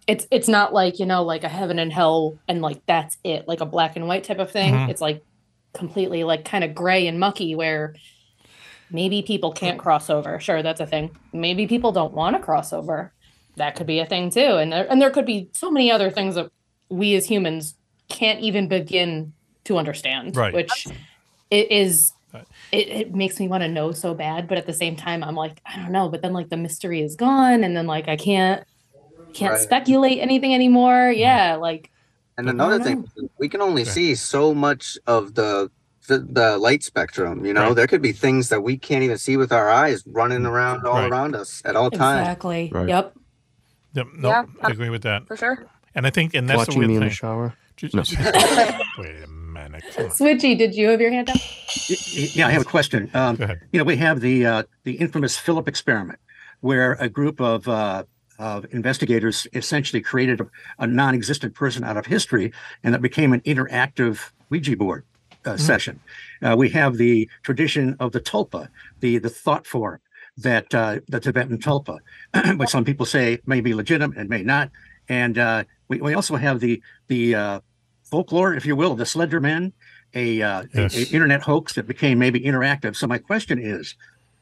[0.06, 3.46] it's it's not like you know like a heaven and hell and like that's it
[3.46, 4.74] like a black and white type of thing.
[4.74, 4.88] Mhm.
[4.88, 5.22] It's like
[5.74, 7.94] completely like kind of gray and mucky where
[8.90, 10.40] maybe people can't cross over.
[10.40, 11.10] Sure, that's a thing.
[11.32, 13.12] Maybe people don't want to cross over.
[13.56, 14.40] That could be a thing too.
[14.56, 16.50] And there, and there could be so many other things that
[16.88, 17.74] we as humans
[18.08, 19.32] can't even begin
[19.64, 20.36] to understand.
[20.36, 20.54] Right.
[20.54, 20.86] Which
[21.50, 22.12] it is
[22.72, 25.34] it, it makes me want to know so bad, but at the same time I'm
[25.34, 28.16] like, I don't know, but then like the mystery is gone and then like I
[28.16, 28.64] can't
[29.32, 29.60] can't Right.
[29.62, 31.10] speculate anything anymore.
[31.10, 31.20] Mm-hmm.
[31.20, 31.90] Yeah, like
[32.36, 33.08] And another thing,
[33.38, 35.70] we can only see so much of the
[36.06, 37.44] the, the light spectrum.
[37.44, 40.38] You know, there could be things that we can't even see with our eyes running
[40.38, 40.46] mm-hmm.
[40.46, 41.10] around all Right.
[41.10, 42.20] around us at all times.
[42.20, 42.70] Exactly.
[42.72, 42.88] Right.
[42.88, 43.14] Yep.
[43.92, 44.06] Yep.
[44.16, 44.44] No, Yeah.
[44.62, 45.26] I agree with that.
[45.26, 45.66] For sure.
[45.94, 47.08] And I think, and that's Watching the me weird in thing.
[47.10, 47.54] the shower.
[47.78, 48.02] Just- No.
[48.98, 49.84] Wait a minute.
[49.96, 51.36] Switchy, did you have your hand up?
[52.34, 53.10] Yeah, I have a question.
[53.14, 53.38] Um,
[53.72, 56.18] you know, we have the uh, the infamous Philip experiment,
[56.60, 58.02] where a group of uh,
[58.38, 60.46] of investigators essentially created a,
[60.80, 62.52] a non-existent person out of history,
[62.82, 65.04] and that became an interactive Ouija board
[65.44, 66.00] uh, session.
[66.42, 68.68] Uh, we have the tradition of the tulpa,
[69.00, 70.00] the the thought form
[70.36, 71.98] that uh, the Tibetan tulpa,
[72.58, 74.70] which some people say may be legitimate and may not,
[75.08, 77.60] and uh, we, we also have the the uh,
[78.10, 79.72] folklore, if you will, the Slender Men,
[80.14, 82.96] a, uh, a- a internet hoax that became maybe interactive.
[82.96, 83.94] So my question is,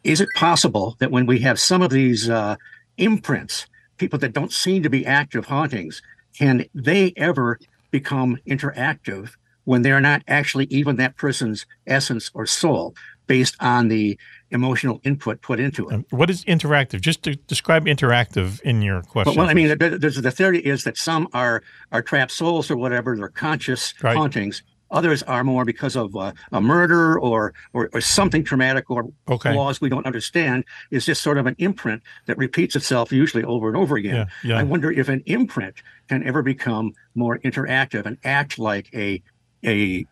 [0.04, 2.56] is it possible that when we have some of these uh,
[2.98, 3.66] imprints,
[3.98, 6.02] people that don't seem to be active hauntings,
[6.38, 7.58] can they ever
[7.90, 9.30] become interactive
[9.64, 12.94] when they're not actually even that person's essence or soul
[13.26, 14.16] based on the
[14.50, 16.04] emotional input put into it?
[16.10, 17.00] What is interactive?
[17.00, 19.34] Just to describe interactive in your question.
[19.36, 21.62] Well, I mean, the, the, the theory is that some are
[21.92, 24.16] are trapped souls or whatever, they're conscious Right.
[24.16, 24.62] hauntings.
[24.92, 29.52] Others are more because of uh, a murder or, or or something traumatic or Okay.
[29.52, 30.64] laws we don't understand.
[30.92, 34.14] Is just sort of an imprint that repeats itself usually over and over again.
[34.14, 34.58] Yeah, yeah.
[34.58, 39.20] I wonder if an imprint can ever become more interactive and act like a
[39.64, 40.06] a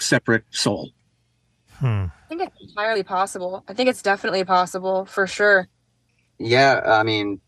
[0.00, 0.90] separate soul.
[1.78, 2.06] Hmm.
[2.24, 3.64] I think it's entirely possible.
[3.68, 5.68] I think it's definitely possible for sure.
[6.38, 7.40] Yeah, I mean,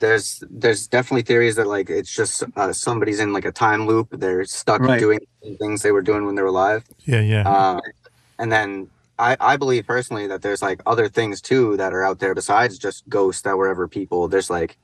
[0.00, 4.08] there's there's definitely theories that like it's just uh, somebody's in like a time loop.
[4.12, 4.98] They're stuck Right.
[5.00, 5.20] doing
[5.58, 6.84] things they were doing when they were alive.
[7.04, 7.48] Yeah, yeah.
[7.48, 7.80] Uh,
[8.38, 8.88] and then
[9.18, 12.78] I, I believe personally that there's like other things too that are out there besides
[12.78, 14.28] just ghosts that were ever people.
[14.28, 14.78] There's like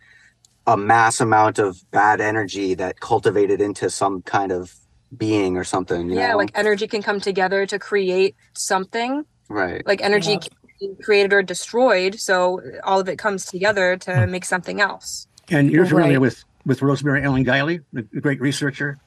[0.67, 4.75] a mass amount of bad energy that cultivated into some kind of
[5.19, 6.11] being or something.
[6.11, 6.37] You yeah, know?
[6.39, 9.25] like energy can come together to create something.
[9.49, 9.87] right.
[9.87, 10.39] Like energy Yeah.
[10.39, 15.27] can be created or destroyed, so all of it comes together to make something else.
[15.49, 16.21] And you're familiar Right.
[16.21, 18.99] with with Rosemary Ellen Guiley, the the great researcher.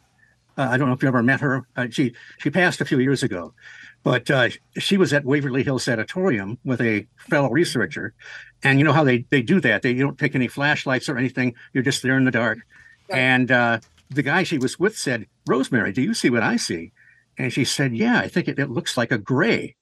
[0.58, 1.66] Uh, I don't know if you ever met her.
[1.76, 3.54] Uh, she she passed a few years ago,
[4.04, 8.14] but uh, she was at Waverly Hills Sanatorium with a fellow researcher.
[8.64, 9.82] And you know how they they do that?
[9.84, 11.54] They you don't take any flashlights or anything.
[11.74, 12.60] You're just there in the dark.
[13.10, 13.80] And uh,
[14.10, 16.92] the guy she was with said, "Rosemary, do you see what I see?"
[17.38, 19.76] And she said, "Yeah, I think it, it looks like a gray."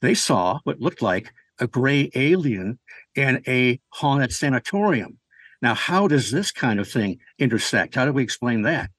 [0.00, 2.78] They saw what looked like a gray alien
[3.14, 5.18] in a haunted sanatorium.
[5.60, 7.96] Now, how does this kind of thing intersect?
[7.96, 8.90] How do we explain that?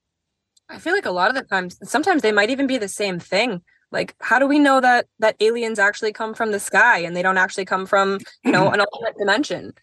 [0.67, 3.19] I feel like a lot of the times, sometimes they might even be the same
[3.19, 3.61] thing.
[3.91, 7.23] Like, how do we know that that aliens actually come from the sky and they
[7.23, 9.73] don't actually come from, you know, an alternate dimension?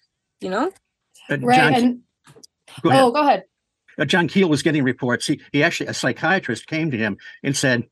[0.41, 0.73] You know?
[1.31, 1.57] Uh, Right.
[1.57, 2.01] John, and
[2.83, 3.45] go oh, go ahead.
[3.99, 5.27] Uh, John Keel was getting reports.
[5.27, 7.85] He, he actually, a psychiatrist came to him and said,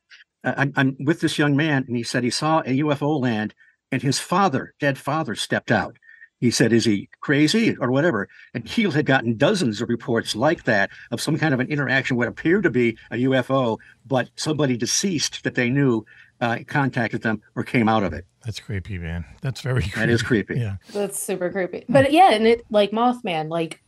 [0.44, 1.84] I'm, I'm with this young man.
[1.86, 3.54] And he said he saw a UFO land
[3.90, 5.96] and his father, dead father, stepped out.
[6.40, 8.28] He said, Is he crazy or whatever?
[8.52, 12.16] And Keel had gotten dozens of reports like that of some kind of an interaction,
[12.16, 16.04] what appeared to be a UFO, but somebody deceased that they knew
[16.40, 18.26] uh, contacted them or came out of it.
[18.44, 19.24] That's creepy, man.
[19.40, 20.00] That's very creepy.
[20.00, 20.58] That is creepy.
[20.58, 20.76] Yeah.
[20.92, 21.84] That's super creepy.
[21.88, 23.80] But yeah, and it like Mothman, like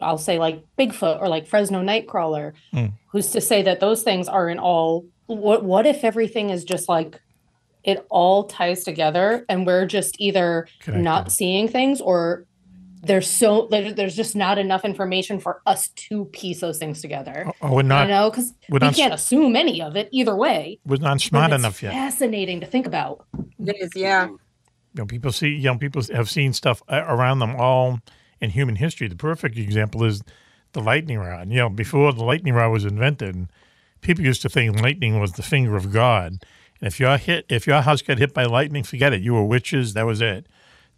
[0.00, 2.92] I'll say like Bigfoot or like Fresno Nightcrawler, Mm.
[3.08, 7.20] who's to say that those things aren't all what what if everything is just like
[7.84, 12.44] it all ties together and we're just either not seeing things or
[13.02, 17.50] there's so there's just not enough information for us to piece those things together.
[17.62, 20.36] Or we're not- you know, because we're we not- can't assume any of it either
[20.36, 20.78] way.
[20.84, 21.92] We're not smart it's enough yet.
[21.94, 23.24] Fascinating to think about.
[23.64, 24.26] It is, yeah.
[24.26, 24.38] You
[24.96, 28.00] know, people see young people have seen stuff around them all
[28.40, 29.08] in human history.
[29.08, 30.22] The perfect example is
[30.72, 31.50] the lightning rod.
[31.50, 33.48] You know, before the lightning rod was invented,
[34.00, 36.32] people used to think lightning was the finger of God.
[36.80, 39.20] And if your hit, if your house got hit by lightning, forget it.
[39.20, 39.94] You were witches.
[39.94, 40.46] That was it.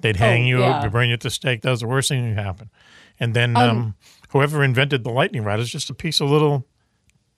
[0.01, 0.89] They'd hang Oh, you, yeah.
[0.89, 1.63] burn you the stake.
[1.63, 2.71] That was the worst thing that could happen.
[3.21, 3.95] And then Um, um,
[4.31, 6.67] whoever invented the lightning rod is just a piece of little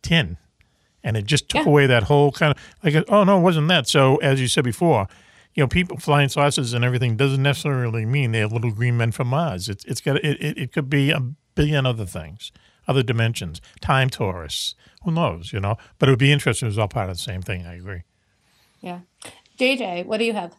[0.03, 0.37] tin,
[1.03, 1.69] and it just took Yeah.
[1.71, 3.87] away that whole kind of like, oh no, it wasn't that.
[3.89, 5.09] So as you said before,
[5.55, 9.13] you know, people flying saucers and everything doesn't necessarily mean they have little green men
[9.13, 9.69] from Mars.
[9.69, 11.21] It's it's got it, it, it could be a
[11.55, 12.53] billion other things,
[12.89, 14.75] other dimensions, time tourists.
[15.05, 15.53] Who knows?
[15.53, 16.67] You know, but it would be interesting.
[16.67, 17.67] It was all part of the same thing.
[17.67, 18.03] I agree.
[18.81, 19.01] Yeah.
[19.59, 20.53] JJ, what do you have?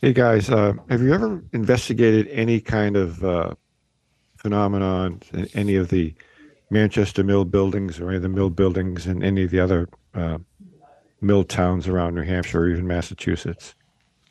[0.00, 3.54] Hey guys, uh, have you ever investigated any kind of uh,
[4.36, 6.14] phenomenon in any of the
[6.70, 10.38] Manchester mill buildings or any of the mill buildings and any of the other uh,
[11.20, 13.74] mill towns around New Hampshire or even Massachusetts?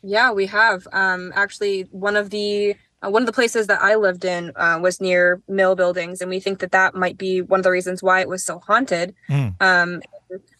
[0.02, 0.86] Yeah, we have.
[0.92, 4.78] Um, actually, one of the uh, one of the places that I lived in uh,
[4.82, 8.02] was near mill buildings, and we think that that might be one of the reasons
[8.02, 9.14] why it was so haunted.
[9.28, 9.60] Mm.
[9.60, 10.02] Um,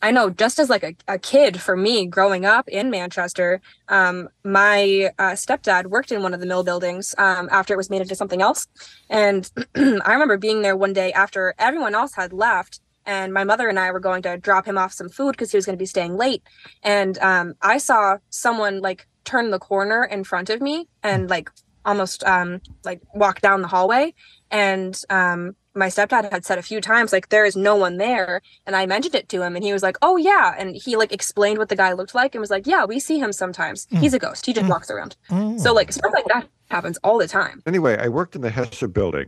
[0.01, 4.29] I know, just as like a, a kid for me growing up in Manchester, um,
[4.45, 8.03] my uh, stepdad worked in one of the mill buildings um, after it was made
[8.03, 8.67] into something else,
[9.11, 13.69] and I remember being there one day after everyone else had left, and my mother
[13.69, 15.83] and I were going to drop him off some food because he was going to
[15.83, 16.43] be staying late,
[16.83, 21.51] and um, I saw someone like turn the corner in front of me and like
[21.85, 24.15] almost um like walk down the hallway.
[24.51, 28.41] And um my stepdad had said a few times like there is no one there.
[28.67, 30.55] And i mentioned it to him and he was like oh yeah.
[30.59, 33.19] And he like explained what the guy looked like and was like yeah we see
[33.19, 33.87] him sometimes.
[33.87, 34.01] Mm.
[34.01, 34.47] he's a ghost.
[34.47, 35.17] He just walks around.
[35.31, 35.61] Mm.
[35.61, 37.63] so like stuff like that happens all the time.
[37.67, 39.27] Anyway, I worked in the Hesser building,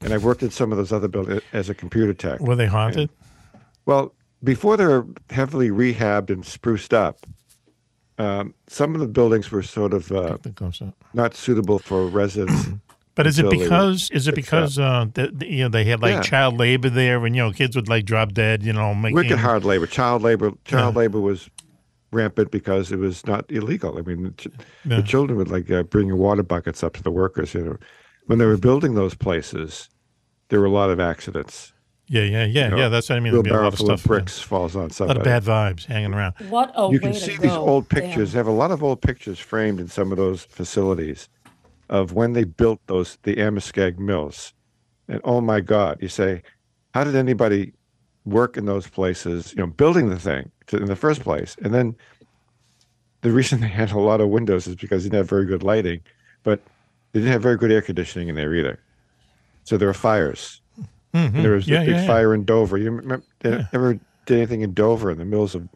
[0.00, 2.40] and I've worked in some of those other buildings as a computer tech.
[2.40, 3.10] Were they haunted?
[3.86, 7.26] Well, before they were heavily rehabbed and spruced up,
[8.18, 10.38] um, some of the buildings were sort of uh,
[11.14, 12.68] not suitable for residents.
[13.16, 15.68] But is it until they were because is it because uh, the, the- you know
[15.68, 16.20] they had like Yeah.
[16.22, 19.36] child labor there and you know kids would like drop dead you know making wicked
[19.38, 20.98] hard labor, child labor, child Yeah.
[21.00, 21.50] labor was
[22.12, 23.98] rampant because it was not illegal.
[23.98, 24.46] I mean, the, ch-
[24.86, 24.96] Yeah.
[24.96, 27.52] the children would like uh, bring water buckets up to the workers.
[27.52, 27.76] You know,
[28.30, 29.88] when they were building those places,
[30.50, 31.72] there were a lot of accidents.
[32.06, 32.88] Yeah, yeah, yeah, You know, yeah.
[32.88, 33.32] That's what I mean.
[33.32, 34.04] There'd be a wheelbarrow lot of full stuff.
[34.04, 35.18] bricks falls on somebody.
[35.18, 36.34] A lot of bad vibes hanging around.
[36.48, 37.42] What a you way can to see go.
[37.42, 38.02] these old Damn.
[38.02, 38.32] pictures.
[38.32, 41.28] They have a lot of old pictures framed in some of those facilities
[41.88, 44.54] of when they built those the Amoskeag mills.
[45.08, 46.42] And oh my God, you say,
[46.94, 47.72] how did anybody
[48.26, 49.52] work in those places?
[49.54, 51.96] You know, building the thing to, in the first place, and then
[53.22, 55.64] the reason they had a lot of windows is because they didn't have very good
[55.64, 56.00] lighting,
[56.44, 56.60] but
[57.12, 58.78] they didn't have very good air conditioning in there either.
[59.64, 60.60] So there were fires.
[61.14, 61.34] Mhm.
[61.34, 62.06] And there was Yeah, a big yeah, yeah.
[62.06, 62.78] fire in Dover.
[62.78, 63.94] You remember, they ever
[64.26, 65.68] did anything in Dover, in the mills of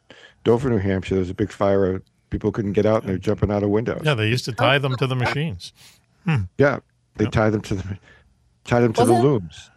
[0.44, 1.15] Dover, New Hampshire?
[1.16, 2.01] There was a big fire.
[2.31, 4.02] People couldn't get out and they're jumping out of windows.
[4.05, 5.73] Yeah, they used to tie them to the machines.
[6.59, 6.78] Yeah,
[7.16, 7.98] they tie them to the
[8.65, 9.70] tie them to the Wasn't- looms.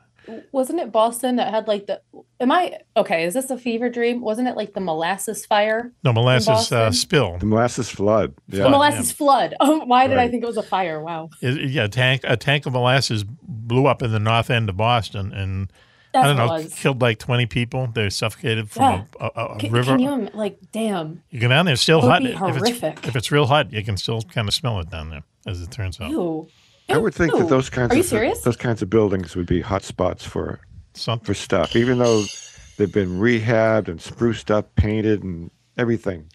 [0.51, 2.01] Wasn't it Boston that had like the?
[2.39, 3.23] Am I okay?
[3.25, 4.21] Is this a fever dream?
[4.21, 5.91] Wasn't it like the molasses fire?
[6.03, 7.37] No molasses uh, spill.
[7.37, 8.33] The molasses flood.
[8.47, 8.57] Yeah.
[8.57, 8.69] The Yeah.
[8.69, 9.55] molasses flood.
[9.61, 11.01] Oh, why did I think it was a fire?
[11.01, 11.29] Wow.
[11.41, 14.77] It- yeah, a tank a tank of molasses blew up in the north end of
[14.77, 15.71] Boston and
[16.13, 16.73] That's I don't know what it was.
[16.75, 17.87] killed like twenty people.
[17.87, 19.03] They were suffocated from Yeah.
[19.35, 19.91] a, a, a Can, river.
[19.91, 20.57] can you im- like?
[20.71, 21.23] Damn.
[21.29, 22.21] You go down there, it's still hot.
[22.21, 22.97] be If horrific.
[22.99, 25.61] it's, if it's real hot, you can still kind of smell it down there, as
[25.61, 26.11] it turns out.
[26.11, 26.47] Ew.
[26.89, 28.41] I would think that those kinds Are you of serious?
[28.41, 30.59] those kinds of buildings would be hot spots for
[30.93, 31.25] Something.
[31.25, 32.23] for stuff, even though
[32.77, 36.27] they've been rehabbed and spruced up, painted, and everything.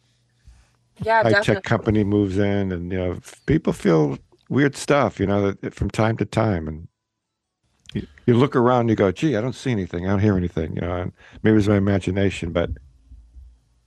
[1.03, 4.19] yeah High definitely tech company moves in, and you know people feel
[4.51, 5.19] weird stuff.
[5.19, 6.89] You know that from time to time, and
[7.95, 10.07] you, you look around, you go, "Gee, I don't see anything.
[10.07, 11.13] I don't hear anything." You know, and
[11.43, 12.71] maybe it's my imagination, but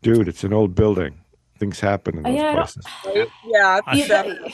[0.02, 1.22] dude, it's an old building.
[1.60, 2.56] Things happen in Uh, those yeah, I don't-
[3.04, 3.32] places.
[3.46, 4.50] yeah Yeah,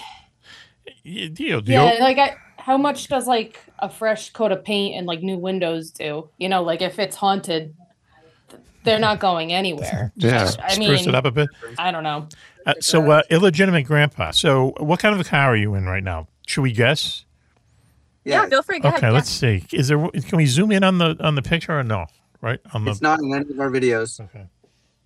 [1.03, 4.95] You, you, you- yeah, like I, how much does like a fresh coat of paint
[4.95, 6.29] and like new windows do?
[6.37, 7.75] You know, like if it's haunted,
[8.83, 10.11] they're not going anywhere.
[10.17, 11.49] Yeah, I spruce mean, it up a bit.
[11.77, 12.27] I don't know.
[12.65, 14.31] Uh, so, uh, illegitimate grandpa.
[14.31, 16.27] So, what kind of a car are you in right now?
[16.47, 17.25] Should we guess?
[18.23, 19.65] yeah feel free go okay, ahead let's see.
[19.73, 19.97] Is there?
[19.97, 22.05] Can we zoom in on the on the picture or no?
[22.39, 22.91] Right on the.
[22.91, 24.19] It's not in any of our videos.
[24.19, 24.45] Okay.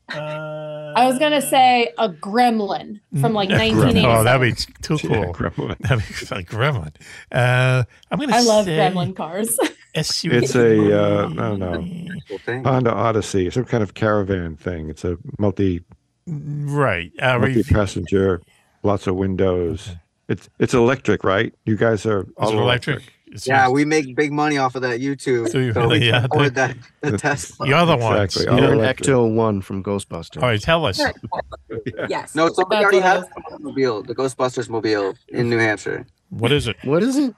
[0.10, 4.06] I was gonna say a gremlin from like Yeah, 1987.
[4.06, 5.10] Oh, that'd be too cool.
[5.12, 5.78] Yeah, gremlin.
[5.80, 6.96] That'd be like gremlin.
[7.32, 8.36] Uh, I'm gonna.
[8.36, 9.58] I love gremlin cars.
[9.96, 10.34] SUV.
[10.34, 14.90] It's a uh, I don't know Honda Odyssey, some kind of caravan thing.
[14.90, 15.84] It's a multi
[16.28, 17.12] right.
[17.20, 18.42] Uh, multi passenger,
[18.84, 19.96] lots of windows.
[20.28, 21.54] It's it's electric, right?
[21.66, 23.14] You guys are all it electric?
[23.36, 25.50] It's- Yeah, we make big money off of that YouTube.
[25.50, 27.68] So you so really- we yeah, can afford they- that the Tesla.
[27.68, 28.36] You're the ones.
[28.36, 28.62] Exactly.
[28.62, 28.82] You're all.
[28.82, 30.42] Ecto One from Ghostbusters.
[30.42, 31.00] All right, tell us.
[32.10, 36.06] yes No, somebody already has the mobile, the Ghostbusters mobile in New Hampshire.
[36.30, 36.76] What is it?
[36.84, 37.34] What is it?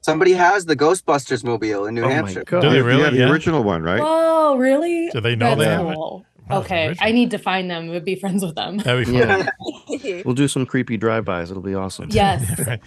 [0.00, 2.42] Somebody has the Ghostbusters mobile in New Oh Hampshire.
[2.44, 3.02] Do they really?
[3.02, 3.30] Yeah, the Yeah.
[3.30, 4.00] original one, right?
[4.02, 5.08] Oh, really?
[5.10, 5.94] Do they know That's they have it?
[5.94, 6.26] cool.
[6.50, 6.92] Wow, okay.
[7.00, 8.78] I need to find them and be friends with them.
[8.78, 9.46] That'd be fun.
[9.88, 10.22] Yeah.
[10.24, 11.50] We'll do some creepy drive-bys.
[11.50, 12.08] It'll be awesome.
[12.10, 12.42] Yes.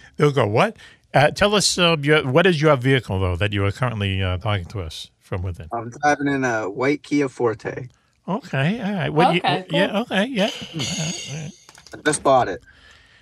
[0.17, 0.75] They'll go, what?
[1.15, 4.37] Uh, tell us, uh, your, what is your vehicle, though, that you are currently uh,
[4.37, 5.69] talking to us from within?
[5.71, 7.87] I'm driving in a white Kia Forte.
[8.27, 9.09] Okay, all right.
[9.09, 9.65] What you- cool.
[9.69, 10.43] Yeah, okay, yeah.
[10.43, 11.51] All right, all right.
[11.93, 12.61] I just bought it.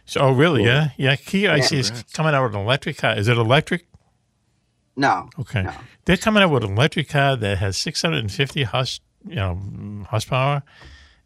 [0.05, 0.63] So, oh, really?
[0.65, 1.15] Yeah, yeah.
[1.15, 3.15] Kia, I see, is coming out with an electric car.
[3.15, 3.85] Is it electric?
[4.95, 5.29] No.
[5.39, 5.65] Okay.
[6.05, 10.63] They're coming out with an electric car that has 650 horse, you know, horsepower,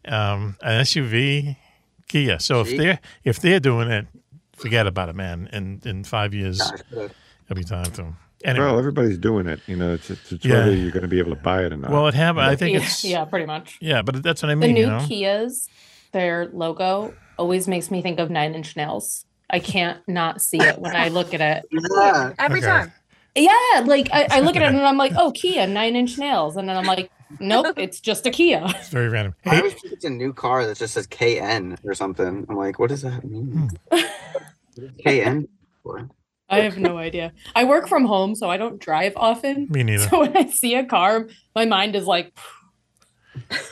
[0.04, 1.56] um, an SUV,
[2.08, 2.38] Kia.
[2.38, 4.06] So if they're if they're doing it,
[4.58, 5.48] forget about it, man.
[5.52, 7.10] In in five years, Gosh, good.
[7.46, 8.14] it'll be time to.
[8.44, 9.60] Anyway, Well, everybody's doing it.
[9.66, 10.58] You know, it's it's, it's Yeah.
[10.58, 11.90] whether you're going to be able to buy it or not.
[11.90, 12.44] well, it happened.
[12.46, 13.78] I think yeah, it's yeah, pretty much.
[13.80, 14.74] yeah, but that's what I mean.
[14.74, 14.98] The new you know?
[14.98, 15.68] Kias,
[16.12, 19.24] their logo always makes me think of Nine Inch Nails.
[19.50, 21.64] I can't not see it when I look at it.
[21.96, 22.32] Yeah.
[22.38, 22.66] Every Okay.
[22.68, 22.92] time.
[23.34, 23.50] Yeah,
[23.84, 26.68] like I, I look at it and I'm like, oh, Kia, Nine Inch Nails, and
[26.68, 27.10] then I'm like,
[27.40, 28.62] nope, it's just a Kia.
[28.66, 29.34] It's very random.
[29.46, 32.46] I always think it's a new car that just says KN or something.
[32.48, 33.68] I'm like, what does that mean?
[33.92, 33.98] Hmm.
[35.04, 35.48] KN?
[36.50, 37.32] I have no idea.
[37.54, 39.68] I work from home, so I don't drive often.
[39.70, 40.08] Me neither.
[40.08, 42.32] So when I see a car, my mind is like,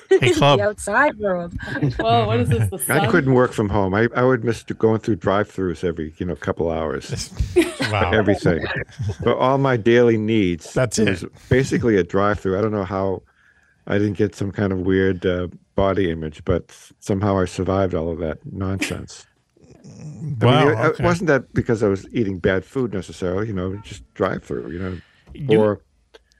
[0.08, 0.58] Hey, Club.
[0.58, 1.52] the outside world.
[1.98, 2.70] whoa, what is this?
[2.70, 2.98] The sun?
[3.00, 3.94] I couldn't work from home.
[3.94, 7.32] I, I would miss going through drive-throughs every you know couple hours.
[7.90, 8.10] Wow.
[8.10, 8.64] Everything,
[9.22, 10.72] but all my daily needs.
[10.74, 11.22] That's it.
[11.22, 11.32] it.
[11.48, 12.58] Basically a drive-through.
[12.58, 13.22] I don't know how
[13.86, 15.46] I didn't get some kind of weird uh,
[15.76, 19.24] body image, but somehow I survived all of that nonsense.
[19.98, 21.02] I Wow, mean, it- okay.
[21.02, 23.46] it wasn't that because I was eating bad food necessarily.
[23.48, 24.70] You know, just drive-through.
[24.70, 24.96] You know,
[25.34, 25.80] You- or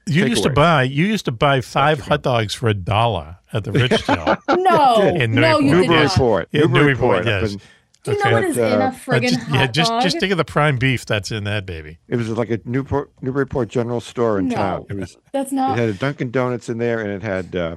[0.05, 3.63] You used to buy you used to buy five hot dogs for a dollar at
[3.65, 4.37] the Richdale.
[4.57, 5.89] No, In no, you did not.
[5.89, 6.49] Newburyport.
[6.51, 7.25] Yeah, Newburyport.
[7.25, 7.43] Newburyport, yes.
[7.55, 7.61] up in-
[8.03, 10.01] Do you know what is in a Uh, friggin' just, hot yeah, just dog?
[10.03, 11.97] just think of the prime beef that's in that baby.
[12.07, 14.55] It was like a Newport Newburyport General Store in No.
[14.55, 14.85] town.
[14.89, 15.17] It was.
[15.33, 15.77] That's not.
[15.77, 17.75] It had a Dunkin' Donuts in there, and it had uh,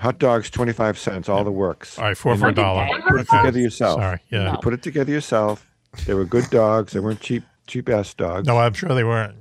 [0.00, 1.98] hot dogs, twenty five cents, all the works.
[1.98, 2.86] All right, four for a dollar.
[3.08, 3.38] Put it Okay.
[3.38, 4.00] together yourself.
[4.00, 4.52] Sorry, yeah.
[4.52, 5.66] You put it together yourself.
[6.06, 6.92] They were good dogs.
[6.92, 8.46] They weren't cheap cheap ass dogs.
[8.46, 9.36] No, I'm sure they weren't.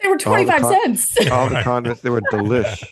[0.00, 1.26] They were All the 25 con- cents.
[1.30, 2.02] All the condiments.
[2.02, 2.84] They were delish.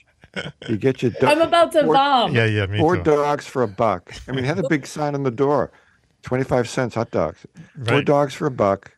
[0.68, 1.10] You get your.
[1.10, 2.35] do- I'm about to four- vom.
[2.35, 3.02] Yeah, yeah, me Four too.
[3.02, 4.12] dogs for a buck.
[4.28, 5.72] I mean, it had a big sign on the door,
[6.22, 7.44] twenty five cents hot dogs.
[7.85, 8.93] Four dogs for a buck.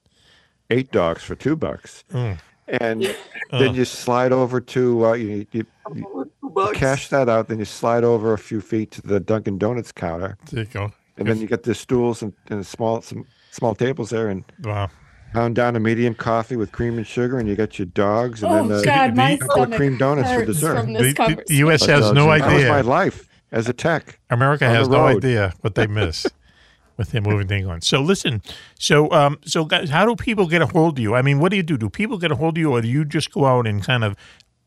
[0.70, 2.04] Eight dogs for two bucks.
[2.12, 2.38] Mm.
[2.68, 3.14] And
[3.50, 3.58] Oh.
[3.58, 6.21] then you slide over to uh, you, you, you,
[6.56, 7.48] you cash that out.
[7.48, 10.92] Then you slide over a few feet to the Dunkin' Donuts counter, There you go.
[11.16, 14.90] and then you get the stools and, and small some small tables there, and Wow.
[15.34, 18.52] pound down a medium coffee with cream and sugar, and you got your dogs, and
[18.52, 20.86] Oh, then uh, God, my a couple of cream donuts for dessert.
[20.86, 21.84] The, the- the U.S.
[21.86, 24.18] has Hot no dogs and That was my life as a tech.
[24.30, 26.26] America has no idea what they miss
[26.96, 27.84] with them moving to England.
[27.84, 28.42] So listen,
[28.78, 31.14] so um, so guys, how do people get a hold of you?
[31.14, 31.76] I mean, what do you do?
[31.76, 34.04] Do people get a hold of you, or do you just go out and kind
[34.04, 34.16] of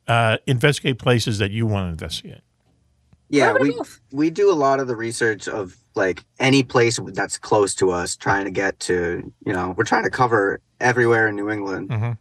[0.07, 2.41] uh, investigate places that you want to investigate?
[3.29, 3.75] Yeah, we
[4.11, 8.15] we do a lot of the research of like any place that's close to us,
[8.15, 11.89] trying to get to you know we're trying to cover everywhere in New England.
[11.89, 12.17] Mhm.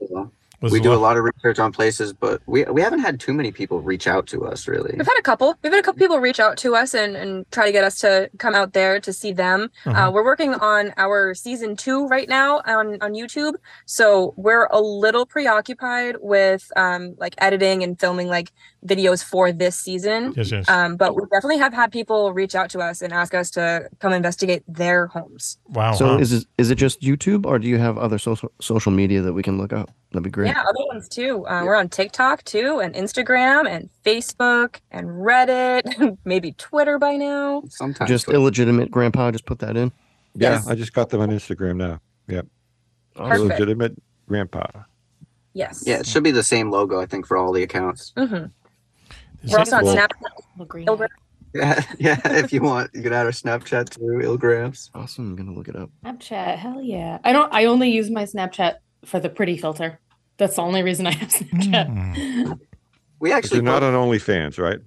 [0.00, 0.30] You know?
[0.66, 2.98] Was we a do a lot- lot of research on places, but we we haven't
[3.00, 4.92] had too many people reach out to us really.
[4.96, 5.54] We've had a couple.
[5.62, 7.98] We've had a couple people reach out to us and, and try to get us
[8.00, 9.70] to come out there to see them.
[9.84, 10.08] Uh-huh.
[10.08, 13.54] Uh, we're working on our season two right now on, on YouTube.
[13.84, 18.52] So we're a little preoccupied with um, like editing and filming like
[18.84, 20.34] videos for this season.
[20.36, 20.68] Yes, yes.
[20.68, 23.88] Um, but we definitely have had people reach out to us and ask us to
[24.00, 25.58] come investigate their homes.
[25.68, 25.92] Wow.
[25.92, 26.18] So wow.
[26.18, 29.32] is it is it just YouTube or do you have other social social media that
[29.32, 29.90] we can look up?
[30.16, 30.46] That'd be great.
[30.48, 31.46] Yeah, other ones too.
[31.46, 37.62] Uh, We're on TikTok too, and Instagram, and Facebook, and Reddit, maybe Twitter by now.
[37.68, 39.30] Sometimes Just illegitimate grandpa.
[39.30, 39.92] Just put that in.
[40.34, 40.66] Yeah, Yes.
[40.68, 42.00] I just got them on Instagram now.
[42.28, 42.46] Yep.
[43.14, 43.40] Perfect.
[43.40, 44.64] Illegitimate grandpa.
[45.52, 45.84] Yes.
[45.86, 48.12] yeah, it should be the same logo I think for all the accounts.
[48.16, 48.34] Mm-hmm.
[48.34, 48.48] We're
[49.48, 50.86] it- also on Well- Snapchat.
[50.86, 51.08] Ilgra-
[51.54, 52.20] Yeah, yeah.
[52.24, 54.90] If you want, you can add our Snapchat to Ilgrams.
[54.94, 55.30] Awesome.
[55.30, 55.88] I'm gonna look it up.
[56.04, 57.18] Snapchat, hell yeah.
[57.24, 57.50] I don't.
[57.54, 58.74] I only use my Snapchat
[59.06, 59.98] for the pretty filter.
[60.38, 61.86] That's the only reason I have Snapchat.
[62.46, 62.52] Hmm.
[63.18, 64.78] We actually you're not put- on OnlyFans, right?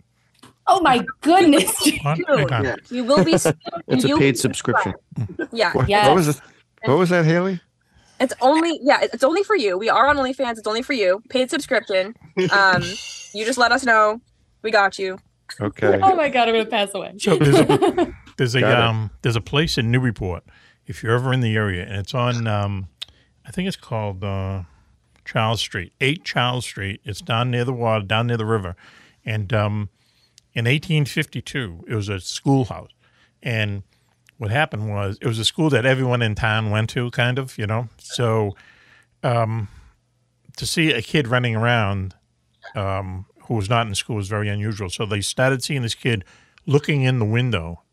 [0.68, 1.74] Oh my goodness,
[2.04, 2.18] What?
[2.18, 2.28] dude.
[2.28, 2.64] Hang on.
[2.64, 2.76] yeah.
[2.92, 3.32] You will be.
[3.88, 4.94] It's a paid subscription.
[5.18, 5.50] subscribed.
[5.54, 5.74] Yeah.
[5.74, 6.08] What, Yes.
[6.08, 6.42] what was it?
[6.86, 7.60] What was that, Haley?
[8.20, 9.78] It's only yeah, it's only for you.
[9.80, 10.60] We are on OnlyFans.
[10.60, 11.24] It's only for you.
[11.30, 12.16] Paid subscription.
[12.52, 12.84] Um,
[13.34, 14.22] you just let us know.
[14.62, 15.18] We got you.
[15.60, 16.00] Okay.
[16.04, 17.16] Oh my god, I'm gonna pass away.
[17.18, 18.78] So there's a there's a Got it.
[18.84, 20.44] um there's a place in Newburyport
[20.86, 22.88] if you're ever in the area and it's on um
[23.46, 24.64] I think it's called uh,
[25.32, 27.02] Charles Street, eight Charles Street.
[27.04, 28.76] It's down near the water, down near the river,
[29.24, 29.90] and um,
[30.54, 32.90] in 1852 it was a schoolhouse,
[33.44, 33.84] and
[34.40, 37.58] what happened was it was a school that everyone in town went to, kind of,
[37.58, 37.90] you know.
[38.00, 38.56] So
[39.22, 39.68] um,
[40.58, 42.16] to see a kid running around
[42.74, 44.90] um, who was not in school was very unusual.
[44.90, 46.24] So they started seeing this kid
[46.66, 47.84] looking in the window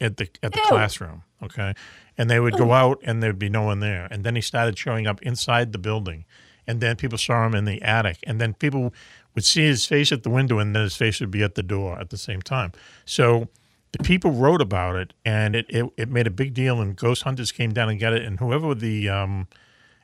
[0.00, 0.68] at the at the Ew.
[0.68, 1.22] classroom.
[1.42, 1.74] Okay,
[2.16, 4.06] and they would go out and there'd be no one there.
[4.10, 6.24] And then he started showing up inside the building,
[6.66, 8.92] and then people saw him in the attic, and then people
[9.34, 11.62] would see his face at the window, and then his face would be at the
[11.62, 12.72] door at the same time.
[13.04, 13.48] So
[13.92, 16.80] the people wrote about it, and it, it, it made a big deal.
[16.80, 19.48] And ghost hunters came down and got it, and whoever the um,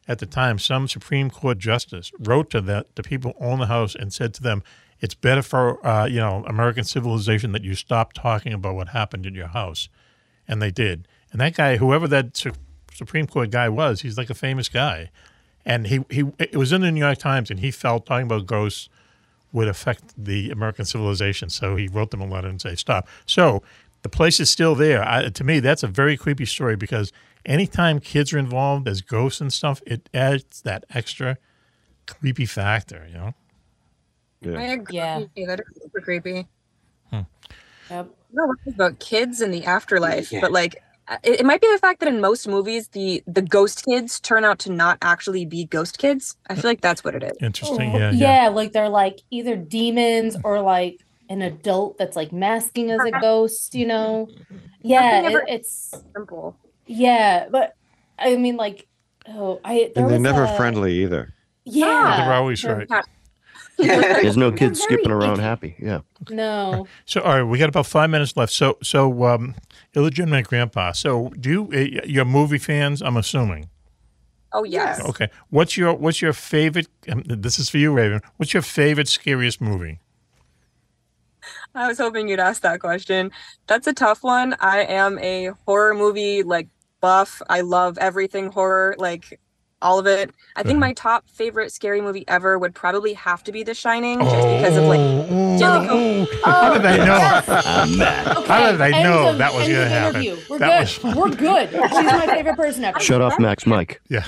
[0.07, 3.95] at the time, some Supreme Court justice wrote to the the people own the house
[3.95, 4.63] and said to them,
[5.01, 9.27] "It's better for uh, you know American civilization that you stop talking about what happened
[9.27, 9.89] in your house,"
[10.47, 11.07] and they did.
[11.33, 12.53] And that guy, whoever that Su-
[12.93, 15.11] Supreme Court guy was, he's like a famous guy,
[15.65, 18.47] and he he it was in the New York Times, and he felt talking about
[18.47, 18.89] ghosts
[19.53, 21.49] would affect the American civilization.
[21.51, 23.63] So he wrote them a letter and say, "Stop." So
[24.03, 25.07] the place is still there.
[25.07, 27.13] I, to me, that's a very creepy story because
[27.45, 31.37] anytime kids are involved as ghosts and stuff, it adds that extra
[32.07, 33.07] creepy factor.
[33.09, 33.35] You know.
[34.59, 34.97] I agree.
[34.97, 35.25] Yeah.
[35.47, 36.47] That is super creepy.
[37.11, 37.21] Hmm.
[37.91, 38.09] Yep.
[38.33, 40.41] I don't about kids in the afterlife, Yeah.
[40.41, 43.43] but like Uh, it, it might be the fact that in most movies the the
[43.43, 46.37] ghost kids turn out to not actually be ghost kids.
[46.49, 47.33] I feel like that's what it is.
[47.43, 47.93] Interesting.
[47.95, 48.11] Oh, Yeah.
[48.13, 48.49] Yeah.
[48.49, 53.75] like they're like either demons or like an adult that's like masking as a ghost,
[53.75, 54.29] you know?
[54.83, 56.57] Yeah, it, it's simple.
[56.87, 57.75] Yeah, but
[58.19, 58.87] I mean, like,
[59.29, 61.35] oh, I and they're never a- friendly either.
[61.65, 63.05] Yeah, They're always they're right.
[63.87, 65.77] Not- There's no kids skipping around happy.
[65.79, 66.01] Yeah.
[66.31, 68.53] No, So, all right, we got about five minutes left.
[68.53, 69.55] So, so um,
[69.95, 70.93] illegitimate grandpa.
[70.93, 73.03] So, do you uh, you're movie fans?
[73.03, 73.69] I'm assuming.
[74.53, 75.01] Oh yes.
[75.09, 75.29] Okay.
[75.51, 76.89] What's your What's your favorite?
[77.09, 78.21] Um, this is for you, Raven.
[78.37, 80.01] What's your favorite scariest movie?
[81.75, 83.31] I was hoping you'd ask that question.
[83.69, 84.57] That's a tough one.
[84.59, 86.69] I am a horror movie like
[87.01, 87.41] buff.
[87.49, 89.39] I love everything horror, like
[89.83, 90.31] all of it.
[90.57, 94.21] I think my top favorite scary movie ever would probably have to be The Shining,
[94.21, 96.27] just oh, because of like oh, Jellicoe.
[96.31, 96.41] Oh.
[96.45, 98.41] How did I know?
[98.41, 100.23] Okay, How did I end know of- that was going to happen?
[100.23, 100.45] interview.
[100.51, 101.05] We're That good.
[101.05, 101.71] was- We're good.
[101.91, 103.01] She's my favorite person ever.
[103.01, 104.01] Shut off Max Mike.
[104.09, 104.25] Yeah.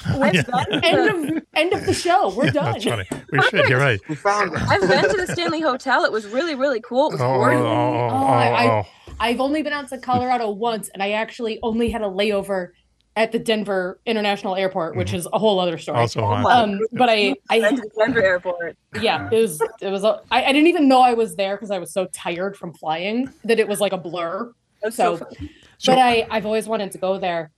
[0.83, 2.35] End of end of the show.
[2.35, 2.73] We're done.
[2.73, 3.07] That's funny.
[3.31, 3.69] We should.
[3.69, 4.01] You're right.
[4.09, 4.63] We found it.
[4.63, 6.05] I've been to the Stanley Hotel.
[6.05, 7.09] It was really, really cool.
[7.09, 7.61] It was Oh, gorgeous.
[7.61, 8.89] oh, Oh, I, I,
[9.21, 12.71] I've only been out to Colorado once, and I actually only had a layover
[13.17, 15.99] at the Denver International Airport, which is a whole other story.
[15.99, 16.51] Also haunted.
[16.51, 18.77] um, but I, I Went to the Denver airport.
[19.01, 20.05] yeah, it was it was.
[20.05, 22.73] A, I, I didn't even know I was there because I was so tired from
[22.73, 24.53] flying that it was like a blur.
[24.83, 25.51] That's so, so funny.
[25.87, 27.51] but I I've always wanted to go there.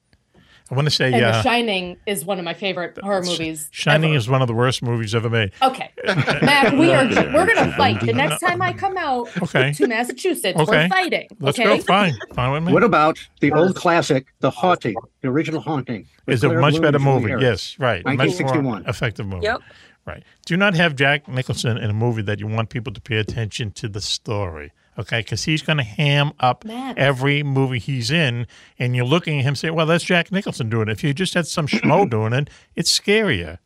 [0.70, 1.18] I want to say, yeah.
[1.18, 3.68] The uh, Shining is one of my favorite horror movies.
[3.70, 4.16] Shining ever.
[4.16, 5.52] is one of the worst movies ever made.
[5.60, 9.72] Okay, Mack, we are we're gonna fight the next time I come out Okay.
[9.74, 10.58] to Massachusetts.
[10.58, 10.70] Okay.
[10.84, 11.28] We're fighting.
[11.38, 11.76] Let's okay?
[11.76, 11.82] go.
[11.82, 12.14] Fine.
[12.32, 12.72] Fine with me.
[12.72, 16.06] What about the old classic, The Haunting, the original Haunting?
[16.26, 17.28] with Is a much Bloom better movie.
[17.28, 17.42] Harris?
[17.42, 18.04] Yes, right.
[18.04, 19.44] Much more effective movie.
[19.44, 19.60] Yep.
[20.06, 20.22] Right.
[20.46, 23.70] Do not have Jack Nicholson in a movie that you want people to pay attention
[23.72, 24.72] to the story.
[24.98, 26.94] Okay, because he's going to ham up Man.
[26.96, 28.46] every movie he's in,
[28.78, 31.34] and you're looking at him saying, "Well, that's Jack Nicholson doing it." If you just
[31.34, 33.58] had some schmo doing it, it's scarier.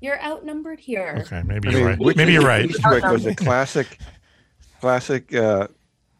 [0.00, 1.16] You're outnumbered here.
[1.26, 1.98] Okay, maybe I you're mean, right.
[1.98, 2.68] Witches Maybe you're right.
[2.68, 3.98] Eastwick was a classic,
[4.80, 5.68] classic uh,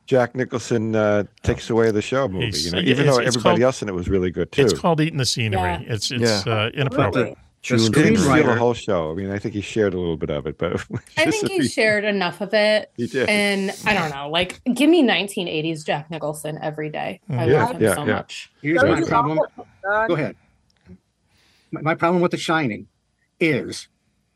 [0.07, 2.47] Jack Nicholson uh, takes away the show movie.
[2.47, 4.63] He's- You know, even though everybody called- else in it was really good too.
[4.63, 5.61] It's called eating the scenery.
[5.63, 5.81] Yeah.
[5.95, 6.53] It's it's Yeah.
[6.53, 7.37] uh, inappropriate.
[7.37, 9.11] The He didn't steal the whole show.
[9.11, 10.73] I mean, I think he shared a little bit of it, but
[11.19, 12.91] I think he shared enough of it.
[12.97, 13.29] He did.
[13.29, 17.21] And I don't know, like, give me 1980s Jack Nicholson every day.
[17.29, 17.51] I mm-hmm.
[17.51, 18.15] Yeah, love him yeah, so yeah.
[18.15, 18.51] much.
[18.63, 19.41] here's my problem.
[19.83, 20.37] Go ahead.
[21.71, 22.89] My, my problem with The Shining
[23.39, 23.89] is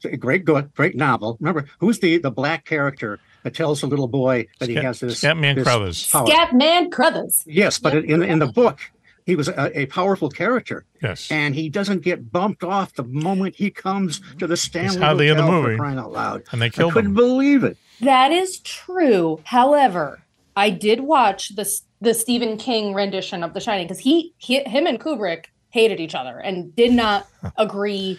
[0.04, 1.38] a great, good, great novel.
[1.40, 5.22] Remember, who's the the black character that tells the little boy that he has this
[5.22, 6.10] Scatman this Crothers.
[6.10, 6.26] power?
[6.26, 7.42] Scatman Crothers.
[7.46, 8.80] Yes, but in in the book,
[9.26, 11.30] he was a, a powerful character, Yes.
[11.30, 15.36] and he doesn't get bumped off the moment he comes to the Stanley hardly in
[15.38, 15.76] the movie.
[15.76, 16.42] crying out loud.
[16.52, 16.98] And they killed him.
[16.98, 17.14] I couldn't him.
[17.16, 17.76] believe it.
[18.00, 19.40] That is true.
[19.44, 20.20] However,
[20.56, 21.68] I did watch the
[22.00, 26.14] the Stephen King rendition of The Shining because he, he him and Kubrick hated each
[26.14, 27.26] other and did not
[27.56, 28.18] agree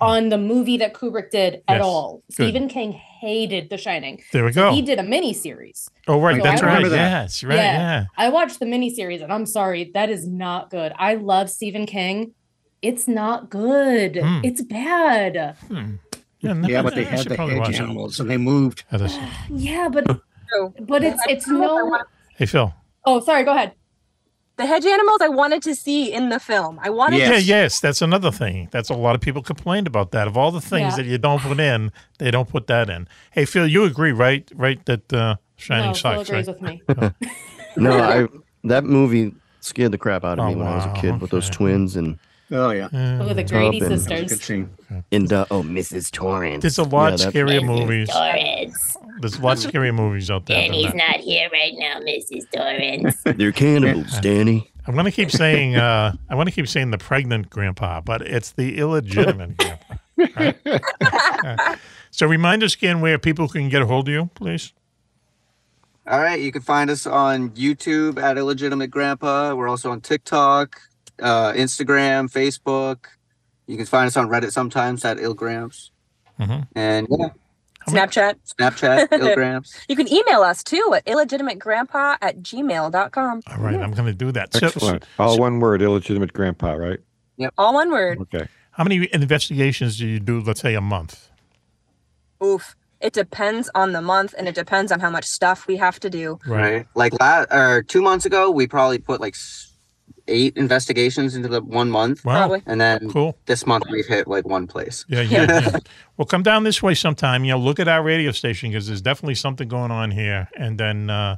[0.00, 1.84] on the movie that Kubrick did at Yes.
[1.84, 2.22] all.
[2.28, 2.34] Good.
[2.34, 4.22] Stephen King hated The Shining.
[4.32, 4.72] There we So go.
[4.72, 5.88] he did a mini series.
[6.06, 6.36] Oh, right.
[6.36, 6.82] So That's I right.
[6.88, 6.90] that.
[6.96, 7.42] Yes.
[7.44, 7.56] Right.
[7.56, 8.04] Yeah.
[8.16, 10.92] I watched the miniseries and I'm sorry, that is not good.
[10.96, 12.34] I love Stephen King.
[12.82, 14.16] It's not good.
[14.16, 14.40] Hmm.
[14.44, 15.56] It's bad.
[15.68, 15.94] Hmm.
[16.40, 18.84] Yeah, no, Yeah, but they I had should the probably hedge animals, and they moved.
[19.50, 20.04] Yeah, but
[20.80, 21.98] but it's it's no
[22.36, 22.72] Hey, Phil.
[23.04, 23.72] Oh, sorry, go ahead.
[24.58, 26.78] The hedge animals I wanted to see in the film.
[26.82, 28.68] I wanted Yeah, to yes, that's another thing.
[28.72, 30.26] That's a lot of people complained about that.
[30.28, 30.96] Of all the things Yeah.
[30.96, 33.08] that you don't put in, they don't put that in.
[33.30, 34.50] Hey, Phil, you agree, right?
[34.54, 36.46] Right, that uh, Shining no, Phil agrees right?
[36.48, 36.82] with me.
[37.76, 38.26] No, I
[38.64, 41.20] that movie scared the crap out of Oh, me when I was a wow, kid
[41.20, 42.18] with those twins and
[42.50, 44.28] Oh yeah, Oh, the Top Grady sisters.
[44.30, 44.70] good scene.
[45.12, 46.10] and uh, oh Mrs.
[46.10, 46.62] Torrance.
[46.62, 48.08] There's a lot Yeah, scarier movies.
[48.10, 48.96] Torrance.
[49.20, 50.60] There's lots of scarier movies out there.
[50.60, 52.50] than Danny's not here right now, Mrs.
[52.52, 53.16] Torrance.
[53.38, 54.70] They're cannibals, Danny.
[54.86, 58.22] I'm going to keep saying uh, I want to keep saying the pregnant grandpa, but
[58.22, 59.94] it's the illegitimate grandpa.
[60.36, 61.78] right?
[62.10, 64.72] So remind us again where people can get a hold of you, please.
[66.06, 69.54] All right, you can find us on YouTube at Illegitimate Grandpa.
[69.54, 70.80] We're also on TikTok,
[71.22, 73.04] uh, Instagram, Facebook.
[73.66, 75.90] You can find us on Reddit sometimes at Illgrams.
[76.40, 76.66] Mhm.
[76.74, 77.28] And yeah,
[77.88, 78.34] Snapchat.
[78.58, 79.74] Snapchat, Illgrams.
[79.88, 83.42] You can email us too at illegitimategrandpa at gmail.com.
[83.46, 84.52] All right, I'm going to do that.
[84.54, 85.04] So- Excellent.
[85.18, 86.98] All one word, illegitimate grandpa, right?
[87.38, 87.54] Yep.
[87.58, 88.18] All one word.
[88.22, 88.46] Okay.
[88.72, 91.28] How many investigations do you do, let's say, a month?
[92.42, 92.76] Oof.
[93.00, 96.10] It depends on the month and it depends on how much stuff we have to
[96.10, 96.38] do.
[96.46, 96.86] Right.
[96.94, 99.67] Like la- or two months ago, we probably put like s-
[100.28, 102.24] eight investigations into the one month.
[102.24, 102.38] Wow.
[102.38, 102.62] Probably.
[102.66, 103.36] And then Cool.
[103.46, 105.04] this month we've hit like one place.
[105.08, 105.78] Yeah, yeah, yeah.
[106.16, 107.44] Well, come down this way sometime.
[107.44, 110.48] You know, look at our radio station because there's definitely something going on here.
[110.56, 111.36] And then, uh,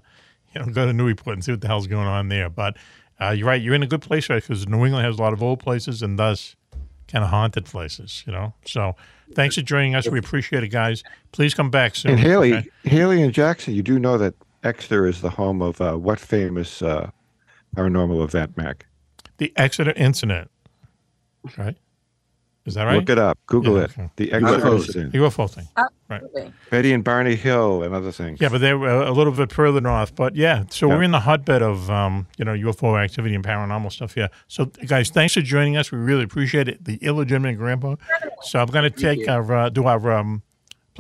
[0.55, 2.51] you know, go to Newport and see what the hell's going on there.
[2.51, 2.77] But
[3.21, 3.61] uh, you're right.
[3.61, 4.43] You're in a good place, right?
[4.43, 6.57] Because New England has a lot of old places and thus
[7.09, 8.55] kind of haunted places, you know?
[8.65, 8.95] So
[9.35, 10.09] thanks for joining us.
[10.09, 11.03] We appreciate it, guys.
[11.33, 12.13] Please come back soon.
[12.13, 12.69] And Haley, okay?
[12.85, 16.83] Haley and Jackson, you do know that Exeter is the home of uh, what famous
[16.83, 17.11] uh,
[17.77, 18.87] paranormal event, Mack?
[19.39, 20.51] The Exeter incident,
[21.57, 21.77] right?
[22.67, 22.97] Is that right?
[22.97, 23.39] Look it up.
[23.47, 23.91] Google Yeah, it.
[23.93, 24.11] okay.
[24.17, 24.77] The Exeter UFOs.
[24.81, 25.15] incident.
[25.15, 25.67] UFO thing.
[26.11, 26.23] Right.
[26.71, 28.39] Betty and Barney Hill and other things.
[28.41, 30.15] Yeah, but they were a little bit further north.
[30.15, 30.97] But yeah, so Yeah.
[30.97, 34.29] we're in the hotbed of um, you know UFO activity and paranormal stuff here.
[34.47, 35.91] So guys, thanks for joining us.
[35.91, 36.85] We really appreciate it.
[36.85, 37.97] The illegitimate grandpa.
[38.43, 40.43] So I'm going to take our uh, do our um,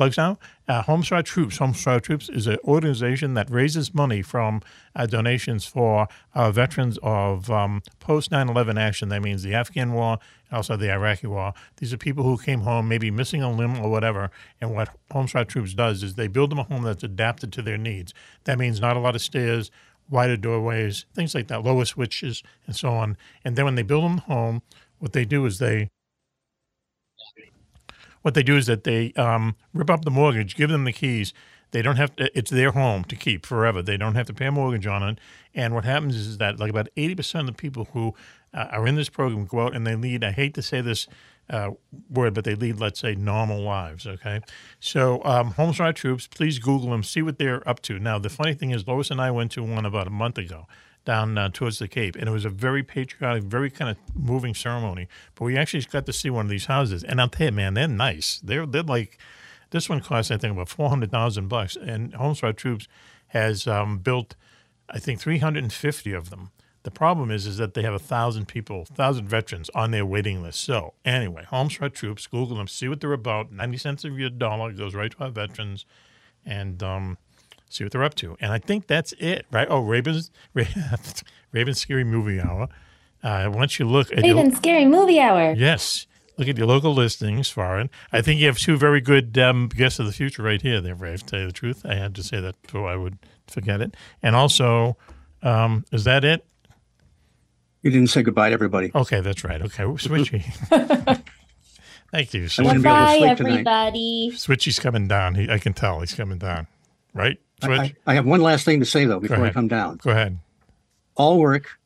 [0.01, 0.39] plugs now.
[0.67, 1.59] Uh, Homestar Troops.
[1.59, 4.63] Homestar Troops is an organization that raises money from
[4.97, 9.11] uh, donations for uh, veterans of um, post 9/11 action.
[9.11, 10.19] That means the Afghan War
[10.49, 11.53] and also the Iraqi War.
[11.77, 14.31] These are people who came home, maybe missing a limb or whatever.
[14.59, 17.77] And what Homestar Troops does is they build them a home that's adapted to their
[17.77, 18.15] needs.
[18.45, 19.71] That means not a lot of stairs,
[20.09, 23.19] wider doorways, things like that, lower switches, and so on.
[23.45, 24.63] And then when they build them home,
[24.99, 25.91] what they do is they
[28.23, 31.33] what they do is that they um, rip up the mortgage, give them the keys.
[31.73, 33.81] They don't have to, it's their home to keep forever.
[33.83, 35.19] They don't have to pay a mortgage on it.
[35.55, 38.15] And what happens is that like about 80% of the people who
[38.53, 41.07] uh, are in this program go out and they lead, I hate to say this
[41.49, 41.71] uh,
[42.09, 44.07] word, but they lead, let's say, normal lives.
[44.07, 44.41] Okay.
[44.79, 47.99] So, um, Homestar Troops, please Google them, see what they're up to.
[47.99, 50.67] Now, the funny thing is, Lois and I went to one about a month ago
[51.11, 54.55] down uh, towards the Cape, and it was a very patriotic, very kind of moving
[54.55, 55.09] ceremony.
[55.35, 57.75] But we actually got to see one of these houses, and I'll tell you, man,
[57.75, 58.41] they're nice.
[58.45, 59.19] They're they're like
[59.71, 62.87] this one cost I think about four hundred thousand bucks, and Homestar Troops
[63.29, 64.37] has um, built
[64.89, 66.51] I think three hundred and fifty of them.
[66.83, 70.43] The problem is, is that they have a thousand people, thousand veterans on their waiting
[70.45, 70.61] list.
[70.61, 73.51] So anyway, Homestar Troops, Google them, see what they're about.
[73.51, 75.87] Ninety cents of your dollar goes right to our veterans,
[76.47, 77.19] and um,
[77.71, 78.37] see what they're up to.
[78.41, 79.67] And I think that's it, right?
[79.71, 80.31] Oh, Ravens,
[81.53, 82.69] Ravens Scary Movie Hour.
[83.23, 85.55] Uh, once you look at your- Scary Movie Hour.
[85.57, 86.07] Yes.
[86.37, 87.91] Look at your local listings for it.
[88.13, 90.95] I think you have two very good um, guests of the future right here, there,
[90.95, 91.83] Rave, to tell you the truth.
[91.85, 93.95] I had to say that so I would forget it.
[94.23, 94.97] And also,
[95.43, 96.47] um, is that it?
[97.83, 98.91] You didn't say goodbye to everybody.
[98.95, 99.61] Okay, that's right.
[99.61, 100.43] Okay, Switchy.
[102.11, 102.49] Thank you.
[102.59, 103.51] I wouldn't be able to Bye, tonight.
[103.51, 104.31] everybody.
[104.35, 105.35] Switchy's coming down.
[105.37, 106.67] He, I can tell he's coming down.
[107.15, 107.39] Right?
[107.63, 109.99] I, I, I have one last thing to say though before I come down.
[110.03, 110.39] Go ahead.
[111.17, 111.79] All work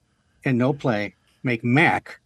[0.45, 2.21] and no play make Mack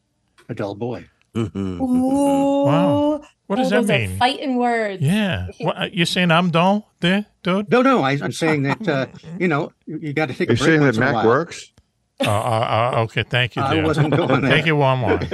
[0.48, 1.06] a dull boy.
[1.36, 1.78] Ooh.
[1.80, 3.22] Wow.
[3.46, 4.18] What does Oh, that those are mean?
[4.18, 5.02] fighting words.
[5.02, 5.46] Yeah.
[5.60, 7.70] What, uh, you're saying I'm dull there, dude?
[7.70, 9.06] No, no, I, I'm saying that uh,
[9.38, 11.72] you know you, you got to take You're a break saying that Mack works?
[12.20, 14.50] Uh, uh, uh, okay, thank you, I wasn't going there.
[14.50, 15.20] Thank you, one more.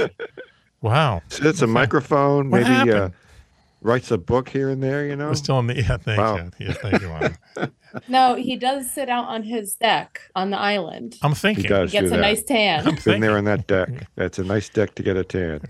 [0.83, 1.23] Wow.
[1.29, 3.15] Sits a microphone, What maybe uh, happened?
[3.85, 5.29] Writes a book here and there, you know?
[5.29, 5.97] We're still in the yeah.
[5.99, 6.37] Thank Wow.
[6.39, 6.51] you.
[6.59, 7.09] Yeah, thank you.
[7.11, 7.37] Juan.
[8.09, 11.17] No, he does sit out on his deck on the island.
[11.23, 11.65] I'm He thinking.
[11.67, 12.23] does He gets do a that.
[12.23, 12.89] nice tan.
[12.89, 13.89] I'm Been there on that deck.
[14.17, 15.61] That's a nice deck to get a tan.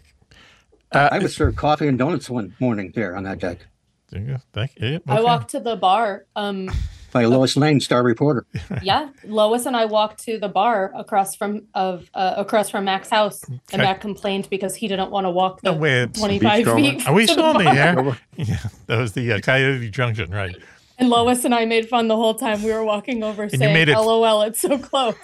[0.90, 3.66] Uh, I was served coffee and donuts one morning there on that deck
[4.10, 4.36] Thank you.
[4.54, 5.00] Thank you.
[5.06, 6.24] I walked to the bar.
[6.34, 6.70] Um,
[7.14, 8.44] by Lois Lane, star reporter.
[8.82, 13.08] yeah, Lois and I walked to the bar across from of uh, across from Mack's
[13.08, 13.58] house, Okay.
[13.72, 16.66] and Mack complained because he didn't want to walk the No, wait, it's- twenty five
[16.74, 17.06] feet.
[17.08, 18.18] Are we to still in the air?
[18.36, 18.58] Yeah,
[18.88, 20.56] that was the uh, Coyote Junction, right?
[20.98, 23.72] And Lois and I made fun the whole time we were walking over, you saying,
[23.72, 25.14] made it- "LOL, it's so close."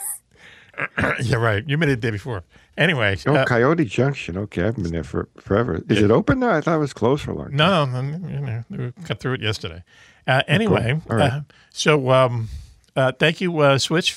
[1.23, 1.63] yeah, right.
[1.69, 2.45] You made it the day before.
[2.79, 4.39] Anyway, Oh, uh, Coyote Junction.
[4.39, 5.83] Okay, I've been there for forever.
[5.91, 6.51] Is it open now?
[6.51, 7.57] I thought it was closed for a long time.
[7.57, 9.83] no, no, no, you know, we cut through it yesterday.
[10.31, 11.33] Uh, anyway, All right.
[11.33, 11.41] uh,
[11.71, 12.49] so um,
[12.95, 14.17] uh, thank you, uh, Switch,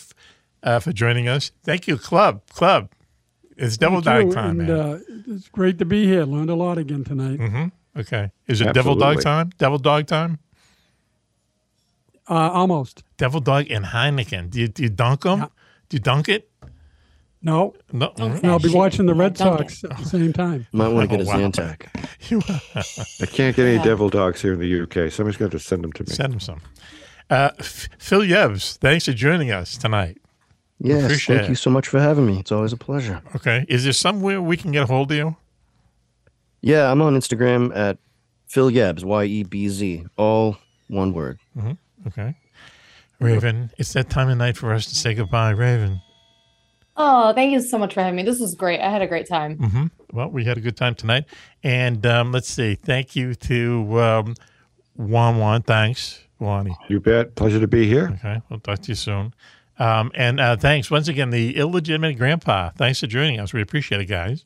[0.62, 1.52] uh, for joining us.
[1.64, 2.42] Thank you, Club.
[2.50, 2.90] Club.
[3.58, 4.80] It's double Thank dog you, time, and, man.
[4.80, 6.24] Uh, it's great to be here.
[6.26, 7.38] Learned a lot again tonight.
[7.40, 7.66] hmm
[7.98, 8.32] Okay.
[8.48, 9.52] Is it devil dog time?
[9.58, 10.38] Devil dog time?
[12.30, 13.04] Uh, almost.
[13.18, 14.50] Devil dog and Heineken.
[14.50, 15.50] Do you, do you dunk them?
[15.90, 16.50] Do you dunk it?
[17.46, 18.14] No, No.
[18.16, 18.78] Don't and I'll be Shit.
[18.78, 19.38] watching the Red.
[19.38, 20.66] Sox at the same time.
[20.72, 21.50] Might want to get a Oh, wow.
[21.50, 21.88] Zantac.
[22.30, 23.84] You I can't get any Yeah.
[23.84, 25.12] devil dogs here in the UK.
[25.12, 26.10] Somebody's going to send them to me.
[26.10, 26.62] send them some.
[27.30, 30.18] Uh, F- Phil Yebz, thanks for joining us tonight.
[30.80, 31.52] Yes, Appreciate thank it.
[31.52, 32.40] you so much for having me.
[32.40, 33.22] It's always a pleasure.
[33.36, 33.66] Okay.
[33.68, 35.36] Is there somewhere we can get a hold of you?
[36.62, 37.98] Yeah, I'm on Instagram at
[38.48, 40.58] Phil Yebz, Y E B Z, all
[40.88, 41.40] one word.
[41.58, 41.72] hmm
[42.08, 42.36] Okay.
[43.20, 46.02] Raven, it's that time of night for us to say goodbye, Raven.
[46.96, 48.24] Oh, thank you so much for having me.
[48.24, 48.80] This was great.
[48.80, 49.58] I had a great time.
[49.58, 51.26] hmm Well, we had a good time tonight.
[51.64, 52.76] And um, let's see.
[52.76, 54.36] Thank you to um,
[54.96, 55.64] Juan Juan.
[55.64, 56.76] Thanks, Wani.
[56.90, 57.36] You bet.
[57.36, 58.12] Pleasure to be here.
[58.20, 58.42] Okay.
[58.50, 59.34] We'll talk to you soon.
[59.80, 62.70] Um, and uh, thanks once again, the illegitimate grandpa.
[62.78, 63.54] Thanks for joining us.
[63.54, 64.46] We appreciate it, guys.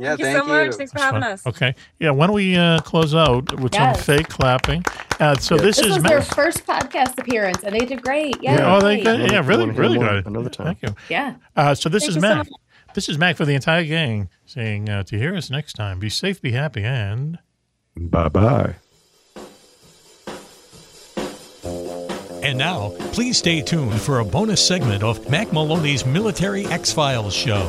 [0.00, 0.74] Yeah, Thank you so much.
[0.76, 1.32] Thanks for having Fun.
[1.32, 1.44] us.
[1.46, 1.74] Okay.
[1.98, 2.10] Yeah.
[2.10, 3.96] Why don't we uh, close out with Yes.
[3.96, 4.84] some fake clapping?
[5.18, 5.62] Uh, so Yeah.
[5.62, 8.36] this, This is was Ma- their first podcast appearance, and they did great.
[8.40, 8.52] Yay.
[8.54, 9.32] Yeah, oh, they Wanna- good.
[9.32, 10.26] Yeah, really, really good.
[10.26, 10.66] another time.
[10.66, 10.94] Thank you.
[11.08, 11.34] Yeah.
[11.56, 12.46] Uh, so this Thank is you so Mack.
[12.94, 15.98] this is Mack for the entire gang saying uh, to hear us next time.
[15.98, 17.38] Be safe, be happy, and
[17.96, 18.74] Bye bye.
[22.40, 27.34] And now, please stay tuned for a bonus segment of Mack Maloney's Military X Files
[27.34, 27.68] show.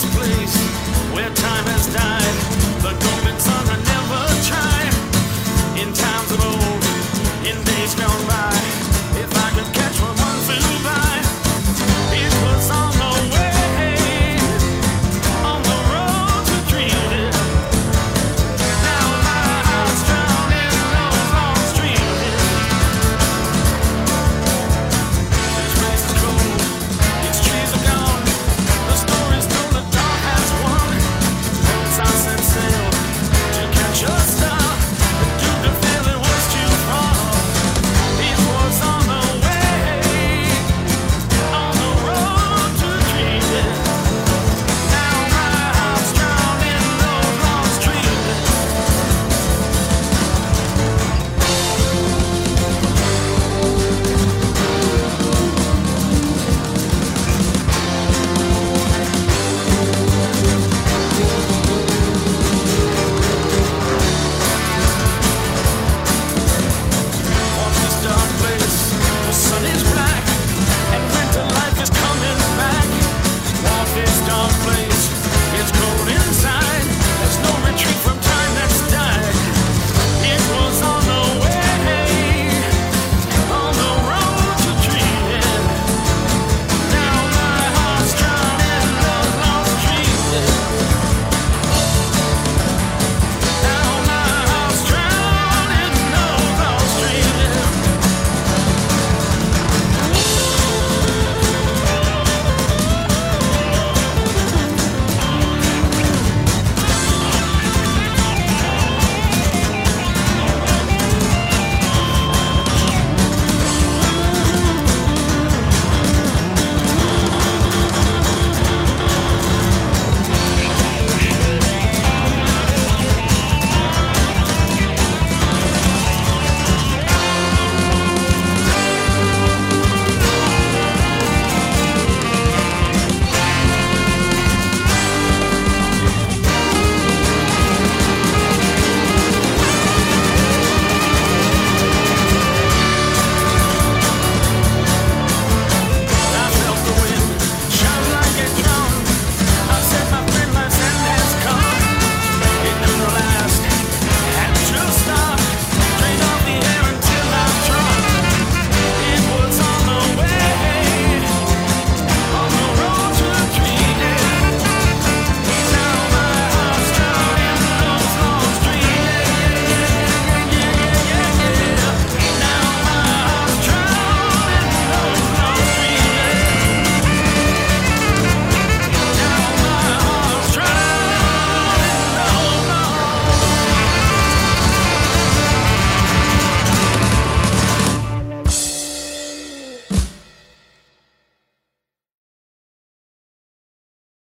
[0.00, 0.56] This place
[1.12, 2.67] where time has died.